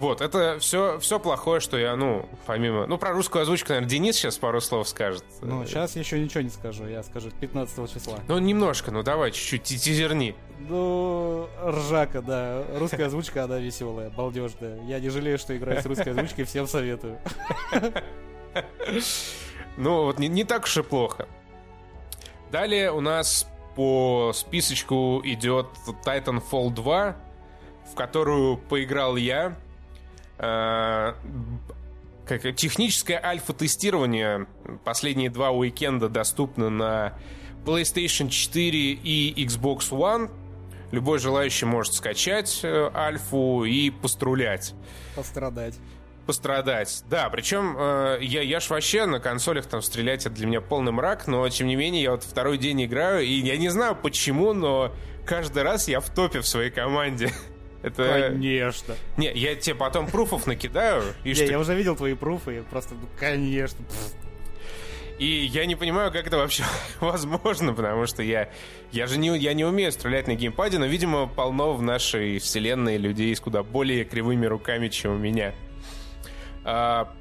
Вот, 0.00 0.22
это 0.22 0.58
все, 0.60 0.98
все 0.98 1.20
плохое, 1.20 1.60
что 1.60 1.76
я, 1.76 1.94
ну, 1.94 2.26
помимо... 2.46 2.86
Ну, 2.86 2.96
про 2.96 3.12
русскую 3.12 3.42
озвучку, 3.42 3.68
наверное, 3.68 3.90
Денис 3.90 4.16
сейчас 4.16 4.38
пару 4.38 4.62
слов 4.62 4.88
скажет. 4.88 5.22
Ну, 5.42 5.66
сейчас 5.66 5.94
еще 5.94 6.18
ничего 6.18 6.40
не 6.40 6.48
скажу, 6.48 6.86
я 6.86 7.02
скажу 7.02 7.30
15 7.38 7.92
числа. 7.92 8.18
Ну, 8.26 8.38
немножко, 8.38 8.90
ну, 8.90 9.02
давай, 9.02 9.30
чуть-чуть 9.30 9.62
тизерни. 9.62 10.34
Ну, 10.58 11.48
ржака, 11.62 12.22
да. 12.22 12.64
Русская 12.78 13.04
озвучка, 13.04 13.44
она 13.44 13.58
веселая, 13.58 14.08
балдежная. 14.08 14.82
Я 14.84 15.00
не 15.00 15.10
жалею, 15.10 15.38
что 15.38 15.54
играю 15.54 15.82
с 15.82 15.86
русской 15.86 16.08
озвучкой, 16.08 16.46
всем 16.46 16.66
советую. 16.66 17.18
Ну, 19.76 20.04
вот 20.04 20.18
не, 20.18 20.28
не 20.28 20.44
так 20.44 20.64
уж 20.64 20.78
и 20.78 20.82
плохо. 20.82 21.28
Далее 22.50 22.90
у 22.90 23.00
нас 23.00 23.46
по 23.76 24.32
списочку 24.34 25.20
идет 25.24 25.66
Titanfall 26.04 26.70
2, 26.70 27.16
в 27.92 27.94
которую 27.94 28.56
поиграл 28.56 29.16
я. 29.16 29.56
Э, 30.40 31.12
как 32.26 32.42
техническое 32.54 33.20
альфа-тестирование 33.22 34.46
последние 34.84 35.30
два 35.30 35.50
уикенда 35.50 36.08
доступно 36.08 36.70
на 36.70 37.14
PlayStation 37.64 38.30
4 38.30 38.92
и 38.92 39.44
Xbox 39.44 39.90
One. 39.90 40.30
Любой 40.92 41.18
желающий 41.18 41.66
может 41.66 41.92
скачать 41.92 42.60
э, 42.62 42.90
альфу 42.94 43.64
и 43.64 43.90
пострулять. 43.90 44.74
Пострадать. 45.14 45.74
Пострадать. 46.26 47.02
Да, 47.10 47.28
причем 47.28 47.76
э, 47.78 48.18
я, 48.22 48.42
я 48.42 48.60
ж 48.60 48.70
вообще 48.70 49.04
на 49.04 49.20
консолях 49.20 49.66
там 49.66 49.82
стрелять 49.82 50.24
это 50.24 50.34
для 50.34 50.46
меня 50.46 50.60
полный 50.60 50.92
мрак, 50.92 51.26
но 51.26 51.46
тем 51.48 51.66
не 51.66 51.76
менее 51.76 52.02
я 52.02 52.10
вот 52.12 52.22
второй 52.22 52.56
день 52.56 52.84
играю, 52.84 53.24
и 53.24 53.32
я 53.32 53.56
не 53.56 53.68
знаю 53.68 53.94
почему, 53.94 54.52
но 54.52 54.94
каждый 55.26 55.64
раз 55.64 55.88
я 55.88 56.00
в 56.00 56.08
топе 56.08 56.40
в 56.40 56.46
своей 56.46 56.70
команде. 56.70 57.30
Это... 57.82 58.30
Конечно. 58.30 58.94
Не, 59.16 59.32
я 59.32 59.54
тебе 59.54 59.74
потом 59.74 60.06
пруфов 60.06 60.46
накидаю. 60.46 61.02
И 61.24 61.34
что... 61.34 61.44
Я 61.44 61.58
уже 61.58 61.74
видел 61.74 61.96
твои 61.96 62.14
пруфы, 62.14 62.62
просто, 62.70 62.94
ну, 62.94 63.08
конечно. 63.18 63.84
И 65.18 65.26
я 65.26 65.66
не 65.66 65.76
понимаю, 65.76 66.10
как 66.10 66.26
это 66.26 66.38
вообще 66.38 66.64
возможно, 67.00 67.74
потому 67.74 68.06
что 68.06 68.22
я, 68.22 68.50
я 68.90 69.06
же 69.06 69.18
не, 69.18 69.36
я 69.38 69.52
не 69.52 69.64
умею 69.64 69.92
стрелять 69.92 70.26
на 70.26 70.34
геймпаде, 70.34 70.78
но, 70.78 70.86
видимо, 70.86 71.26
полно 71.26 71.74
в 71.74 71.82
нашей 71.82 72.38
вселенной 72.38 72.96
людей 72.96 73.36
с 73.36 73.40
куда 73.40 73.62
более 73.62 74.04
кривыми 74.04 74.46
руками, 74.46 74.88
чем 74.88 75.12
у 75.12 75.18
меня. 75.18 75.54
А, 76.64 77.12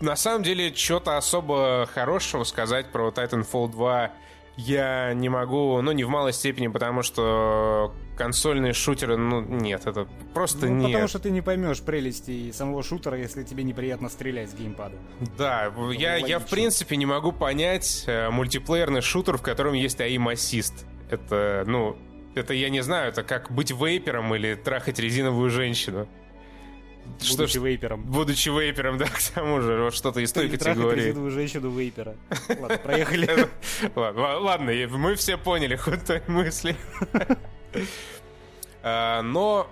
на 0.00 0.14
самом 0.14 0.44
деле, 0.44 0.72
что-то 0.74 1.16
особо 1.16 1.88
хорошего 1.92 2.44
сказать 2.44 2.92
про 2.92 3.08
Titanfall 3.08 3.70
2 3.72 4.12
я 4.56 5.12
не 5.12 5.28
могу, 5.28 5.80
ну, 5.82 5.92
не 5.92 6.04
в 6.04 6.08
малой 6.08 6.32
степени, 6.32 6.68
потому 6.68 7.02
что 7.02 7.94
консольные 8.16 8.72
шутеры, 8.72 9.16
ну, 9.16 9.42
нет, 9.42 9.86
это 9.86 10.08
просто 10.32 10.66
ну, 10.66 10.76
нет. 10.76 10.86
Потому 10.86 11.08
что 11.08 11.18
ты 11.18 11.30
не 11.30 11.42
поймешь 11.42 11.82
прелести 11.82 12.50
самого 12.52 12.82
шутера, 12.82 13.18
если 13.18 13.42
тебе 13.42 13.64
неприятно 13.64 14.08
стрелять 14.08 14.50
с 14.50 14.54
геймпада. 14.54 14.96
Да, 15.36 15.72
я, 15.92 16.16
я 16.16 16.38
в 16.38 16.46
принципе 16.46 16.96
не 16.96 17.04
могу 17.04 17.32
понять 17.32 18.04
э, 18.06 18.30
мультиплеерный 18.30 19.02
шутер, 19.02 19.36
в 19.36 19.42
котором 19.42 19.74
есть 19.74 20.00
аим-ассист. 20.00 20.86
Это, 21.10 21.64
ну, 21.66 21.96
это 22.34 22.54
я 22.54 22.70
не 22.70 22.82
знаю, 22.82 23.10
это 23.10 23.22
как 23.22 23.50
быть 23.50 23.70
вейпером 23.70 24.34
или 24.34 24.54
трахать 24.54 24.98
резиновую 24.98 25.50
женщину. 25.50 26.08
Будучи 27.06 27.52
что, 27.52 27.60
вейпером. 27.60 28.02
Будучи 28.02 28.48
вейпером, 28.48 28.98
да, 28.98 29.06
к 29.06 29.18
тому 29.34 29.60
же, 29.60 29.82
вот 29.82 29.94
что-то 29.94 30.20
из 30.20 30.32
той 30.32 30.48
категории. 30.48 31.06
резиновую 31.06 31.30
женщину 31.30 31.70
вейпера. 31.70 32.14
Ладно, 32.48 32.78
проехали. 32.78 33.48
Ладно, 33.94 34.72
мы 34.96 35.14
все 35.14 35.36
поняли 35.36 35.76
ход 35.76 36.04
той 36.04 36.22
мысли. 36.26 36.76
А, 38.88 39.20
но 39.22 39.68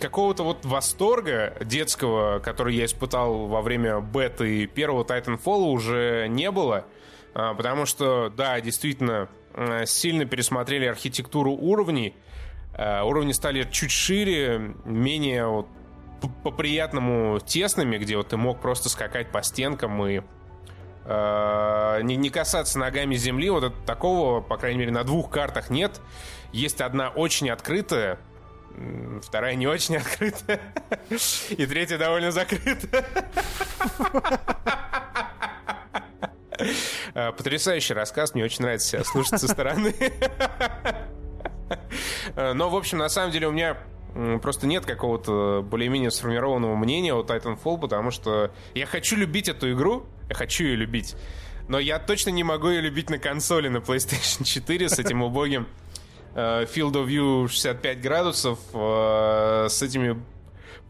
какого-то 0.00 0.42
вот 0.42 0.64
восторга 0.64 1.56
детского, 1.60 2.40
который 2.40 2.74
я 2.74 2.86
испытал 2.86 3.46
во 3.46 3.62
время 3.62 4.00
беты 4.00 4.66
первого 4.66 5.04
Titanfall, 5.04 5.70
уже 5.70 6.26
не 6.28 6.50
было. 6.50 6.84
А, 7.32 7.54
потому 7.54 7.86
что, 7.86 8.28
да, 8.28 8.60
действительно, 8.60 9.28
сильно 9.84 10.24
пересмотрели 10.24 10.86
архитектуру 10.86 11.52
уровней. 11.52 12.16
А, 12.74 13.04
уровни 13.04 13.32
стали 13.32 13.68
чуть 13.70 13.90
шире, 13.90 14.74
менее 14.84 15.46
вот 15.46 15.68
по-приятному 16.20 17.40
тесными, 17.40 17.98
где 17.98 18.16
вот 18.16 18.28
ты 18.28 18.36
мог 18.36 18.60
просто 18.60 18.88
скакать 18.88 19.30
по 19.30 19.42
стенкам 19.42 20.04
и 20.06 20.22
э, 21.04 22.00
не, 22.02 22.16
не 22.16 22.30
касаться 22.30 22.78
ногами 22.78 23.14
земли. 23.16 23.50
Вот 23.50 23.64
это, 23.64 23.76
такого, 23.86 24.40
по 24.40 24.56
крайней 24.56 24.80
мере, 24.80 24.92
на 24.92 25.04
двух 25.04 25.30
картах 25.30 25.70
нет. 25.70 26.00
Есть 26.52 26.80
одна 26.80 27.10
очень 27.10 27.50
открытая, 27.50 28.18
вторая 29.22 29.54
не 29.54 29.66
очень 29.66 29.96
открытая, 29.98 30.60
и 31.50 31.66
третья 31.66 31.98
довольно 31.98 32.30
закрытая. 32.30 33.04
Э, 37.14 37.32
потрясающий 37.32 37.94
рассказ, 37.94 38.34
мне 38.34 38.44
очень 38.44 38.62
нравится 38.62 38.88
себя 38.88 39.04
слушать 39.04 39.40
со 39.40 39.48
стороны. 39.48 39.94
Э, 42.36 42.52
но, 42.52 42.68
в 42.68 42.76
общем, 42.76 42.98
на 42.98 43.08
самом 43.08 43.30
деле 43.30 43.46
у 43.46 43.52
меня 43.52 43.76
Просто 44.42 44.66
нет 44.66 44.86
какого-то 44.86 45.64
более-менее 45.68 46.10
сформированного 46.10 46.76
мнения 46.76 47.14
о 47.14 47.22
Titanfall, 47.22 47.78
потому 47.78 48.10
что 48.10 48.50
я 48.74 48.86
хочу 48.86 49.16
любить 49.16 49.48
эту 49.48 49.72
игру, 49.72 50.06
я 50.28 50.34
хочу 50.34 50.64
ее 50.64 50.76
любить, 50.76 51.16
но 51.68 51.78
я 51.78 51.98
точно 51.98 52.30
не 52.30 52.42
могу 52.42 52.68
ее 52.68 52.80
любить 52.80 53.10
на 53.10 53.18
консоли 53.18 53.68
на 53.68 53.78
PlayStation 53.78 54.44
4 54.44 54.88
с 54.88 54.98
этим 54.98 55.22
убогим 55.22 55.66
э, 56.34 56.64
Field 56.64 56.92
of 56.92 57.06
View 57.06 57.48
65 57.48 58.00
градусов, 58.00 58.58
э, 58.74 59.66
с 59.68 59.82
этими 59.82 60.20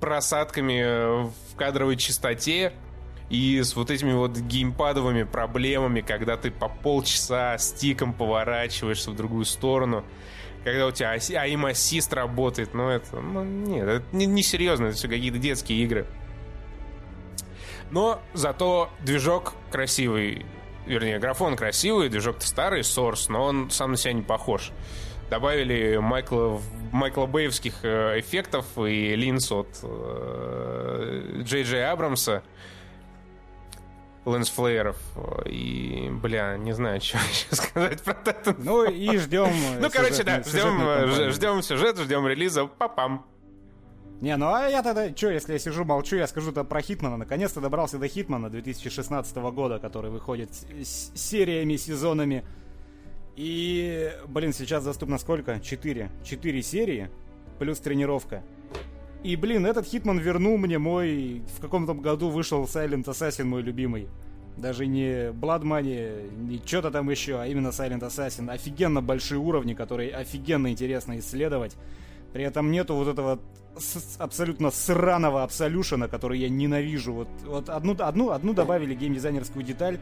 просадками 0.00 1.28
в 1.28 1.56
кадровой 1.56 1.96
частоте 1.96 2.72
и 3.28 3.62
с 3.62 3.76
вот 3.76 3.90
этими 3.90 4.12
вот 4.12 4.36
геймпадовыми 4.36 5.22
проблемами, 5.22 6.00
когда 6.00 6.36
ты 6.36 6.50
по 6.50 6.68
полчаса 6.68 7.58
стиком 7.58 8.12
поворачиваешься 8.12 9.10
в 9.10 9.16
другую 9.16 9.44
сторону 9.44 10.04
когда 10.64 10.86
у 10.86 10.90
тебя 10.90 11.10
аим 11.10 11.66
ассист 11.66 12.12
работает, 12.12 12.74
ну 12.74 12.88
это, 12.88 13.16
ну 13.20 13.44
нет, 13.44 13.88
это 13.88 14.04
не, 14.12 14.26
не 14.26 14.42
серьезно, 14.42 14.86
это 14.86 14.96
все 14.96 15.08
какие-то 15.08 15.38
детские 15.38 15.82
игры. 15.82 16.06
Но 17.90 18.20
зато 18.34 18.90
движок 19.00 19.54
красивый, 19.70 20.46
вернее, 20.86 21.18
графон 21.18 21.56
красивый, 21.56 22.08
движок-то 22.08 22.46
старый, 22.46 22.80
Source, 22.80 23.26
но 23.28 23.44
он 23.44 23.70
сам 23.70 23.92
на 23.92 23.96
себя 23.96 24.12
не 24.12 24.22
похож. 24.22 24.70
Добавили 25.28 25.96
Майкла, 25.96 26.60
Майкла 26.92 27.26
Бейвских 27.26 27.84
э, 27.84 28.18
эффектов 28.18 28.66
и 28.78 29.14
линз 29.14 29.50
от 29.52 29.68
э, 29.82 31.42
Джей 31.42 31.62
Джей 31.62 31.88
Абрамса 31.88 32.42
лэнсфлееров. 34.24 34.96
И, 35.46 36.10
бля, 36.10 36.56
не 36.56 36.72
знаю, 36.72 37.00
что 37.02 37.18
еще 37.18 37.54
сказать 37.54 38.02
про 38.02 38.16
это. 38.24 38.54
Ну 38.58 38.84
и 38.84 39.16
ждем. 39.18 39.52
Ну, 39.80 39.90
короче, 39.90 40.22
да, 40.24 40.42
ждем, 40.42 41.30
ждем 41.30 41.62
сюжет, 41.62 41.98
ждем 41.98 42.26
релиза. 42.26 42.66
Папам. 42.66 43.26
Не, 44.20 44.36
ну 44.36 44.52
а 44.52 44.68
я 44.68 44.82
тогда, 44.82 45.16
что, 45.16 45.30
если 45.30 45.54
я 45.54 45.58
сижу, 45.58 45.84
молчу, 45.84 46.16
я 46.16 46.26
скажу-то 46.26 46.62
про 46.64 46.82
Хитмана. 46.82 47.16
Наконец-то 47.16 47.60
добрался 47.60 47.98
до 47.98 48.06
Хитмана 48.06 48.50
2016 48.50 49.34
года, 49.36 49.78
который 49.78 50.10
выходит 50.10 50.50
с 50.52 51.12
сериями, 51.14 51.76
сезонами. 51.76 52.44
И, 53.36 54.12
блин, 54.28 54.52
сейчас 54.52 54.84
доступно 54.84 55.16
сколько? 55.16 55.58
Четыре. 55.60 56.10
Четыре 56.22 56.62
серии, 56.62 57.10
плюс 57.58 57.78
тренировка. 57.80 58.42
И, 59.22 59.36
блин, 59.36 59.66
этот 59.66 59.86
Хитман 59.86 60.18
вернул 60.18 60.56
мне 60.56 60.78
мой... 60.78 61.42
В 61.56 61.60
каком-то 61.60 61.94
году 61.94 62.30
вышел 62.30 62.64
Silent 62.64 63.04
Assassin, 63.04 63.44
мой 63.44 63.62
любимый. 63.62 64.08
Даже 64.56 64.86
не 64.86 65.30
Blood 65.30 65.62
Money, 65.62 66.32
не 66.48 66.58
что-то 66.64 66.90
там 66.90 67.10
еще, 67.10 67.38
а 67.38 67.46
именно 67.46 67.68
Silent 67.68 68.00
Assassin. 68.00 68.50
Офигенно 68.50 69.02
большие 69.02 69.38
уровни, 69.38 69.74
которые 69.74 70.14
офигенно 70.14 70.70
интересно 70.70 71.18
исследовать. 71.18 71.76
При 72.32 72.44
этом 72.44 72.70
нету 72.70 72.94
вот 72.94 73.08
этого 73.08 73.40
абсолютно 74.18 74.70
сраного 74.70 75.42
абсолюшена, 75.42 76.08
который 76.08 76.38
я 76.38 76.48
ненавижу. 76.48 77.12
Вот, 77.12 77.28
вот 77.44 77.68
одну, 77.68 77.96
одну, 77.98 78.30
одну 78.30 78.54
добавили 78.54 78.94
геймдизайнерскую 78.94 79.64
деталь, 79.64 79.98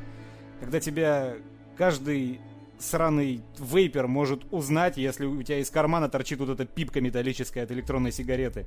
когда 0.61 0.81
тебя 0.81 1.35
каждый 1.77 2.41
сраный 2.79 3.43
вейпер 3.59 4.07
может 4.07 4.43
узнать, 4.53 4.97
если 4.97 5.27
у 5.27 5.43
тебя 5.43 5.59
из 5.59 5.71
кармана 5.71 6.09
торчит 6.09 6.39
вот 6.39 6.51
эта 6.51 6.65
пипка 6.65 7.01
металлическая 7.01 7.65
от 7.65 7.73
электронной 7.73 8.13
сигареты. 8.13 8.67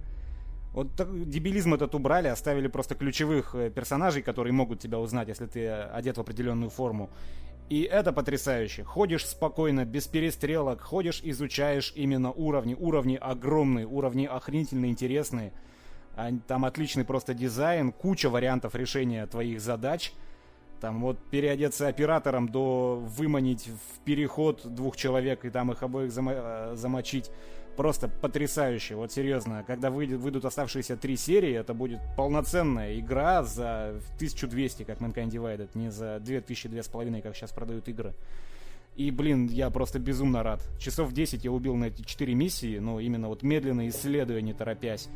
Вот 0.74 0.88
дебилизм 1.30 1.74
этот 1.74 1.95
убрали, 1.95 2.28
оставили 2.28 2.67
просто 2.67 2.95
ключевых 2.95 3.55
э, 3.55 3.69
персонажей, 3.69 4.22
которые 4.22 4.53
могут 4.53 4.80
тебя 4.80 4.99
узнать, 4.99 5.28
если 5.28 5.45
ты 5.45 5.67
одет 5.67 6.17
в 6.17 6.22
определенную 6.22 6.69
форму. 6.69 7.09
И 7.69 7.84
это 7.84 8.11
потрясающе. 8.11 8.84
Ходишь 8.84 9.26
спокойно, 9.26 9.86
без 9.86 10.07
перестрелок, 10.07 10.82
ходишь, 10.82 11.22
изучаешь 11.24 11.93
именно 11.95 12.32
уровни. 12.32 12.76
Уровни 12.78 13.15
огромные, 13.15 13.86
уровни 13.86 14.26
охренительно 14.26 14.88
интересные. 14.88 15.53
Там 16.47 16.65
отличный 16.65 17.05
просто 17.05 17.34
дизайн, 17.34 17.93
куча 17.93 18.30
вариантов 18.30 18.76
решения 18.76 19.26
твоих 19.26 19.61
задач. 19.61 20.11
Там 20.82 21.02
вот 21.02 21.20
переодеться 21.30 21.88
оператором 21.88 22.50
до 22.50 22.96
выманить 22.96 23.68
в 23.68 24.00
переход 24.04 24.66
двух 24.66 24.98
человек 24.98 25.46
и 25.46 25.52
там 25.52 25.72
их 25.72 25.84
обоих 25.84 26.12
замо- 26.12 26.72
э, 26.74 26.76
замочить 26.76 27.30
просто 27.78 28.08
потрясающе. 28.08 28.96
Вот 28.96 29.12
серьезно, 29.12 29.64
когда 29.66 29.92
выйдет, 29.92 30.20
выйдут 30.20 30.46
оставшиеся 30.46 30.98
три 30.98 31.16
серии, 31.18 31.54
это 31.54 31.74
будет 31.74 32.00
полноценная 32.18 33.00
игра 33.00 33.44
за 33.44 34.02
1200, 34.18 34.84
как 34.84 35.00
Mankind 35.00 35.30
Divided, 35.30 35.70
не 35.76 35.92
за 35.92 36.18
2000-2500, 36.18 37.22
как 37.22 37.36
сейчас 37.36 37.52
продают 37.52 37.88
игры. 37.88 38.14
И, 38.96 39.10
блин, 39.10 39.48
я 39.48 39.70
просто 39.70 40.00
безумно 40.00 40.44
рад. 40.44 40.62
Часов 40.80 41.14
10 41.14 41.46
я 41.46 41.52
убил 41.52 41.76
на 41.76 41.86
эти 41.86 42.02
4 42.02 42.34
миссии, 42.34 42.80
но 42.80 43.00
именно 43.00 43.30
вот 43.30 43.42
медленно 43.42 43.88
исследуя, 43.88 44.42
не 44.42 44.54
торопясь. 44.54 45.08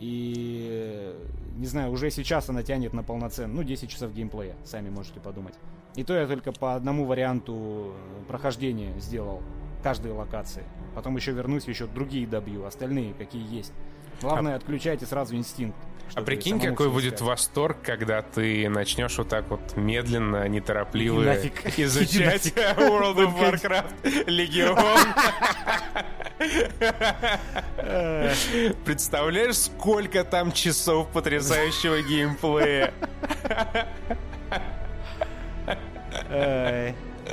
И, 0.00 1.14
не 1.56 1.66
знаю, 1.66 1.92
уже 1.92 2.10
сейчас 2.10 2.48
она 2.48 2.62
тянет 2.62 2.94
на 2.94 3.02
полноценный, 3.02 3.54
ну, 3.54 3.62
10 3.62 3.88
часов 3.88 4.14
геймплея, 4.14 4.56
сами 4.64 4.88
можете 4.88 5.20
подумать. 5.20 5.54
И 5.94 6.04
то 6.04 6.14
я 6.14 6.26
только 6.26 6.52
по 6.52 6.74
одному 6.74 7.04
варианту 7.04 7.92
прохождения 8.26 8.98
сделал 8.98 9.42
каждой 9.82 10.12
локации. 10.12 10.64
Потом 10.94 11.16
еще 11.16 11.32
вернусь, 11.32 11.64
еще 11.64 11.86
другие 11.86 12.26
добью, 12.26 12.64
остальные 12.64 13.12
какие 13.14 13.46
есть. 13.54 13.72
Главное, 14.20 14.54
а... 14.54 14.56
отключайте 14.56 15.06
сразу 15.06 15.34
инстинкт. 15.36 15.76
А 16.14 16.22
прикинь, 16.22 16.60
какой 16.60 16.90
будет 16.90 17.20
восторг, 17.20 17.78
когда 17.82 18.20
ты 18.22 18.68
начнешь 18.68 19.16
вот 19.16 19.28
так 19.28 19.48
вот 19.48 19.76
медленно, 19.76 20.48
неторопливо 20.48 21.22
нафиг. 21.22 21.78
изучать 21.78 22.48
World 22.48 23.16
of 23.16 23.38
Warcraft 23.40 24.28
Легион. 24.28 24.76
Представляешь, 28.84 29.56
сколько 29.56 30.24
там 30.24 30.52
часов 30.52 31.08
потрясающего 31.10 32.02
геймплея? 32.02 32.92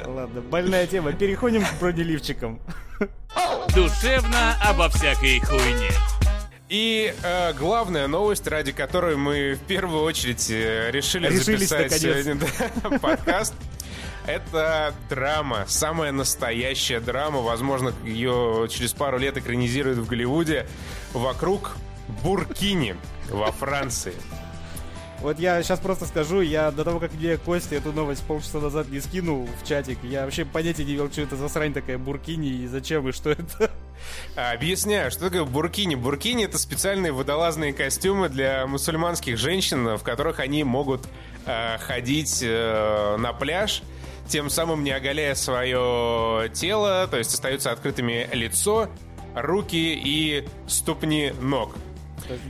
Ладно, 0.05 0.41
больная 0.41 0.85
тема. 0.85 1.13
Переходим 1.13 1.63
к 1.65 1.79
бронеливчикам. 1.79 2.59
Душевно 3.73 4.55
обо 4.61 4.89
всякой 4.89 5.39
хуйне. 5.39 5.91
И 6.69 7.13
э, 7.23 7.53
главная 7.53 8.07
новость, 8.07 8.45
ради 8.45 8.73
которой 8.73 9.15
мы 9.15 9.53
в 9.53 9.65
первую 9.67 10.03
очередь 10.03 10.49
э, 10.49 10.91
решили 10.91 11.27
Решились 11.27 11.69
записать 11.69 11.93
сегодня 11.93 12.35
да, 12.83 12.99
подкаст, 12.99 13.53
это 14.25 14.93
драма, 15.09 15.63
самая 15.69 16.11
настоящая 16.11 16.99
драма. 16.99 17.39
Возможно, 17.39 17.93
ее 18.03 18.67
через 18.69 18.91
пару 18.91 19.17
лет 19.17 19.37
экранизируют 19.37 19.99
в 19.99 20.07
Голливуде 20.07 20.67
вокруг 21.13 21.77
Буркини 22.21 22.97
во 23.29 23.53
Франции. 23.53 24.13
Вот 25.21 25.39
я 25.39 25.61
сейчас 25.63 25.79
просто 25.79 26.05
скажу, 26.05 26.41
я 26.41 26.69
до 26.69 26.83
того, 26.83 26.99
как 26.99 27.11
мне 27.13 27.37
Костя 27.37 27.75
эту 27.75 27.91
новость 27.91 28.23
полчаса 28.23 28.59
назад 28.59 28.89
не 28.89 28.99
скинул 28.99 29.49
в 29.61 29.67
чатик, 29.67 29.97
я 30.03 30.25
вообще 30.25 30.45
понятия 30.45 30.83
не 30.83 30.93
имел, 30.93 31.11
что 31.11 31.21
это 31.21 31.35
за 31.35 31.49
срань 31.49 31.73
такая 31.73 31.97
буркини 31.97 32.49
и 32.49 32.67
зачем 32.67 33.07
и 33.09 33.11
что 33.11 33.31
это. 33.31 33.71
Объясняю, 34.35 35.09
что 35.09 35.21
такое 35.21 35.43
буркини. 35.43 35.95
Буркини 35.95 36.45
это 36.45 36.59
специальные 36.59 37.11
водолазные 37.11 37.73
костюмы 37.73 38.29
для 38.29 38.67
мусульманских 38.67 39.37
женщин, 39.37 39.97
в 39.97 40.03
которых 40.03 40.39
они 40.39 40.63
могут 40.63 41.07
э, 41.45 41.79
ходить 41.79 42.41
э, 42.43 43.15
на 43.17 43.33
пляж, 43.33 43.81
тем 44.27 44.51
самым 44.51 44.83
не 44.83 44.91
оголяя 44.91 45.33
свое 45.33 46.49
тело, 46.53 47.07
то 47.09 47.17
есть 47.17 47.33
остаются 47.33 47.71
открытыми 47.71 48.29
лицо, 48.33 48.87
руки 49.33 49.99
и 50.03 50.47
ступни 50.67 51.33
ног 51.41 51.75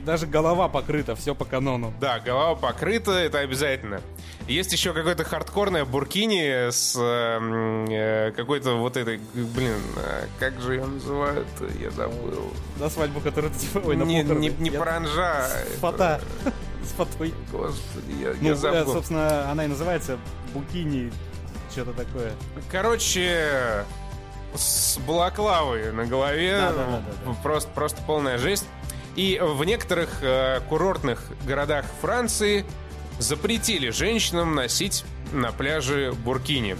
даже 0.04 0.26
голова 0.26 0.68
покрыта, 0.68 1.14
все 1.14 1.34
по 1.34 1.44
канону. 1.44 1.92
Да, 2.00 2.18
голова 2.20 2.54
покрыта, 2.54 3.12
это 3.12 3.40
обязательно. 3.40 4.00
Есть 4.46 4.72
еще 4.72 4.94
какое-то 4.94 5.24
хардкорное 5.24 5.84
буркини 5.84 6.70
с 6.70 6.96
э, 6.98 7.86
э, 7.90 8.32
какой-то 8.32 8.74
вот 8.78 8.96
этой, 8.96 9.20
блин, 9.34 9.74
э, 9.96 10.26
как 10.38 10.58
же 10.60 10.74
ее 10.74 10.86
называют, 10.86 11.46
я 11.80 11.90
забыл. 11.90 12.52
На 12.78 12.88
свадьбу, 12.88 13.20
которую 13.20 13.52
ты 13.52 13.58
типа, 13.58 13.82
ой, 13.84 13.96
на 13.96 14.04
Не, 14.04 14.22
не, 14.22 14.48
не 14.48 14.70
я... 14.70 14.78
паранжа. 14.78 15.46
С 15.46 15.80
фото. 15.80 16.20
С 16.82 16.92
фотой. 16.92 17.34
Господи, 17.52 18.12
я, 18.22 18.34
ну, 18.40 18.48
я 18.48 18.54
забыл. 18.54 18.94
Собственно, 18.94 19.50
она 19.50 19.66
и 19.66 19.68
называется 19.68 20.16
букини, 20.54 21.12
что-то 21.70 21.92
такое. 21.92 22.32
Короче, 22.70 23.84
с 24.54 24.98
балаклавой 25.06 25.92
на 25.92 26.06
голове. 26.06 26.56
Да, 26.58 26.72
да, 26.72 26.86
да, 26.86 27.02
да. 27.26 27.32
Просто, 27.42 27.70
просто 27.70 28.02
полная 28.06 28.38
жесть. 28.38 28.66
И 29.18 29.36
в 29.42 29.64
некоторых 29.64 30.22
э, 30.22 30.60
курортных 30.68 31.20
городах 31.44 31.84
Франции 32.00 32.64
запретили 33.18 33.90
женщинам 33.90 34.54
носить 34.54 35.04
на 35.32 35.50
пляже 35.50 36.12
буркини. 36.12 36.76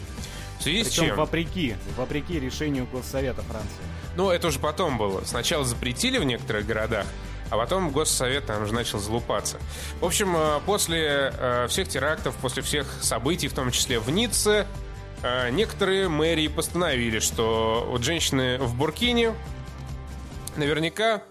В 0.61 0.63
связи 0.63 0.85
Причем 0.85 1.05
с 1.05 1.07
чем? 1.09 1.17
вопреки, 1.17 1.75
вопреки 1.97 2.39
решению 2.39 2.87
Госсовета 2.93 3.43
Франции. 3.43 3.81
Ну, 4.15 4.31
это 4.31 4.47
уже 4.47 4.61
потом 4.61 4.99
было. 4.99 5.25
Сначала 5.25 5.65
запретили 5.65 6.19
в 6.19 6.23
некоторых 6.23 6.65
городах, 6.65 7.07
а 7.51 7.57
потом 7.57 7.91
Госсовет 7.91 8.47
там 8.47 8.63
уже 8.63 8.73
начал 8.73 9.01
залупаться. 9.01 9.59
В 10.01 10.05
общем, 10.05 10.37
э, 10.37 10.61
после 10.65 11.33
э, 11.37 11.67
всех 11.69 11.89
терактов, 11.89 12.37
после 12.37 12.63
всех 12.63 12.87
событий, 13.01 13.49
в 13.49 13.53
том 13.53 13.73
числе 13.73 13.99
в 13.99 14.11
Ницце, 14.11 14.65
э, 15.25 15.51
некоторые 15.51 16.09
мэрии 16.09 16.47
постановили, 16.47 17.19
что 17.19 17.85
вот 17.91 18.05
женщины 18.05 18.59
в 18.59 18.77
Буркине 18.77 19.35
наверняка 20.55 21.25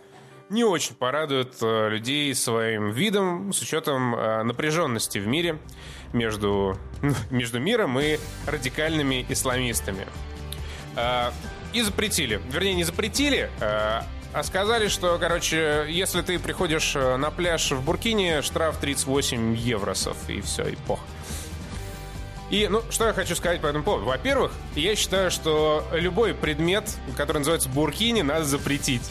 не 0.49 0.63
очень 0.63 0.95
порадует 0.95 1.55
э, 1.61 1.89
людей 1.89 2.33
своим 2.35 2.91
видом 2.91 3.51
с 3.53 3.61
учетом 3.61 4.15
э, 4.15 4.43
напряженности 4.43 5.17
в 5.17 5.27
мире 5.27 5.59
между, 6.13 6.77
между 7.31 7.59
миром 7.59 7.99
и 7.99 8.17
радикальными 8.45 9.25
исламистами. 9.29 10.07
Э, 10.95 11.31
и 11.73 11.81
запретили. 11.81 12.41
Вернее, 12.49 12.75
не 12.75 12.85
запретили, 12.85 13.51
а 13.59 14.43
сказали, 14.43 14.87
что, 14.87 15.17
короче, 15.19 15.85
если 15.89 16.21
ты 16.21 16.39
приходишь 16.39 16.95
на 16.95 17.29
пляж 17.29 17.71
в 17.71 17.83
Буркине, 17.83 18.41
штраф 18.41 18.77
38 18.77 19.53
евросов, 19.53 20.17
и 20.29 20.39
все, 20.41 20.63
и 20.63 20.75
пох. 20.87 20.99
И, 22.49 22.67
ну, 22.69 22.81
что 22.89 23.05
я 23.05 23.13
хочу 23.13 23.35
сказать 23.35 23.59
по 23.59 23.67
этому 23.67 23.83
поводу. 23.83 24.05
Во-первых, 24.05 24.53
я 24.75 24.95
считаю, 24.95 25.31
что 25.31 25.85
любой 25.91 26.33
предмет, 26.33 26.95
который 27.17 27.39
называется 27.39 27.67
буркини, 27.67 28.21
надо 28.21 28.45
запретить. 28.45 29.01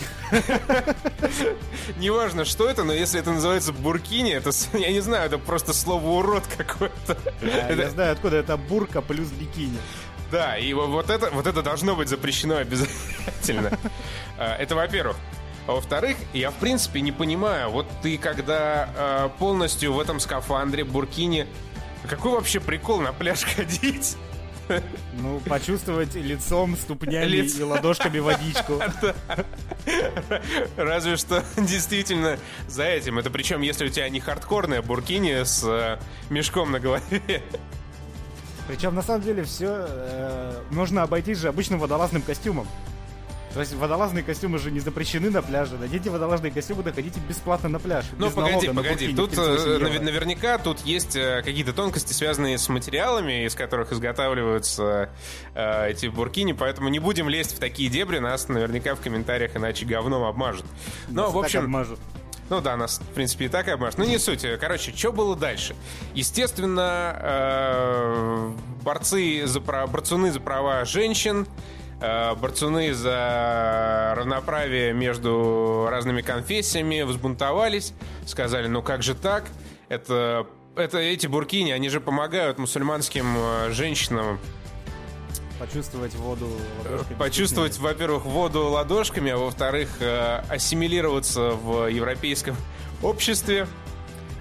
Неважно, 1.99 2.47
что 2.47 2.69
это, 2.69 2.83
но 2.85 2.95
если 2.95 3.21
это 3.21 3.33
называется 3.33 3.75
буркини, 3.75 4.33
это, 4.33 4.51
я 4.73 4.91
не 4.91 5.01
знаю, 5.01 5.27
это 5.27 5.39
просто 5.39 5.75
слово 5.75 6.07
урод 6.07 6.45
какое-то. 6.57 7.19
Я 7.43 7.91
знаю, 7.91 8.13
откуда 8.13 8.37
это 8.37 8.57
бурка 8.57 9.03
плюс 9.03 9.29
бикини. 9.29 9.79
Да, 10.31 10.57
и 10.57 10.73
вот 10.73 11.11
это, 11.11 11.31
вот 11.31 11.47
это 11.47 11.63
должно 11.63 11.95
быть 11.95 12.09
запрещено 12.09 12.57
обязательно. 12.57 13.79
А, 14.39 14.55
это 14.57 14.75
во-первых. 14.75 15.17
А 15.67 15.73
во-вторых, 15.73 16.17
я 16.35 16.51
в 16.51 16.55
принципе 16.57 17.01
не 17.01 17.11
понимаю, 17.11 17.71
вот 17.71 17.87
ты 18.03 18.19
когда 18.19 18.89
э, 18.95 19.29
полностью 19.39 19.95
в 19.95 20.01
этом 20.01 20.21
скафандре, 20.21 20.85
буркине, 20.85 21.47
какой 22.09 22.33
вообще 22.33 22.61
прикол 22.61 23.01
на 23.01 23.13
пляж 23.13 23.45
ходить? 23.57 24.17
Ну, 25.13 25.41
почувствовать 25.41 26.15
лицом, 26.15 26.77
ступнями 26.77 27.27
Лиц... 27.27 27.57
и 27.57 27.63
ладошками 27.63 28.19
водичку. 28.19 28.81
Разве 30.77 31.17
что 31.17 31.45
действительно 31.57 32.39
за 32.67 32.85
этим. 32.85 33.19
Это 33.19 33.31
причем, 33.31 33.61
если 33.61 33.87
у 33.87 33.89
тебя 33.89 34.09
не 34.09 34.19
хардкорная 34.19 34.83
буркини 34.83 35.45
с 35.45 35.63
э, 35.65 35.99
мешком 36.31 36.73
на 36.73 36.81
голове. 36.81 37.43
Причем, 38.67 38.95
на 38.97 39.03
самом 39.03 39.23
деле, 39.23 39.45
все 39.45 39.87
э, 39.89 40.63
можно 40.71 41.03
обойтись 41.03 41.39
же 41.39 41.49
обычным 41.49 41.79
водолазным 41.79 42.23
костюмом. 42.23 42.67
То 43.57 43.61
есть 43.61 43.73
водолазные 43.73 44.23
костюмы 44.23 44.59
же 44.59 44.71
не 44.71 44.81
запрещены 44.81 45.31
на 45.31 45.41
пляже. 45.41 45.79
Наденьте 45.79 46.11
водолазные 46.11 46.53
костюмы, 46.53 46.83
доходите 46.83 47.19
бесплатно 47.27 47.71
на 47.71 47.79
пляж. 47.79 48.05
Ну, 48.19 48.31
погоди, 48.31 48.53
налога 48.53 48.73
на 48.75 48.83
погоди. 48.83 49.15
Тут 49.15 49.31
38 49.31 49.97
э, 49.97 49.99
наверняка 50.01 50.59
тут 50.59 50.81
есть 50.81 51.17
э, 51.17 51.41
какие-то 51.43 51.73
тонкости, 51.73 52.13
связанные 52.13 52.59
с 52.59 52.69
материалами, 52.69 53.47
из 53.47 53.55
которых 53.55 53.93
изготавливаются 53.93 55.09
э, 55.55 55.89
эти 55.89 56.09
буркини, 56.09 56.53
поэтому 56.53 56.91
не 56.91 56.99
будем 56.99 57.31
лезть 57.31 57.57
в 57.57 57.59
такие 57.59 57.89
дебри, 57.89 58.19
нас 58.19 58.47
наверняка 58.51 58.95
в 58.95 59.01
комментариях 59.01 59.57
иначе 59.57 59.87
говном 59.87 60.25
обмажут. 60.25 60.67
Но, 61.09 61.23
Нас 61.23 61.33
в 61.33 61.39
общем, 61.39 61.61
обмажут. 61.61 61.99
ну 62.51 62.61
да, 62.61 62.77
нас, 62.77 62.99
в 62.99 63.15
принципе, 63.15 63.47
и 63.47 63.49
так 63.49 63.69
обмажут. 63.69 63.97
Ну, 63.97 64.05
не 64.05 64.19
суть. 64.19 64.45
Короче, 64.61 64.95
что 64.95 65.13
было 65.13 65.35
дальше? 65.35 65.75
Естественно, 66.13 67.17
э, 67.23 68.53
борцы 68.83 69.47
за 69.47 69.63
права, 69.63 69.87
борцуны 69.87 70.31
за 70.31 70.41
права 70.41 70.85
женщин, 70.85 71.47
борцуны 72.01 72.93
за 72.93 74.15
равноправие 74.17 74.93
между 74.93 75.87
разными 75.91 76.23
конфессиями 76.23 77.03
возбунтовались, 77.03 77.95
сказали, 78.27 78.67
ну 78.67 78.83
как 78.83 79.03
же 79.03 79.15
так? 79.15 79.45
Это, 79.89 80.47
это 80.75 80.99
эти 80.99 81.27
буркини, 81.27 81.71
они 81.71 81.89
же 81.89 82.01
помогают 82.01 82.59
мусульманским 82.59 83.27
э, 83.37 83.71
женщинам 83.73 84.39
Почувствовать 85.59 86.15
воду 86.17 86.49
ладошками. 86.85 87.19
почувствовать, 87.19 87.79
во-первых, 87.79 88.27
воду 88.27 88.65
ладошками, 88.69 89.33
а 89.33 89.39
во-вторых, 89.39 89.89
э, 90.01 90.43
ассимилироваться 90.51 91.51
в 91.53 91.87
европейском 91.87 92.57
обществе. 93.03 93.67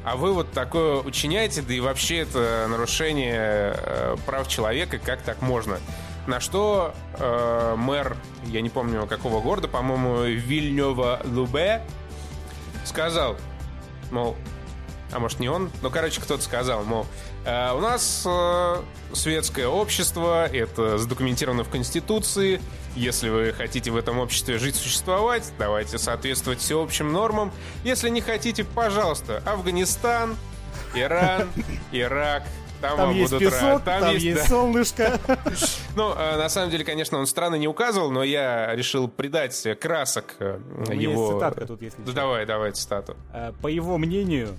А 0.03 0.17
вы 0.17 0.33
вот 0.33 0.51
такое 0.51 0.97
учиняете, 0.97 1.61
да 1.61 1.73
и 1.73 1.79
вообще 1.79 2.19
это 2.19 2.67
нарушение 2.69 3.75
э, 3.77 4.17
прав 4.25 4.47
человека, 4.47 4.99
как 4.99 5.21
так 5.21 5.41
можно? 5.41 5.79
На 6.27 6.39
что 6.39 6.93
э, 7.13 7.75
мэр, 7.77 8.17
я 8.45 8.61
не 8.61 8.69
помню 8.69 9.05
какого 9.05 9.41
города, 9.41 9.67
по-моему, 9.67 10.23
Вильнёва-Лубе, 10.23 11.81
сказал, 12.83 13.37
мол, 14.11 14.35
а 15.11 15.19
может 15.19 15.39
не 15.39 15.49
он, 15.49 15.71
ну, 15.83 15.91
короче, 15.91 16.19
кто-то 16.19 16.41
сказал, 16.41 16.83
мол, 16.83 17.05
«Э, 17.45 17.73
у 17.75 17.79
нас 17.79 18.23
э, 18.25 18.81
светское 19.13 19.67
общество, 19.67 20.47
это 20.47 20.97
задокументировано 20.97 21.63
в 21.63 21.69
Конституции, 21.69 22.59
если 22.95 23.29
вы 23.29 23.53
хотите 23.53 23.91
в 23.91 23.97
этом 23.97 24.19
обществе 24.19 24.57
жить, 24.57 24.75
существовать, 24.75 25.51
давайте 25.59 25.97
соответствовать 25.97 26.59
всеобщим 26.59 27.11
нормам. 27.11 27.51
Если 27.83 28.09
не 28.09 28.21
хотите, 28.21 28.63
пожалуйста, 28.63 29.43
Афганистан, 29.45 30.37
Иран, 30.95 31.49
Ирак, 31.91 32.43
там, 32.89 32.97
Там 32.97 33.15
есть 33.15 33.31
будут 33.33 33.47
песок, 33.49 33.63
рады. 33.63 33.85
там, 33.85 34.15
есть 34.15 34.41
да. 34.41 34.45
солнышко. 34.47 35.19
Ну, 35.95 36.13
э, 36.13 36.37
на 36.37 36.49
самом 36.49 36.71
деле, 36.71 36.83
конечно, 36.83 37.17
он 37.17 37.25
страны 37.25 37.57
не 37.57 37.67
указывал, 37.67 38.11
но 38.11 38.23
я 38.23 38.75
решил 38.75 39.07
придать 39.07 39.65
красок 39.79 40.35
э, 40.39 40.59
У 40.87 40.91
меня 40.91 41.01
его... 41.01 41.21
есть 41.23 41.33
цитатка 41.35 41.65
тут, 41.65 41.81
если 41.81 41.97
Да 42.01 42.07
что. 42.07 42.15
давай, 42.15 42.45
давай 42.45 42.71
цитату. 42.71 43.15
Э, 43.33 43.53
По 43.61 43.67
его 43.67 43.97
мнению, 43.97 44.55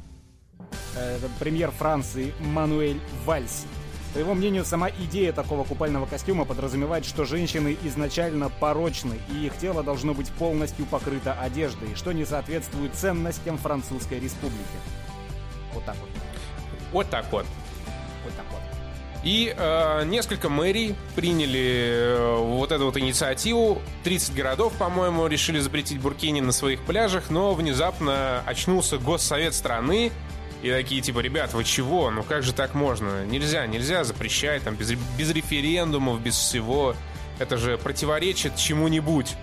премьер 1.38 1.70
Франции 1.70 2.32
Мануэль 2.40 3.00
Вальс. 3.24 3.66
По 4.14 4.18
его 4.18 4.32
мнению, 4.32 4.64
сама 4.64 4.88
идея 4.88 5.30
такого 5.34 5.64
купального 5.64 6.06
костюма 6.06 6.46
подразумевает, 6.46 7.04
что 7.04 7.26
женщины 7.26 7.76
изначально 7.84 8.48
порочны, 8.48 9.16
и 9.30 9.44
их 9.44 9.58
тело 9.58 9.82
должно 9.82 10.14
быть 10.14 10.30
полностью 10.30 10.86
покрыто 10.86 11.34
одеждой, 11.34 11.94
что 11.96 12.12
не 12.12 12.24
соответствует 12.24 12.94
ценностям 12.94 13.58
Французской 13.58 14.18
Республики. 14.18 14.64
Вот 15.74 15.84
так 15.84 15.96
вот. 15.96 16.08
Вот 16.92 17.10
так 17.10 17.26
вот. 17.30 17.44
И 19.26 19.52
э, 19.56 20.04
несколько 20.04 20.48
мэрий 20.48 20.94
приняли 21.16 22.14
э, 22.16 22.36
вот 22.36 22.70
эту 22.70 22.84
вот 22.84 22.96
инициативу. 22.96 23.82
30 24.04 24.32
городов, 24.36 24.72
по-моему, 24.74 25.26
решили 25.26 25.58
запретить 25.58 25.98
буркини 25.98 26.40
на 26.40 26.52
своих 26.52 26.80
пляжах, 26.82 27.28
но 27.28 27.52
внезапно 27.52 28.44
очнулся 28.46 28.98
госсовет 28.98 29.52
страны. 29.52 30.12
И 30.62 30.70
такие, 30.70 31.00
типа, 31.00 31.18
ребят, 31.18 31.54
вы 31.54 31.64
чего? 31.64 32.08
Ну 32.12 32.22
как 32.22 32.44
же 32.44 32.52
так 32.52 32.74
можно? 32.74 33.26
Нельзя, 33.26 33.66
нельзя 33.66 34.04
запрещать, 34.04 34.62
там, 34.62 34.76
без, 34.76 34.92
без 34.92 35.32
референдумов, 35.32 36.20
без 36.20 36.36
всего. 36.36 36.94
Это 37.40 37.56
же 37.56 37.78
противоречит 37.78 38.54
чему-нибудь. 38.54 39.34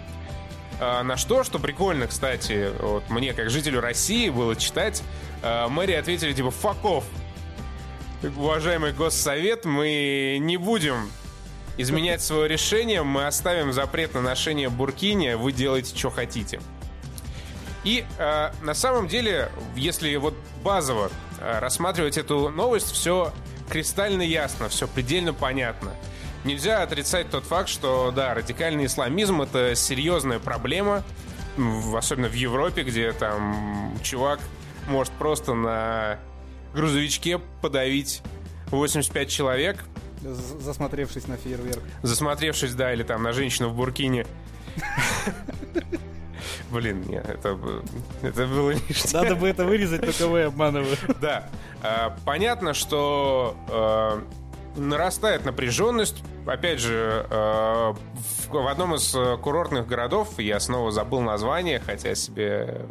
А, 0.79 1.03
на 1.03 1.17
что, 1.17 1.43
что 1.43 1.59
прикольно, 1.59 2.07
кстати, 2.07 2.69
вот 2.79 3.09
мне, 3.09 3.33
как 3.33 3.49
жителю 3.49 3.81
России, 3.81 4.29
было 4.29 4.55
читать, 4.55 5.03
а, 5.41 5.67
мэрии 5.67 5.95
ответили, 5.95 6.31
типа, 6.31 6.53
off. 6.61 7.03
Уважаемый 8.23 8.93
госсовет, 8.93 9.65
мы 9.65 10.37
не 10.39 10.55
будем 10.55 11.11
изменять 11.75 12.21
свое 12.21 12.47
решение, 12.47 13.03
мы 13.03 13.27
оставим 13.27 13.73
запрет 13.73 14.13
на 14.13 14.21
ношение 14.21 14.69
буркини, 14.69 15.33
вы 15.33 15.51
делаете, 15.51 15.93
что 15.93 16.09
хотите. 16.09 16.61
И 17.83 18.05
э, 18.17 18.51
на 18.61 18.73
самом 18.73 19.09
деле, 19.09 19.49
если 19.75 20.15
вот 20.15 20.35
базово 20.63 21.11
э, 21.41 21.59
рассматривать 21.59 22.17
эту 22.17 22.47
новость, 22.47 22.91
все 22.91 23.33
кристально 23.69 24.21
ясно, 24.21 24.69
все 24.69 24.87
предельно 24.87 25.33
понятно. 25.33 25.91
Нельзя 26.45 26.81
отрицать 26.81 27.29
тот 27.29 27.43
факт, 27.43 27.67
что, 27.67 28.11
да, 28.11 28.33
радикальный 28.33 28.85
исламизм— 28.85 29.41
это 29.43 29.75
серьезная 29.75 30.39
проблема, 30.39 31.03
особенно 31.93 32.29
в 32.29 32.35
Европе, 32.35 32.83
где 32.83 33.11
там 33.11 33.97
чувак 34.01 34.39
может 34.87 35.11
просто 35.13 35.55
на 35.55 36.19
грузовичке 36.73 37.39
подавить 37.61 38.21
85 38.71 39.29
человек, 39.29 39.77
Засмотревшись 40.21 41.27
на 41.27 41.35
фейерверк. 41.35 41.81
засмотревшись, 42.01 42.73
да, 42.75 42.93
или 42.93 43.03
там 43.03 43.23
на 43.23 43.33
женщину 43.33 43.69
в 43.69 43.75
буркине. 43.75 44.25
Блин, 46.71 47.03
нет, 47.07 47.27
это, 47.27 47.57
это 48.21 48.47
было 48.47 48.71
лишнее. 48.71 49.13
Надо 49.13 49.35
бы 49.35 49.47
это 49.47 49.65
вырезать, 49.65 50.05
но 50.05 50.11
кого 50.11 50.39
я 50.39 50.47
обманываю. 50.47 50.97
Да, 51.21 51.49
а, 51.81 52.17
понятно, 52.25 52.73
что 52.73 53.55
а, 53.69 54.23
нарастает 54.75 55.45
напряженность. 55.45 56.23
Опять 56.47 56.79
же, 56.79 57.25
а, 57.29 57.95
в, 58.49 58.67
одном 58.67 58.95
из 58.95 59.13
а, 59.15 59.37
курортных 59.37 59.87
городов, 59.87 60.39
я 60.39 60.59
снова 60.59 60.91
забыл 60.91 61.21
название, 61.21 61.79
хотя 61.79 62.15
себе 62.15 62.85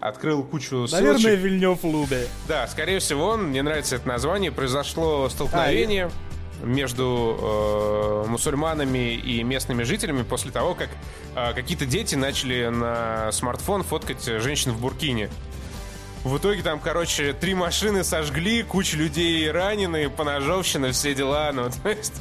открыл 0.00 0.42
кучу 0.44 0.86
Наверное, 0.90 1.18
ссылочек. 1.18 1.40
Вильнев 1.40 1.84
Лубе. 1.84 2.26
Да, 2.46 2.66
скорее 2.68 2.98
всего, 3.00 3.36
мне 3.36 3.62
нравится 3.62 3.96
это 3.96 4.08
название. 4.08 4.52
Произошло 4.52 5.28
столкновение 5.28 6.10
между 6.62 7.36
э, 7.40 8.28
мусульманами 8.28 9.14
и 9.14 9.42
местными 9.42 9.84
жителями 9.84 10.22
после 10.22 10.50
того, 10.50 10.74
как 10.74 10.88
э, 11.36 11.52
какие-то 11.54 11.86
дети 11.86 12.14
начали 12.14 12.66
на 12.68 13.30
смартфон 13.32 13.82
фоткать 13.82 14.24
женщин 14.24 14.72
в 14.72 14.80
буркине. 14.80 15.30
В 16.28 16.36
итоге 16.38 16.62
там, 16.62 16.78
короче, 16.78 17.32
три 17.32 17.54
машины 17.54 18.04
сожгли, 18.04 18.62
куча 18.62 18.96
людей 18.96 19.50
ранены, 19.50 20.10
поножовщина, 20.10 20.92
все 20.92 21.14
дела. 21.14 21.50
Ну, 21.52 21.70
то 21.82 21.88
есть, 21.88 22.12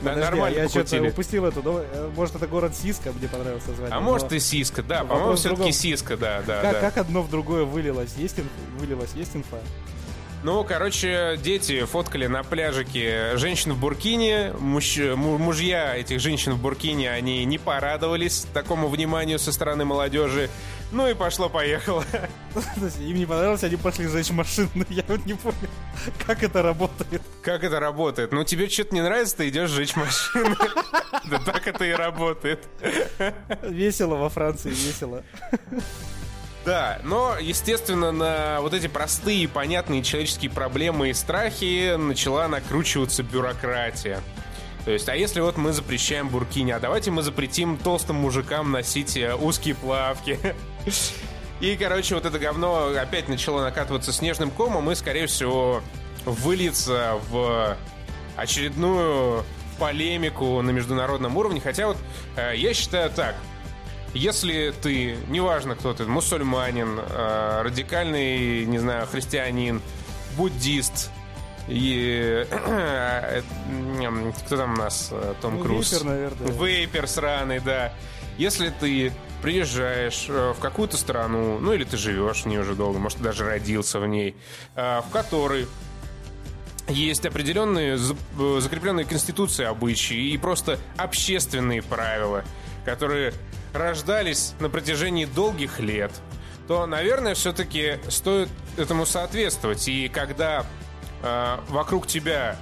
Подожди, 0.00 0.20
нормально 0.20 0.58
а 0.60 0.62
я 0.64 0.68
что-то 0.68 1.02
упустил 1.02 1.46
эту. 1.46 1.62
ну, 1.62 1.78
э, 1.78 2.10
Может, 2.14 2.36
это 2.36 2.46
город 2.46 2.76
Сиска, 2.76 3.10
мне 3.12 3.26
понравилось 3.28 3.66
название. 3.66 3.94
А 3.96 4.00
но 4.00 4.06
может 4.06 4.32
и 4.32 4.38
сиска, 4.38 4.82
да, 4.82 5.02
Вопрос 5.02 5.18
по-моему, 5.18 5.36
все-таки 5.36 5.72
сиска, 5.72 6.16
да, 6.16 6.42
да, 6.46 6.60
Как, 6.60 6.72
да. 6.74 6.80
как 6.80 6.96
одно 6.98 7.22
в 7.22 7.30
другое 7.30 7.64
вылилось? 7.64 8.14
Есть, 8.16 8.38
ин- 8.38 8.48
вылилось? 8.78 9.10
Есть 9.14 9.34
инфа? 9.34 9.56
Ну, 10.44 10.62
короче, 10.62 11.36
дети 11.42 11.84
фоткали 11.84 12.28
на 12.28 12.44
пляжике 12.44 13.36
женщин 13.36 13.72
в 13.72 13.78
буркине. 13.80 14.52
Муж- 14.60 14.96
му- 14.98 15.36
мужья 15.36 15.96
этих 15.96 16.20
женщин 16.20 16.52
в 16.52 16.58
буркине, 16.62 17.10
они 17.10 17.44
не 17.44 17.58
порадовались 17.58 18.46
такому 18.54 18.86
вниманию 18.86 19.40
со 19.40 19.50
стороны 19.52 19.84
молодежи. 19.84 20.48
Ну 20.90 21.06
и 21.06 21.14
пошло-поехало. 21.14 22.04
Есть 22.76 23.00
Им 23.00 23.16
не 23.16 23.26
понравилось, 23.26 23.62
они 23.62 23.76
пошли 23.76 24.06
сжечь 24.06 24.30
машину. 24.30 24.70
Я 24.88 25.04
вот 25.06 25.24
не 25.26 25.34
понял, 25.34 25.56
как 26.26 26.42
это 26.42 26.62
работает. 26.62 27.22
Как 27.42 27.62
это 27.62 27.78
работает? 27.78 28.32
Ну, 28.32 28.42
тебе 28.44 28.68
что-то 28.68 28.94
не 28.94 29.02
нравится, 29.02 29.36
ты 29.36 29.48
идешь 29.48 29.70
сжечь 29.70 29.96
машину. 29.96 30.56
Да 31.24 31.38
так 31.40 31.66
это 31.66 31.84
и 31.84 31.90
работает. 31.90 32.66
Весело 33.62 34.14
во 34.14 34.30
Франции, 34.30 34.70
весело. 34.70 35.24
Да, 36.64 37.00
но, 37.04 37.36
естественно, 37.38 38.12
на 38.12 38.60
вот 38.62 38.72
эти 38.72 38.86
простые, 38.86 39.46
понятные 39.46 40.02
человеческие 40.02 40.50
проблемы 40.50 41.10
и 41.10 41.12
страхи 41.12 41.96
начала 41.96 42.48
накручиваться 42.48 43.22
бюрократия. 43.22 44.22
То 44.84 44.92
есть, 44.92 45.08
а 45.10 45.14
если 45.14 45.40
вот 45.40 45.58
мы 45.58 45.72
запрещаем 45.72 46.28
буркини, 46.28 46.70
а 46.70 46.80
давайте 46.80 47.10
мы 47.10 47.22
запретим 47.22 47.76
толстым 47.76 48.16
мужикам 48.16 48.70
носить 48.70 49.18
э, 49.18 49.34
узкие 49.34 49.74
плавки. 49.74 50.38
И, 51.60 51.76
короче, 51.76 52.14
вот 52.14 52.24
это 52.24 52.38
говно 52.38 52.92
опять 52.96 53.28
начало 53.28 53.62
накатываться 53.62 54.12
снежным 54.12 54.50
комом 54.52 54.90
и, 54.92 54.94
скорее 54.94 55.26
всего, 55.26 55.82
выльется 56.24 57.18
в 57.30 57.76
очередную 58.36 59.44
полемику 59.80 60.62
на 60.62 60.70
международном 60.70 61.36
уровне. 61.36 61.60
Хотя 61.60 61.88
вот 61.88 61.96
э, 62.36 62.52
я 62.56 62.74
считаю 62.74 63.10
так. 63.10 63.34
Если 64.14 64.72
ты, 64.82 65.16
неважно 65.28 65.74
кто 65.74 65.92
ты, 65.94 66.04
мусульманин, 66.04 67.00
э, 67.00 67.62
радикальный, 67.62 68.64
не 68.64 68.78
знаю, 68.78 69.06
христианин, 69.06 69.82
буддист, 70.36 71.10
и 71.66 72.46
э, 72.50 73.42
м, 74.00 74.32
кто 74.32 74.56
там 74.56 74.74
у 74.74 74.76
нас, 74.76 75.08
э, 75.10 75.34
Том 75.42 75.58
Ну, 75.58 75.64
Круз? 75.64 75.90
Вейпер, 75.92 76.06
наверное. 76.06 76.52
Вейпер 76.52 77.08
сраный, 77.08 77.60
да. 77.60 77.92
если 78.38 78.70
ты 78.70 79.12
приезжаешь 79.42 80.26
э, 80.28 80.52
в 80.56 80.60
какую-то 80.60 80.96
страну, 80.96 81.58
ну 81.58 81.72
или 81.72 81.84
ты 81.84 81.96
живешь 81.96 82.42
в 82.42 82.46
ней 82.46 82.58
уже 82.58 82.74
долго, 82.74 82.98
может, 82.98 83.18
ты 83.18 83.24
даже 83.24 83.44
родился 83.44 84.00
в 84.00 84.06
ней, 84.06 84.36
э, 84.74 85.00
в 85.00 85.10
которой 85.10 85.66
есть 86.88 87.26
определенные 87.26 87.96
э, 87.96 88.60
закрепленные 88.60 89.04
конституции 89.04 89.64
обычаи 89.64 90.30
и 90.30 90.38
просто 90.38 90.78
общественные 90.96 91.82
правила, 91.82 92.44
которые 92.84 93.32
рождались 93.72 94.54
на 94.60 94.70
протяжении 94.70 95.26
долгих 95.26 95.80
лет, 95.80 96.12
то, 96.66 96.86
наверное, 96.86 97.34
все-таки 97.34 97.98
стоит 98.08 98.48
этому 98.76 99.06
соответствовать. 99.06 99.88
И 99.88 100.08
когда 100.08 100.66
э, 101.22 101.58
вокруг 101.68 102.06
тебя 102.06 102.56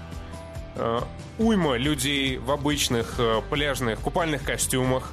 э, 0.74 1.00
уйма 1.38 1.76
людей 1.76 2.38
в 2.38 2.50
обычных 2.50 3.14
э, 3.18 3.42
пляжных 3.50 4.00
купальных 4.00 4.44
костюмах, 4.44 5.12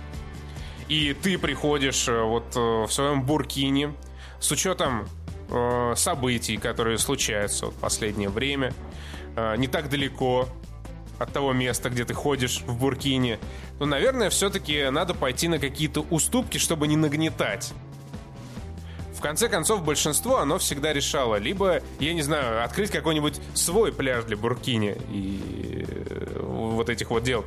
и 0.94 1.14
ты 1.16 1.39
приходишь 1.39 2.08
э, 2.08 2.22
вот 2.22 2.56
э, 2.56 2.60
в 2.60 2.91
своем 2.91 3.24
буркине 3.24 3.96
с 4.39 4.52
учетом 4.52 5.08
э, 5.50 5.94
событий, 5.96 6.58
которые 6.58 7.00
случаются 7.00 7.68
в 7.68 7.74
последнее 7.74 8.30
время, 8.30 8.74
не 9.58 9.68
так 9.68 9.89
далеко 9.89 10.48
от 11.18 11.34
того 11.34 11.54
места, 11.54 11.89
где 11.89 12.06
ты 12.06 12.14
ходишь 12.14 12.62
в 12.68 12.78
буркине, 12.78 13.39
то, 13.80 13.88
наверное, 13.88 14.30
все-таки 14.30 14.91
надо 14.91 15.16
пойти 15.16 15.48
на 15.48 15.58
какие-то 15.58 16.02
уступки, 16.12 16.60
чтобы 16.60 16.88
не 16.88 16.96
нагнетать. 16.96 17.74
В 19.16 19.22
конце 19.22 19.50
концов, 19.50 19.84
большинство, 19.84 20.38
оно 20.38 20.60
всегда 20.60 20.94
решало. 20.94 21.38
Либо, 21.38 21.82
я 22.00 22.14
не 22.14 22.22
знаю, 22.22 22.64
открыть 22.64 22.91
какой-нибудь 22.91 23.41
свой 23.56 23.91
пляж 23.91 24.26
для 24.26 24.38
буркини 24.38 24.96
и 25.10 25.84
вот 26.39 26.89
этих 26.89 27.10
вот 27.10 27.24
дел. 27.24 27.44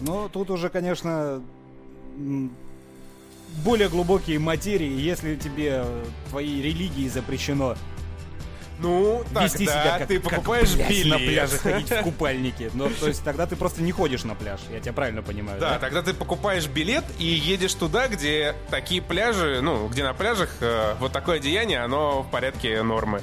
Ну, 0.00 0.28
тут 0.28 0.50
уже, 0.50 0.70
конечно, 0.70 1.40
более 3.64 3.88
глубокие 3.88 4.38
материи, 4.38 5.00
если 5.00 5.36
тебе 5.36 5.84
твоей 6.30 6.60
религии 6.62 7.08
запрещено 7.08 7.76
Ну, 8.80 9.22
вести 9.40 9.64
себя 9.64 9.74
тогда 9.74 9.98
как, 10.00 10.08
ты 10.08 10.18
как, 10.20 10.30
покупаешь 10.30 10.74
блядь, 10.74 10.88
билет. 10.90 11.06
на 11.06 11.18
пляже, 11.18 11.58
ходить 11.58 11.90
в 11.90 12.02
купальнике. 12.02 12.70
Ну, 12.74 12.90
то 12.90 13.06
есть 13.08 13.22
тогда 13.22 13.46
ты 13.46 13.54
просто 13.54 13.82
не 13.82 13.92
ходишь 13.92 14.24
на 14.24 14.34
пляж, 14.34 14.60
я 14.72 14.80
тебя 14.80 14.92
правильно 14.92 15.22
понимаю, 15.22 15.60
Да, 15.60 15.70
да? 15.74 15.78
тогда 15.78 16.02
ты 16.02 16.14
покупаешь 16.14 16.66
билет 16.66 17.04
и 17.20 17.24
едешь 17.26 17.74
туда, 17.74 18.08
где 18.08 18.54
такие 18.70 19.00
пляжи, 19.00 19.60
ну, 19.62 19.86
где 19.88 20.02
на 20.02 20.14
пляжах 20.14 20.56
э, 20.60 20.94
вот 20.98 21.12
такое 21.12 21.38
деяние, 21.38 21.80
оно 21.84 22.22
в 22.22 22.30
порядке 22.30 22.82
нормы. 22.82 23.22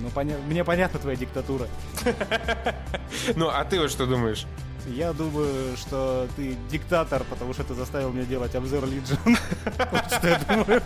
Ну, 0.00 0.08
поня- 0.08 0.38
мне 0.46 0.62
понятна 0.64 0.98
твоя 1.00 1.16
диктатура. 1.16 1.66
Ну, 3.34 3.48
а 3.48 3.64
ты 3.64 3.80
вот 3.80 3.90
что 3.90 4.06
думаешь? 4.06 4.44
Я 4.86 5.12
думаю, 5.12 5.76
что 5.76 6.28
ты 6.36 6.56
диктатор, 6.70 7.24
потому 7.24 7.52
что 7.52 7.64
ты 7.64 7.74
заставил 7.74 8.12
меня 8.12 8.24
делать 8.24 8.54
обзор 8.54 8.84
Legion. 8.84 9.38
Вот 9.90 10.06
что 10.06 10.28
я 10.28 10.38
думаю. 10.48 10.82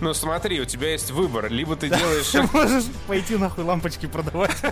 Ну, 0.00 0.14
смотри, 0.14 0.60
у 0.60 0.64
тебя 0.64 0.92
есть 0.92 1.10
выбор. 1.10 1.50
Либо 1.50 1.76
ты 1.76 1.88
делаешь... 1.88 2.28
Ты 2.28 2.42
можешь 2.52 2.84
пойти 3.06 3.36
нахуй 3.36 3.64
лампочки 3.64 4.06
продавать. 4.06 4.56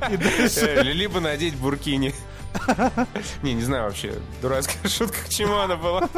Э, 0.00 0.82
Либо 0.82 1.20
надеть 1.20 1.54
буркини. 1.54 2.12
Не, 3.42 3.54
не 3.54 3.62
знаю 3.62 3.84
вообще. 3.84 4.14
Дурацкая 4.40 4.88
шутка, 4.88 5.18
к 5.24 5.28
чему 5.28 5.54
она 5.54 5.76
была. 5.76 6.08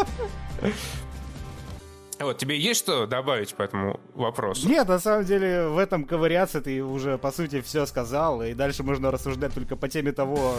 Вот, 2.21 2.39
тебе 2.39 2.59
есть 2.59 2.81
что 2.81 3.07
добавить 3.07 3.55
по 3.55 3.63
этому 3.63 4.01
вопросу? 4.15 4.69
Нет, 4.69 4.89
на 4.89 4.99
самом 4.99 5.25
деле 5.25 5.69
в 5.69 5.79
этом 5.79 6.05
ковыряться 6.05 6.61
ты 6.61 6.83
уже 6.83 7.19
по 7.19 7.33
сути 7.33 7.61
все 7.61 7.87
сказал, 7.87 8.43
и 8.43 8.55
дальше 8.55 8.83
можно 8.83 9.11
рассуждать 9.11 9.53
только 9.53 9.77
по 9.77 9.89
теме 9.89 10.13
того, 10.13 10.55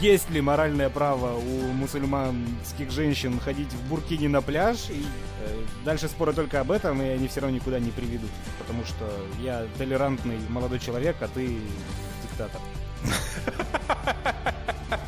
есть 0.00 0.30
ли 0.30 0.40
моральное 0.40 0.90
право 0.90 1.36
у 1.36 1.72
мусульманских 1.72 2.90
женщин 2.90 3.40
ходить 3.40 3.72
в 3.72 3.88
буркине 3.88 4.28
на 4.28 4.42
пляж, 4.42 4.90
и 4.90 5.04
э, 5.42 5.62
дальше 5.84 6.08
споры 6.08 6.32
только 6.32 6.60
об 6.60 6.70
этом, 6.70 7.00
и 7.00 7.06
они 7.06 7.28
все 7.28 7.40
равно 7.40 7.56
никуда 7.56 7.78
не 7.78 7.90
приведут, 7.90 8.30
потому 8.58 8.84
что 8.84 9.08
я 9.40 9.66
толерантный 9.78 10.38
молодой 10.48 10.80
человек, 10.80 11.16
а 11.20 11.28
ты 11.28 11.58
диктатор. 12.22 12.60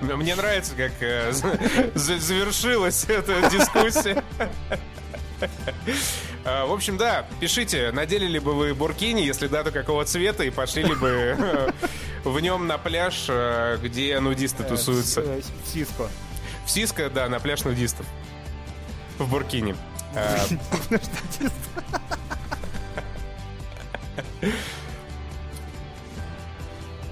Мне 0.00 0.34
нравится, 0.34 0.74
как 0.74 0.92
э, 1.00 1.32
за- 1.32 1.58
за- 1.94 2.18
завершилась 2.18 3.04
эта 3.08 3.48
дискуссия. 3.50 4.22
А, 6.44 6.66
В 6.66 6.72
общем, 6.72 6.96
да, 6.96 7.26
пишите, 7.40 7.90
надели 7.92 8.26
ли 8.26 8.38
бы 8.38 8.54
вы 8.54 8.74
буркини, 8.74 9.20
если 9.20 9.46
да, 9.48 9.62
то 9.64 9.70
какого 9.70 10.04
цвета, 10.04 10.42
и 10.44 10.50
пошли 10.50 10.82
ли 10.82 10.94
бы 10.94 11.08
э, 11.38 11.70
в 12.24 12.40
нем 12.40 12.66
на 12.66 12.78
пляж, 12.78 13.26
э, 13.28 13.78
где 13.82 14.18
нудисты 14.20 14.62
Э, 14.64 14.66
тусуются. 14.66 15.20
э, 15.20 15.40
Сиско. 15.66 16.08
В 16.66 16.70
Сиско, 16.70 17.08
да, 17.10 17.28
на 17.28 17.38
пляж 17.40 17.62
нудистов. 17.64 18.06
В 19.18 19.28
буркини. 19.30 19.74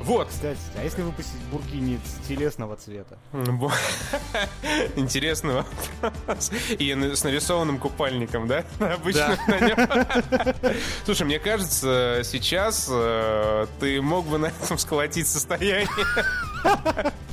Вот. 0.07 0.29
Кстати, 0.29 0.61
а 0.77 0.85
если 0.85 1.03
выпустить 1.03 1.41
буркини 1.51 1.99
телесного 2.29 2.77
цвета? 2.77 3.19
Интересный 4.97 5.65
вопрос. 6.01 6.53
И 6.79 6.93
с 6.93 7.25
нарисованным 7.25 7.79
купальником, 7.79 8.47
да? 8.47 8.65
Обычно 8.79 9.37
на 9.49 9.59
нем. 9.59 10.77
Слушай, 11.05 11.25
мне 11.25 11.41
кажется, 11.41 12.21
сейчас 12.23 12.87
э, 12.89 13.67
ты 13.81 14.01
мог 14.01 14.27
бы 14.27 14.39
на 14.39 14.47
этом 14.47 14.79
сколотить 14.79 15.27
состояние. 15.27 15.89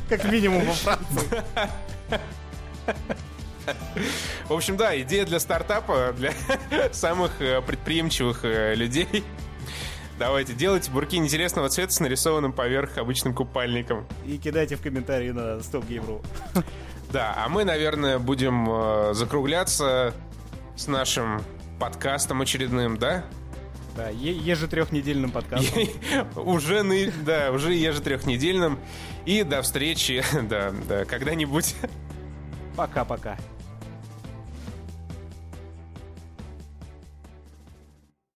Как 0.09 0.23
минимум 0.25 0.65
во 0.65 0.73
Франции. 0.73 1.43
В 4.49 4.53
общем, 4.53 4.77
да, 4.77 4.99
идея 5.01 5.25
для 5.25 5.39
стартапа, 5.39 6.13
для 6.17 6.33
самых 6.91 7.39
э, 7.39 7.61
предприимчивых 7.61 8.43
э, 8.43 8.73
людей. 8.75 9.23
Давайте, 10.19 10.53
делайте 10.53 10.91
бурки 10.91 11.15
интересного 11.15 11.69
цвета 11.69 11.91
с 11.91 11.99
нарисованным 11.99 12.53
поверх 12.53 12.97
обычным 12.97 13.33
купальником. 13.33 14.05
И 14.25 14.37
кидайте 14.37 14.75
в 14.75 14.81
комментарии 14.81 15.31
на 15.31 15.57
Stop 15.57 15.87
Game.ru. 15.87 16.23
Да, 17.11 17.33
а 17.37 17.49
мы, 17.49 17.63
наверное, 17.63 18.19
будем 18.19 18.67
э, 18.69 19.13
закругляться 19.13 20.13
с 20.75 20.87
нашим 20.87 21.41
подкастом 21.79 22.41
очередным, 22.41 22.97
да? 22.97 23.25
Да, 23.95 24.09
е- 24.09 24.35
ежетрехнедельным 24.37 25.29
подкастом. 25.31 25.83
уже, 26.35 26.83
на- 26.83 27.11
да, 27.23 27.51
уже 27.51 27.73
ежетрехнедельным. 27.73 28.79
И 29.25 29.43
до 29.43 29.61
встречи, 29.61 30.23
да, 30.43 30.73
да, 30.87 31.05
когда-нибудь. 31.05 31.75
Пока-пока. 32.75 33.37